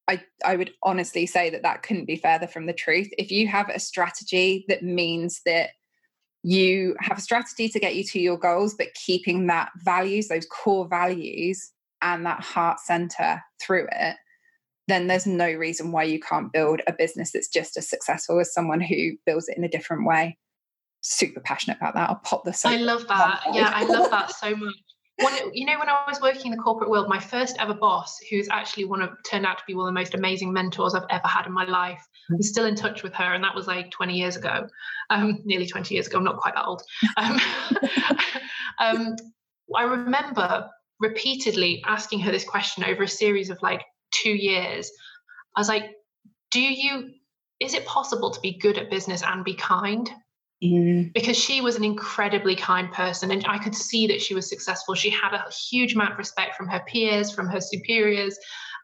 I, 0.08 0.22
I 0.46 0.56
would 0.56 0.72
honestly 0.84 1.26
say 1.26 1.50
that 1.50 1.64
that 1.64 1.84
couldn't 1.84 2.06
be 2.06 2.16
further 2.16 2.48
from 2.48 2.66
the 2.66 2.74
truth. 2.74 3.10
If 3.18 3.30
you 3.30 3.48
have 3.50 3.70
a 3.70 3.80
strategy 3.80 4.64
that 4.70 4.84
means 4.84 5.42
that 5.46 5.72
you 6.44 6.96
have 7.02 7.18
a 7.18 7.22
strategy 7.22 7.68
to 7.68 7.80
get 7.80 7.96
you 7.96 8.06
to 8.06 8.20
your 8.22 8.38
goals, 8.38 8.74
but 8.74 8.94
keeping 8.94 9.48
that 9.48 9.70
values, 9.84 10.30
those 10.30 10.46
core 10.46 10.88
values, 10.88 11.72
and 12.02 12.26
that 12.26 12.42
heart 12.42 12.80
center 12.80 13.42
through 13.62 13.88
it, 13.92 14.16
then 14.88 15.08
there's 15.08 15.28
no 15.28 15.52
reason 15.52 15.92
why 15.92 16.04
you 16.04 16.20
can't 16.20 16.52
build 16.52 16.82
a 16.88 16.94
business 16.94 17.32
that's 17.32 17.50
just 17.50 17.78
as 17.78 17.90
successful 17.90 18.40
as 18.40 18.54
someone 18.54 18.80
who 18.80 19.12
builds 19.26 19.50
it 19.50 19.58
in 19.58 19.64
a 19.64 19.70
different 19.70 20.06
way. 20.06 20.38
Super 21.02 21.42
passionate 21.42 21.78
about 21.78 21.94
that. 21.96 22.10
I'll 22.10 22.22
pop 22.24 22.46
this. 22.46 22.66
I 22.66 22.78
love 22.78 23.08
that. 23.08 23.42
Yeah, 23.54 23.72
I 23.74 23.84
love 23.86 24.10
that 24.12 24.32
so 24.32 24.56
much. 24.56 24.74
When, 25.20 25.34
you 25.54 25.66
know, 25.66 25.80
when 25.80 25.90
I 25.90 26.04
was 26.08 26.22
working 26.22 26.52
in 26.52 26.58
the 26.58 26.64
corporate 26.64 26.92
world, 26.92 27.10
my 27.10 27.20
first 27.20 27.58
ever 27.60 27.74
boss, 27.74 28.20
who's 28.30 28.48
actually 28.50 28.86
one 28.86 29.02
of 29.02 29.10
turned 29.28 29.48
out 29.48 29.58
to 29.58 29.64
be 29.66 29.74
one 29.74 29.88
of 29.88 29.94
the 29.94 30.00
most 30.00 30.14
amazing 30.14 30.54
mentors 30.54 30.94
I've 30.94 31.08
ever 31.10 31.28
had 31.28 31.48
in 31.48 31.54
my 31.54 31.66
life. 31.66 32.02
I'm 32.30 32.42
still 32.42 32.66
in 32.66 32.76
touch 32.76 33.02
with 33.02 33.14
her, 33.16 33.34
and 33.34 33.44
that 33.44 33.56
was 33.56 33.66
like 33.66 33.90
20 33.90 34.14
years 34.16 34.36
ago, 34.36 34.68
um, 35.10 35.40
nearly 35.44 35.66
20 35.66 35.94
years 35.94 36.06
ago. 36.06 36.20
I'm 36.20 36.24
not 36.24 36.38
quite 36.38 36.54
that 36.54 36.66
old. 36.66 36.84
Um, 37.18 37.40
um, 38.80 39.16
I 39.76 39.84
remember 39.84 40.70
repeatedly 41.00 41.84
asking 41.88 42.20
her 42.20 42.32
this 42.32 42.44
question 42.44 42.84
over 42.84 43.04
a 43.04 43.08
series 43.08 43.50
of 43.50 43.60
like 43.64 43.82
two 44.12 44.32
years, 44.32 44.92
I 45.56 45.60
was 45.60 45.70
like, 45.70 45.92
do 46.52 46.62
you, 46.62 47.12
is 47.60 47.74
it 47.74 47.86
possible 47.86 48.32
to 48.32 48.40
be 48.42 48.58
good 48.58 48.78
at 48.78 48.90
business 48.90 49.24
and 49.24 49.44
be 49.44 49.54
kind? 49.56 50.10
Mm. 50.64 51.14
Because 51.14 51.38
she 51.38 51.62
was 51.62 51.76
an 51.76 51.84
incredibly 51.84 52.56
kind 52.56 52.92
person 52.92 53.32
and 53.32 53.46
I 53.48 53.58
could 53.60 53.76
see 53.76 54.08
that 54.08 54.22
she 54.22 54.34
was 54.34 54.50
successful. 54.50 54.96
She 54.96 55.10
had 55.10 55.34
a 55.34 55.46
huge 55.52 55.94
amount 55.94 56.14
of 56.14 56.18
respect 56.18 56.56
from 56.56 56.68
her 56.68 56.82
peers, 56.88 57.32
from 57.32 57.48
her 57.48 57.62
superiors. 57.62 58.38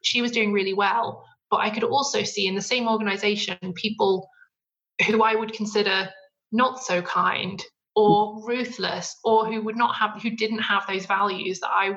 She 0.04 0.22
was 0.22 0.32
doing 0.32 0.54
really 0.54 0.74
well. 0.74 1.26
But 1.50 1.62
I 1.62 1.70
could 1.70 1.84
also 1.84 2.24
see 2.24 2.48
in 2.48 2.56
the 2.56 2.62
same 2.62 2.88
organization 2.88 3.58
people 3.76 4.28
who 5.08 5.24
I 5.24 5.36
would 5.36 5.54
consider 5.54 6.10
not 6.52 6.84
so 6.84 7.02
kind 7.02 7.64
or 7.96 8.44
ruthless 8.48 9.16
or 9.24 9.46
who 9.46 9.62
would 9.62 9.78
not 9.78 9.96
have 9.96 10.22
who 10.22 10.32
didn't 10.32 10.60
have 10.60 10.86
those 10.88 11.06
values 11.06 11.60
that 11.60 11.70
I 11.70 11.96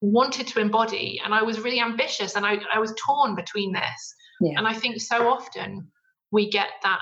wanted 0.00 0.46
to 0.46 0.60
embody 0.60 1.20
and 1.24 1.34
i 1.34 1.42
was 1.42 1.60
really 1.60 1.80
ambitious 1.80 2.34
and 2.36 2.46
i, 2.46 2.56
I 2.72 2.78
was 2.78 2.94
torn 2.98 3.34
between 3.34 3.72
this 3.72 4.14
yeah. 4.40 4.54
and 4.56 4.66
i 4.66 4.72
think 4.72 5.00
so 5.00 5.28
often 5.28 5.88
we 6.30 6.50
get 6.50 6.68
that 6.82 7.00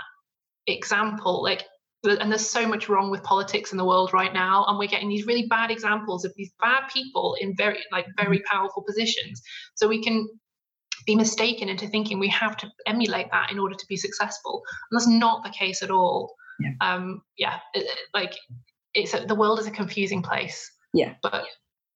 example 0.66 1.42
like 1.42 1.64
and 2.04 2.30
there's 2.30 2.48
so 2.48 2.66
much 2.66 2.88
wrong 2.88 3.10
with 3.10 3.22
politics 3.22 3.72
in 3.72 3.78
the 3.78 3.84
world 3.84 4.12
right 4.12 4.32
now 4.32 4.64
and 4.68 4.78
we're 4.78 4.88
getting 4.88 5.08
these 5.08 5.26
really 5.26 5.46
bad 5.46 5.70
examples 5.70 6.24
of 6.24 6.32
these 6.36 6.50
bad 6.60 6.82
people 6.92 7.36
in 7.40 7.54
very 7.56 7.78
like 7.90 8.06
very 8.16 8.38
mm-hmm. 8.38 8.56
powerful 8.56 8.84
positions 8.86 9.42
so 9.74 9.88
we 9.88 10.02
can 10.02 10.28
be 11.06 11.16
mistaken 11.16 11.68
into 11.68 11.88
thinking 11.88 12.18
we 12.18 12.28
have 12.28 12.56
to 12.56 12.70
emulate 12.86 13.26
that 13.32 13.50
in 13.50 13.58
order 13.58 13.74
to 13.74 13.86
be 13.88 13.96
successful 13.96 14.62
and 14.90 15.00
that's 15.00 15.08
not 15.08 15.42
the 15.42 15.50
case 15.50 15.82
at 15.82 15.90
all 15.90 16.34
yeah. 16.60 16.70
um 16.80 17.20
yeah 17.36 17.58
it, 17.74 17.86
like 18.14 18.34
it's 18.94 19.14
a, 19.14 19.24
the 19.26 19.34
world 19.34 19.58
is 19.58 19.66
a 19.66 19.70
confusing 19.70 20.22
place 20.22 20.70
yeah 20.94 21.14
but 21.22 21.44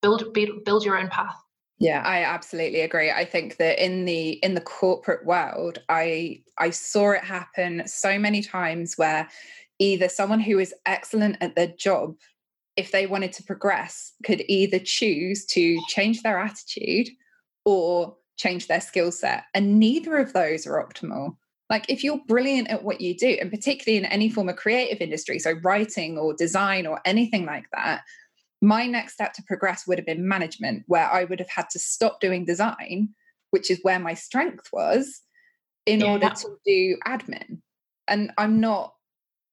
build 0.02 0.34
build, 0.34 0.84
your 0.84 0.98
own 0.98 1.08
path. 1.08 1.36
Yeah 1.78 2.02
i 2.04 2.22
absolutely 2.22 2.80
agree. 2.80 3.10
I 3.10 3.24
think 3.24 3.56
that 3.56 3.82
in 3.82 4.04
the 4.04 4.32
in 4.44 4.54
the 4.54 4.60
corporate 4.60 5.24
world 5.24 5.78
i 5.88 6.40
i 6.58 6.70
saw 6.70 7.12
it 7.12 7.24
happen 7.24 7.82
so 7.86 8.18
many 8.18 8.42
times 8.42 8.94
where 8.96 9.28
either 9.78 10.08
someone 10.08 10.40
who 10.40 10.58
is 10.58 10.74
excellent 10.86 11.36
at 11.40 11.56
their 11.56 11.72
job 11.78 12.14
if 12.76 12.92
they 12.92 13.06
wanted 13.06 13.32
to 13.34 13.42
progress 13.42 14.12
could 14.24 14.42
either 14.48 14.78
choose 14.78 15.44
to 15.46 15.78
change 15.88 16.22
their 16.22 16.38
attitude 16.38 17.08
or 17.64 18.16
change 18.36 18.66
their 18.66 18.80
skill 18.80 19.12
set 19.12 19.44
and 19.54 19.78
neither 19.78 20.16
of 20.16 20.32
those 20.32 20.66
are 20.66 20.84
optimal. 20.84 21.36
Like 21.70 21.86
if 21.88 22.04
you're 22.04 22.20
brilliant 22.28 22.68
at 22.68 22.82
what 22.84 23.00
you 23.00 23.16
do 23.16 23.38
and 23.40 23.50
particularly 23.50 23.98
in 23.98 24.04
any 24.04 24.28
form 24.28 24.48
of 24.48 24.56
creative 24.56 25.00
industry 25.00 25.38
so 25.38 25.52
writing 25.62 26.18
or 26.18 26.34
design 26.34 26.86
or 26.86 27.00
anything 27.04 27.46
like 27.46 27.66
that 27.72 28.02
my 28.62 28.86
next 28.86 29.14
step 29.14 29.34
to 29.34 29.42
progress 29.42 29.86
would 29.86 29.98
have 29.98 30.06
been 30.06 30.26
management, 30.26 30.84
where 30.86 31.10
I 31.10 31.24
would 31.24 31.40
have 31.40 31.50
had 31.50 31.68
to 31.70 31.78
stop 31.80 32.20
doing 32.20 32.44
design, 32.44 33.08
which 33.50 33.70
is 33.70 33.80
where 33.82 33.98
my 33.98 34.14
strength 34.14 34.68
was, 34.72 35.20
in 35.84 36.00
yeah. 36.00 36.12
order 36.12 36.30
to 36.30 36.48
do 36.64 36.96
admin. 37.06 37.58
And 38.06 38.30
I'm 38.38 38.60
not, 38.60 38.94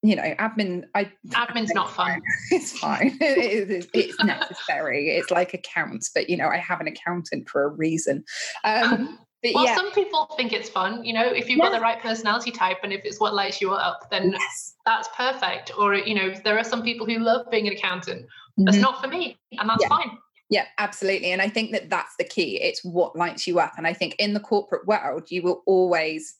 you 0.04 0.16
know, 0.16 0.36
admin. 0.40 0.84
I 0.94 1.12
admin's 1.30 1.74
not 1.74 1.92
fun. 1.92 2.22
It's 2.52 2.78
fine. 2.78 3.18
it 3.20 3.72
is, 3.72 3.88
it's 3.94 4.24
necessary. 4.24 5.10
It's 5.10 5.32
like 5.32 5.56
accounts, 5.56 6.12
but 6.14 6.30
you 6.30 6.38
know, 6.38 6.48
I 6.48 6.58
have 6.58 6.80
an 6.80 6.88
accountant 6.88 7.50
for 7.50 7.64
a 7.64 7.68
reason. 7.68 8.24
Um, 8.64 9.18
but 9.42 9.54
well, 9.56 9.66
yeah. 9.66 9.76
some 9.76 9.92
people 9.92 10.28
think 10.38 10.54
it's 10.54 10.70
fun. 10.70 11.04
You 11.04 11.14
know, 11.14 11.26
if 11.26 11.50
you've 11.50 11.58
yeah. 11.58 11.66
got 11.66 11.74
the 11.74 11.82
right 11.82 12.00
personality 12.00 12.52
type 12.52 12.78
and 12.84 12.94
if 12.94 13.02
it's 13.06 13.20
what 13.20 13.34
lights 13.34 13.60
you 13.60 13.72
up, 13.72 14.08
then 14.12 14.34
yes. 14.34 14.76
that's 14.86 15.10
perfect. 15.16 15.72
Or 15.78 15.96
you 15.96 16.14
know, 16.14 16.34
there 16.44 16.60
are 16.60 16.64
some 16.64 16.84
people 16.84 17.08
who 17.08 17.18
love 17.18 17.50
being 17.50 17.68
an 17.68 17.74
accountant 17.74 18.28
that's 18.66 18.78
mm-hmm. 18.78 18.84
not 18.84 19.02
for 19.02 19.08
me 19.08 19.38
and 19.60 19.70
that's 19.70 19.82
yeah. 19.82 19.88
fine 19.90 20.18
yeah 20.50 20.66
absolutely 20.78 21.32
and 21.32 21.42
i 21.42 21.50
think 21.50 21.72
that 21.72 21.90
that's 21.90 22.16
the 22.18 22.24
key 22.24 22.60
it's 22.62 22.84
what 22.84 23.16
lights 23.16 23.48
you 23.48 23.60
up 23.60 23.74
and 23.78 23.88
i 23.88 23.94
think 23.94 24.16
in 24.20 24.34
the 24.34 24.40
corporate 24.40 24.86
world 24.88 25.30
you 25.30 25.42
will 25.42 25.64
always 25.66 26.36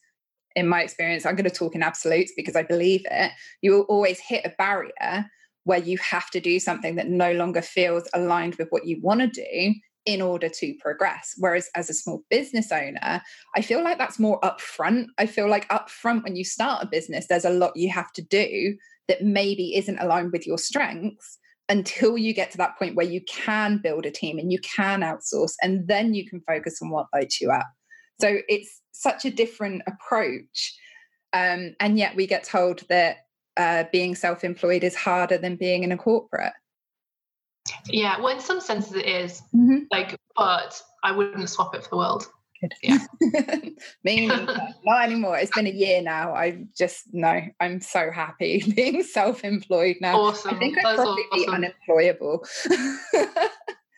in 0.56 0.68
my 0.68 0.82
experience 0.82 1.26
i'm 1.26 1.36
going 1.36 1.50
to 1.50 1.56
talk 1.56 1.76
in 1.76 1.84
absolutes 1.84 2.32
because 2.36 2.56
i 2.56 2.64
believe 2.64 3.02
it 3.10 3.32
you 3.62 3.72
will 3.72 3.84
always 3.84 4.20
hit 4.20 4.46
a 4.46 4.54
barrier 4.58 5.26
where 5.64 5.80
you 5.80 5.98
have 6.00 6.30
to 6.32 6.40
do 6.40 6.60
something 6.60 6.96
that 6.96 7.10
no 7.10 7.32
longer 7.34 7.62
feels 7.62 8.08
aligned 8.14 8.56
with 8.56 8.68
what 8.70 8.86
you 8.86 9.00
want 9.02 9.22
to 9.22 9.28
do 9.28 9.74
in 10.06 10.22
order 10.22 10.50
to 10.50 10.74
progress. 10.80 11.36
Whereas 11.38 11.70
as 11.76 11.90
a 11.90 11.94
small 11.94 12.24
business 12.30 12.72
owner, 12.72 13.22
I 13.56 13.62
feel 13.62 13.84
like 13.84 13.98
that's 13.98 14.18
more 14.18 14.40
upfront. 14.42 15.08
I 15.18 15.26
feel 15.26 15.50
like 15.50 15.68
upfront 15.70 16.24
when 16.24 16.36
you 16.36 16.44
start 16.44 16.84
a 16.84 16.88
business, 16.88 17.28
there's 17.28 17.46
a 17.46 17.52
lot 17.52 17.76
you 17.76 17.90
have 17.90 18.12
to 18.14 18.22
do 18.22 18.76
that 19.08 19.24
maybe 19.24 19.76
isn't 19.76 20.00
aligned 20.00 20.32
with 20.32 20.48
your 20.48 20.58
strengths 20.58 21.38
until 21.70 22.18
you 22.18 22.34
get 22.34 22.52
to 22.52 22.58
that 22.58 22.78
point 22.78 22.96
where 22.96 23.06
you 23.06 23.22
can 23.22 23.78
build 23.78 24.06
a 24.06 24.12
team 24.12 24.40
and 24.40 24.52
you 24.52 24.60
can 24.60 25.02
outsource 25.02 25.54
and 25.62 25.88
then 25.88 26.14
you 26.14 26.28
can 26.28 26.42
focus 26.42 26.80
on 26.82 26.90
what 26.90 27.06
lights 27.14 27.40
you 27.40 27.52
up. 27.52 27.68
So 28.20 28.40
it's 28.50 28.82
such 28.92 29.24
a 29.24 29.32
different 29.32 29.84
approach. 29.88 30.76
Um, 31.32 31.76
and 31.80 31.98
yet 31.98 32.16
we 32.16 32.28
get 32.28 32.44
told 32.44 32.84
that 32.90 33.18
uh, 33.56 33.84
being 33.92 34.16
self 34.16 34.44
employed 34.44 34.84
is 34.84 34.96
harder 34.96 35.38
than 35.38 35.56
being 35.56 35.84
in 35.84 35.92
a 35.92 35.98
corporate. 35.98 36.54
Yeah, 37.86 38.20
well, 38.20 38.34
in 38.34 38.40
some 38.40 38.62
senses 38.62 38.96
it 38.96 39.06
is. 39.06 39.42
Mm-hmm. 39.56 39.84
Like, 39.92 40.18
but 40.36 40.82
I 41.04 41.12
wouldn't 41.12 41.50
swap 41.50 41.76
it 41.76 41.84
for 41.84 41.90
the 41.90 41.98
world. 41.98 42.28
Good. 42.62 42.74
Yeah. 42.84 43.00
Me 44.04 44.28
not 44.28 45.04
anymore. 45.04 45.38
It's 45.38 45.56
been 45.56 45.68
a 45.68 45.72
year 45.72 46.02
now. 46.02 46.34
I 46.34 46.66
just 46.78 47.06
no. 47.14 47.42
I'm 47.60 47.82
so 47.82 48.12
happy 48.12 48.64
being 48.76 49.04
self-employed 49.04 49.98
now. 50.02 50.20
Awesome. 50.20 50.56
I 50.56 50.60
think 50.60 50.78
I'd 50.78 50.96
probably 50.96 51.24
awesome. 51.32 51.40
be 51.40 51.48
unemployable. 51.48 52.46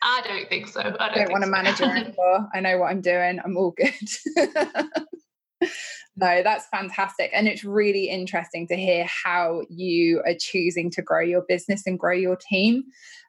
I 0.04 0.20
don't 0.24 0.48
think 0.48 0.68
so. 0.68 0.80
I 0.80 0.84
don't, 0.84 1.00
I 1.00 1.14
don't 1.14 1.32
want 1.32 1.44
a 1.44 1.46
so. 1.46 1.50
manager 1.50 1.84
anymore. 1.84 2.48
I 2.54 2.60
know 2.60 2.78
what 2.78 2.90
I'm 2.90 3.00
doing. 3.00 3.38
I'm 3.44 3.56
all 3.56 3.72
good. 3.72 3.94
no, 6.16 6.42
that's 6.42 6.66
fantastic. 6.66 7.30
And 7.32 7.46
it's 7.46 7.64
really 7.64 8.08
interesting 8.08 8.66
to 8.68 8.76
hear 8.76 9.06
how 9.06 9.62
you 9.70 10.20
are 10.26 10.34
choosing 10.38 10.90
to 10.92 11.02
grow 11.02 11.20
your 11.20 11.42
business 11.48 11.82
and 11.86 11.98
grow 11.98 12.14
your 12.14 12.36
team. 12.36 12.82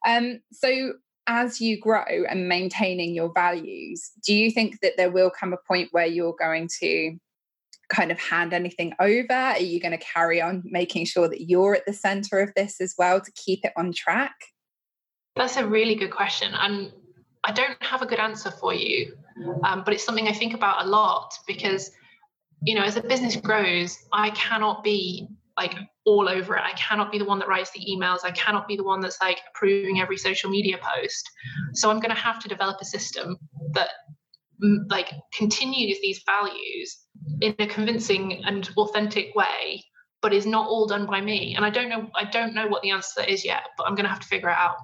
Um, 0.06 0.40
so, 0.52 0.94
as 1.28 1.62
you 1.62 1.80
grow 1.80 2.04
and 2.30 2.48
maintaining 2.48 3.14
your 3.14 3.32
values, 3.34 4.12
do 4.26 4.34
you 4.34 4.52
think 4.52 4.80
that 4.82 4.94
there 4.98 5.12
will 5.12 5.30
come 5.30 5.54
a 5.54 5.58
point 5.68 5.90
where 5.92 6.06
you're 6.06 6.36
going 6.38 6.70
to 6.80 7.18
kind 7.90 8.12
of 8.12 8.20
hand 8.20 8.54
anything 8.54 8.94
over? 9.00 9.34
Are 9.34 9.60
you 9.60 9.80
going 9.80 9.98
to 9.98 10.04
carry 10.04 10.42
on 10.42 10.64
making 10.66 11.06
sure 11.06 11.28
that 11.28 11.50
you're 11.50 11.76
at 11.76 11.86
the 11.86 11.94
center 11.94 12.40
of 12.40 12.52
this 12.56 12.82
as 12.82 12.96
well 12.98 13.22
to 13.22 13.32
keep 13.34 13.64
it 13.64 13.74
on 13.78 13.94
track? 13.94 14.36
That's 15.36 15.58
a 15.58 15.68
really 15.68 15.96
good 15.96 16.12
question. 16.12 16.54
And 16.54 16.92
I 17.44 17.52
don't 17.52 17.82
have 17.82 18.02
a 18.02 18.06
good 18.06 18.20
answer 18.20 18.52
for 18.52 18.74
you, 18.74 19.16
um, 19.64 19.84
but 19.84 19.94
it's 19.94 20.04
something 20.04 20.28
I 20.28 20.34
think 20.34 20.54
about 20.54 20.86
a 20.86 20.90
lot 20.90 21.34
because 21.48 21.92
you 22.64 22.76
know, 22.76 22.84
as 22.84 22.96
a 22.96 23.04
business 23.04 23.36
grows, 23.36 23.98
I 24.12 24.30
cannot 24.32 24.84
be 24.84 25.28
like 25.58 25.76
all 26.06 26.28
over 26.28 26.56
it. 26.56 26.64
I 26.64 26.74
cannot 26.74 27.12
be 27.12 27.20
the 27.20 27.26
one 27.26 27.40
that 27.40 27.48
writes 27.48 27.72
the 27.72 27.86
emails. 27.86 28.20
I 28.24 28.32
cannot 28.32 28.68
be 28.68 28.76
the 28.76 28.84
one 28.84 29.02
that's 29.02 29.22
like 29.22 29.40
approving 29.54 30.02
every 30.02 30.18
social 30.18 30.50
media 30.50 30.78
post. 30.82 31.30
So 31.74 31.90
I'm 31.90 32.00
going 32.00 32.14
to 32.14 32.22
have 32.22 32.40
to 32.40 32.50
develop 32.50 32.78
a 32.82 32.86
system 32.86 33.38
that 33.74 33.90
mm, 34.64 34.80
like 34.90 35.12
continues 35.34 36.00
these 36.02 36.22
values 36.26 36.98
in 37.42 37.56
a 37.60 37.68
convincing 37.68 38.44
and 38.46 38.70
authentic 38.78 39.36
way 39.36 39.84
but 40.22 40.34
is 40.34 40.46
not 40.46 40.68
all 40.68 40.88
done 40.88 41.06
by 41.06 41.22
me 41.22 41.54
and 41.56 41.66
i 41.66 41.70
don't 41.70 41.90
know 41.90 42.10
i 42.16 42.24
don't 42.24 42.54
know 42.54 42.68
what 42.68 42.82
the 42.82 42.90
answer 42.90 43.24
is 43.24 43.46
yet 43.46 43.64
but 43.78 43.86
i'm 43.86 43.96
going 43.96 44.06
to 44.06 44.10
have 44.10 44.20
to 44.20 44.28
figure 44.28 44.50
it 44.50 44.56
out 44.58 44.76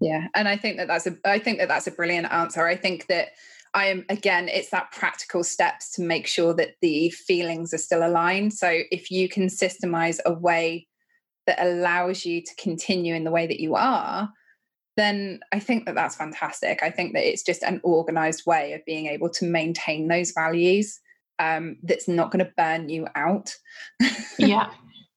yeah 0.00 0.26
and 0.34 0.48
i 0.48 0.56
think 0.56 0.76
that 0.76 0.88
that's 0.88 1.06
a 1.06 1.16
i 1.24 1.38
think 1.38 1.58
that 1.58 1.68
that's 1.68 1.86
a 1.86 1.90
brilliant 1.90 2.30
answer 2.32 2.66
i 2.66 2.76
think 2.76 3.06
that 3.06 3.30
I 3.74 3.86
am 3.86 4.04
again, 4.08 4.48
it's 4.48 4.70
that 4.70 4.92
practical 4.92 5.42
steps 5.42 5.90
to 5.92 6.02
make 6.02 6.26
sure 6.26 6.54
that 6.54 6.76
the 6.80 7.10
feelings 7.10 7.74
are 7.74 7.78
still 7.78 8.06
aligned. 8.06 8.52
So 8.52 8.82
if 8.90 9.10
you 9.10 9.28
can 9.28 9.46
systemize 9.46 10.18
a 10.24 10.32
way 10.32 10.86
that 11.46 11.60
allows 11.60 12.24
you 12.24 12.40
to 12.40 12.54
continue 12.56 13.14
in 13.14 13.24
the 13.24 13.30
way 13.30 13.46
that 13.46 13.60
you 13.60 13.74
are, 13.74 14.30
then 14.96 15.40
I 15.52 15.58
think 15.58 15.86
that 15.86 15.96
that's 15.96 16.14
fantastic. 16.14 16.82
I 16.82 16.90
think 16.90 17.14
that 17.14 17.28
it's 17.28 17.42
just 17.42 17.64
an 17.64 17.80
organized 17.82 18.46
way 18.46 18.72
of 18.72 18.84
being 18.86 19.06
able 19.06 19.28
to 19.30 19.44
maintain 19.44 20.06
those 20.06 20.30
values 20.30 21.00
um, 21.40 21.76
that's 21.82 22.06
not 22.06 22.30
going 22.30 22.44
to 22.44 22.52
burn 22.56 22.88
you 22.88 23.08
out. 23.16 23.54
yeah. 24.38 24.70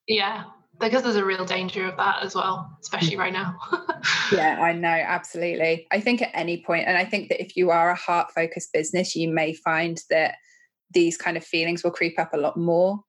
Yeah 0.08 0.46
because 0.80 1.04
there's 1.04 1.16
a 1.16 1.26
real 1.26 1.46
danger 1.46 1.86
of 1.88 1.98
that 1.98 2.24
as 2.24 2.36
well, 2.36 2.78
especially 2.82 3.18
right 3.18 3.34
now. 3.34 3.58
yeah, 4.32 4.60
I 4.62 4.74
know, 4.74 4.88
absolutely. 4.88 5.88
I 5.92 6.00
think 6.00 6.22
at 6.22 6.32
any 6.34 6.64
point, 6.64 6.88
and 6.88 6.98
I 6.98 7.06
think 7.06 7.30
that 7.30 7.42
if 7.42 7.56
you 7.56 7.72
are 7.72 7.90
a 7.90 7.96
heart 7.96 8.32
focused 8.34 8.74
business, 8.74 9.16
you 9.16 9.30
may 9.30 9.54
find 9.54 10.02
that 10.10 10.36
these 10.92 11.18
kind 11.18 11.38
of 11.38 11.44
feelings 11.44 11.84
will 11.84 11.92
creep 11.92 12.20
up 12.20 12.34
a 12.34 12.38
lot 12.38 12.58
more 12.58 13.00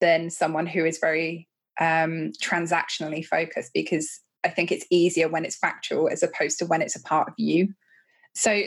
than 0.00 0.30
someone 0.30 0.66
who 0.66 0.84
is 0.84 0.98
very 0.98 1.48
um, 1.80 2.32
transactionally 2.42 3.24
focused, 3.24 3.72
because 3.74 4.20
I 4.44 4.48
think 4.48 4.70
it's 4.70 4.86
easier 4.90 5.28
when 5.28 5.44
it's 5.44 5.56
factual 5.56 6.08
as 6.08 6.22
opposed 6.22 6.58
to 6.60 6.66
when 6.66 6.82
it's 6.82 6.96
a 6.96 7.02
part 7.02 7.28
of 7.28 7.34
you. 7.36 7.74
So, 8.34 8.62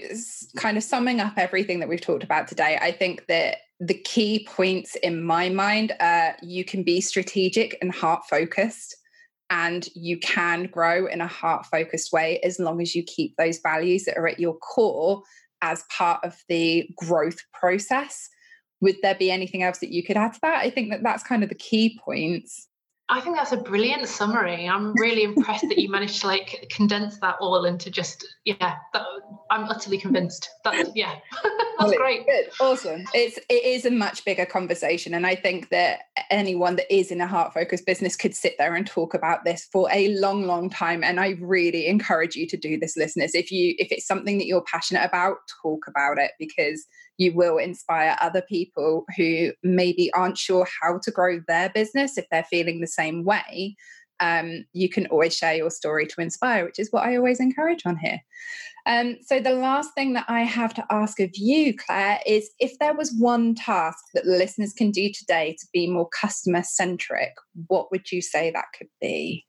kind 0.57 0.77
of 0.77 0.83
summing 0.83 1.19
up 1.19 1.33
everything 1.37 1.79
that 1.79 1.89
we've 1.89 2.01
talked 2.01 2.23
about 2.23 2.47
today, 2.47 2.77
I 2.81 2.91
think 2.91 3.27
that 3.27 3.57
the 3.79 3.93
key 3.93 4.45
points 4.49 4.95
in 4.95 5.23
my 5.23 5.49
mind 5.49 5.95
are 5.99 6.35
you 6.41 6.65
can 6.65 6.83
be 6.83 6.99
strategic 6.99 7.77
and 7.81 7.93
heart 7.93 8.23
focused 8.29 8.95
and 9.49 9.87
you 9.95 10.19
can 10.19 10.65
grow 10.65 11.07
in 11.07 11.21
a 11.21 11.27
heart 11.27 11.65
focused 11.65 12.11
way 12.11 12.39
as 12.41 12.59
long 12.59 12.81
as 12.81 12.93
you 12.93 13.03
keep 13.03 13.35
those 13.37 13.59
values 13.59 14.03
that 14.03 14.17
are 14.17 14.27
at 14.27 14.39
your 14.39 14.55
core 14.57 15.23
as 15.61 15.83
part 15.95 16.23
of 16.23 16.37
the 16.47 16.89
growth 16.95 17.39
process. 17.53 18.29
Would 18.81 18.97
there 19.01 19.15
be 19.15 19.31
anything 19.31 19.63
else 19.63 19.79
that 19.79 19.91
you 19.91 20.03
could 20.03 20.17
add 20.17 20.33
to 20.33 20.39
that? 20.43 20.63
I 20.63 20.69
think 20.69 20.91
that 20.91 21.03
that's 21.03 21.23
kind 21.23 21.43
of 21.43 21.49
the 21.49 21.55
key 21.55 21.99
points 22.03 22.68
I 23.11 23.19
think 23.21 23.35
that's 23.35 23.51
a 23.51 23.57
brilliant 23.57 24.07
summary. 24.07 24.69
I'm 24.69 24.93
really 24.93 25.23
impressed 25.23 25.67
that 25.67 25.79
you 25.79 25.89
managed 25.89 26.21
to 26.21 26.27
like 26.27 26.67
condense 26.69 27.17
that 27.19 27.37
all 27.41 27.65
into 27.65 27.89
just 27.89 28.25
yeah. 28.45 28.75
That, 28.93 29.03
I'm 29.49 29.63
utterly 29.63 29.97
convinced. 29.97 30.47
That 30.63 30.95
yeah, 30.95 31.15
that's 31.79 31.95
great. 31.95 32.27
Good, 32.27 32.51
awesome. 32.61 33.05
It's 33.15 33.37
it 33.49 33.63
is 33.63 33.85
a 33.85 33.91
much 33.91 34.23
bigger 34.25 34.45
conversation, 34.45 35.15
and 35.15 35.25
I 35.25 35.33
think 35.35 35.69
that 35.69 36.01
anyone 36.29 36.75
that 36.75 36.93
is 36.93 37.09
in 37.09 37.19
a 37.19 37.25
heart 37.25 37.53
focused 37.53 37.87
business 37.87 38.15
could 38.15 38.35
sit 38.35 38.55
there 38.59 38.75
and 38.75 38.85
talk 38.85 39.15
about 39.15 39.43
this 39.43 39.67
for 39.71 39.89
a 39.91 40.09
long, 40.19 40.43
long 40.43 40.69
time. 40.69 41.03
And 41.03 41.19
I 41.19 41.35
really 41.39 41.87
encourage 41.87 42.35
you 42.35 42.45
to 42.45 42.57
do 42.57 42.77
this, 42.77 42.95
listeners. 42.95 43.33
If 43.33 43.51
you 43.51 43.73
if 43.79 43.91
it's 43.91 44.05
something 44.05 44.37
that 44.37 44.45
you're 44.45 44.63
passionate 44.71 45.03
about, 45.03 45.37
talk 45.63 45.85
about 45.87 46.19
it 46.19 46.31
because 46.37 46.85
you 47.19 47.33
will 47.33 47.57
inspire 47.57 48.17
other 48.21 48.41
people 48.41 49.05
who 49.17 49.51
maybe 49.61 50.11
aren't 50.13 50.37
sure 50.37 50.65
how 50.81 50.97
to 51.03 51.11
grow 51.11 51.41
their 51.47 51.69
business 51.69 52.17
if 52.17 52.25
they're 52.31 52.45
feeling 52.45 52.79
the 52.79 52.87
same 52.87 53.25
way. 53.25 53.75
Um, 54.21 54.65
you 54.73 54.89
can 54.89 55.05
always 55.07 55.35
share 55.35 55.53
your 55.53 55.69
story 55.69 56.07
to 56.07 56.21
inspire, 56.21 56.65
which 56.65 56.79
is 56.79 56.91
what 56.91 57.03
I 57.03 57.17
always 57.17 57.41
encourage 57.41 57.85
on 57.85 57.97
here. 57.97 58.19
Um, 58.85 59.17
so, 59.21 59.39
the 59.39 59.51
last 59.51 59.93
thing 59.93 60.13
that 60.13 60.25
I 60.29 60.41
have 60.41 60.73
to 60.75 60.85
ask 60.89 61.19
of 61.19 61.29
you, 61.33 61.75
Claire, 61.75 62.19
is 62.25 62.49
if 62.59 62.79
there 62.79 62.93
was 62.93 63.13
one 63.13 63.53
task 63.53 63.99
that 64.13 64.23
the 64.23 64.31
listeners 64.31 64.73
can 64.73 64.89
do 64.89 65.11
today 65.11 65.57
to 65.59 65.67
be 65.73 65.89
more 65.89 66.07
customer 66.09 66.63
centric, 66.63 67.33
what 67.67 67.91
would 67.91 68.11
you 68.11 68.21
say 68.21 68.49
that 68.51 68.65
could 68.77 68.89
be? 69.01 69.45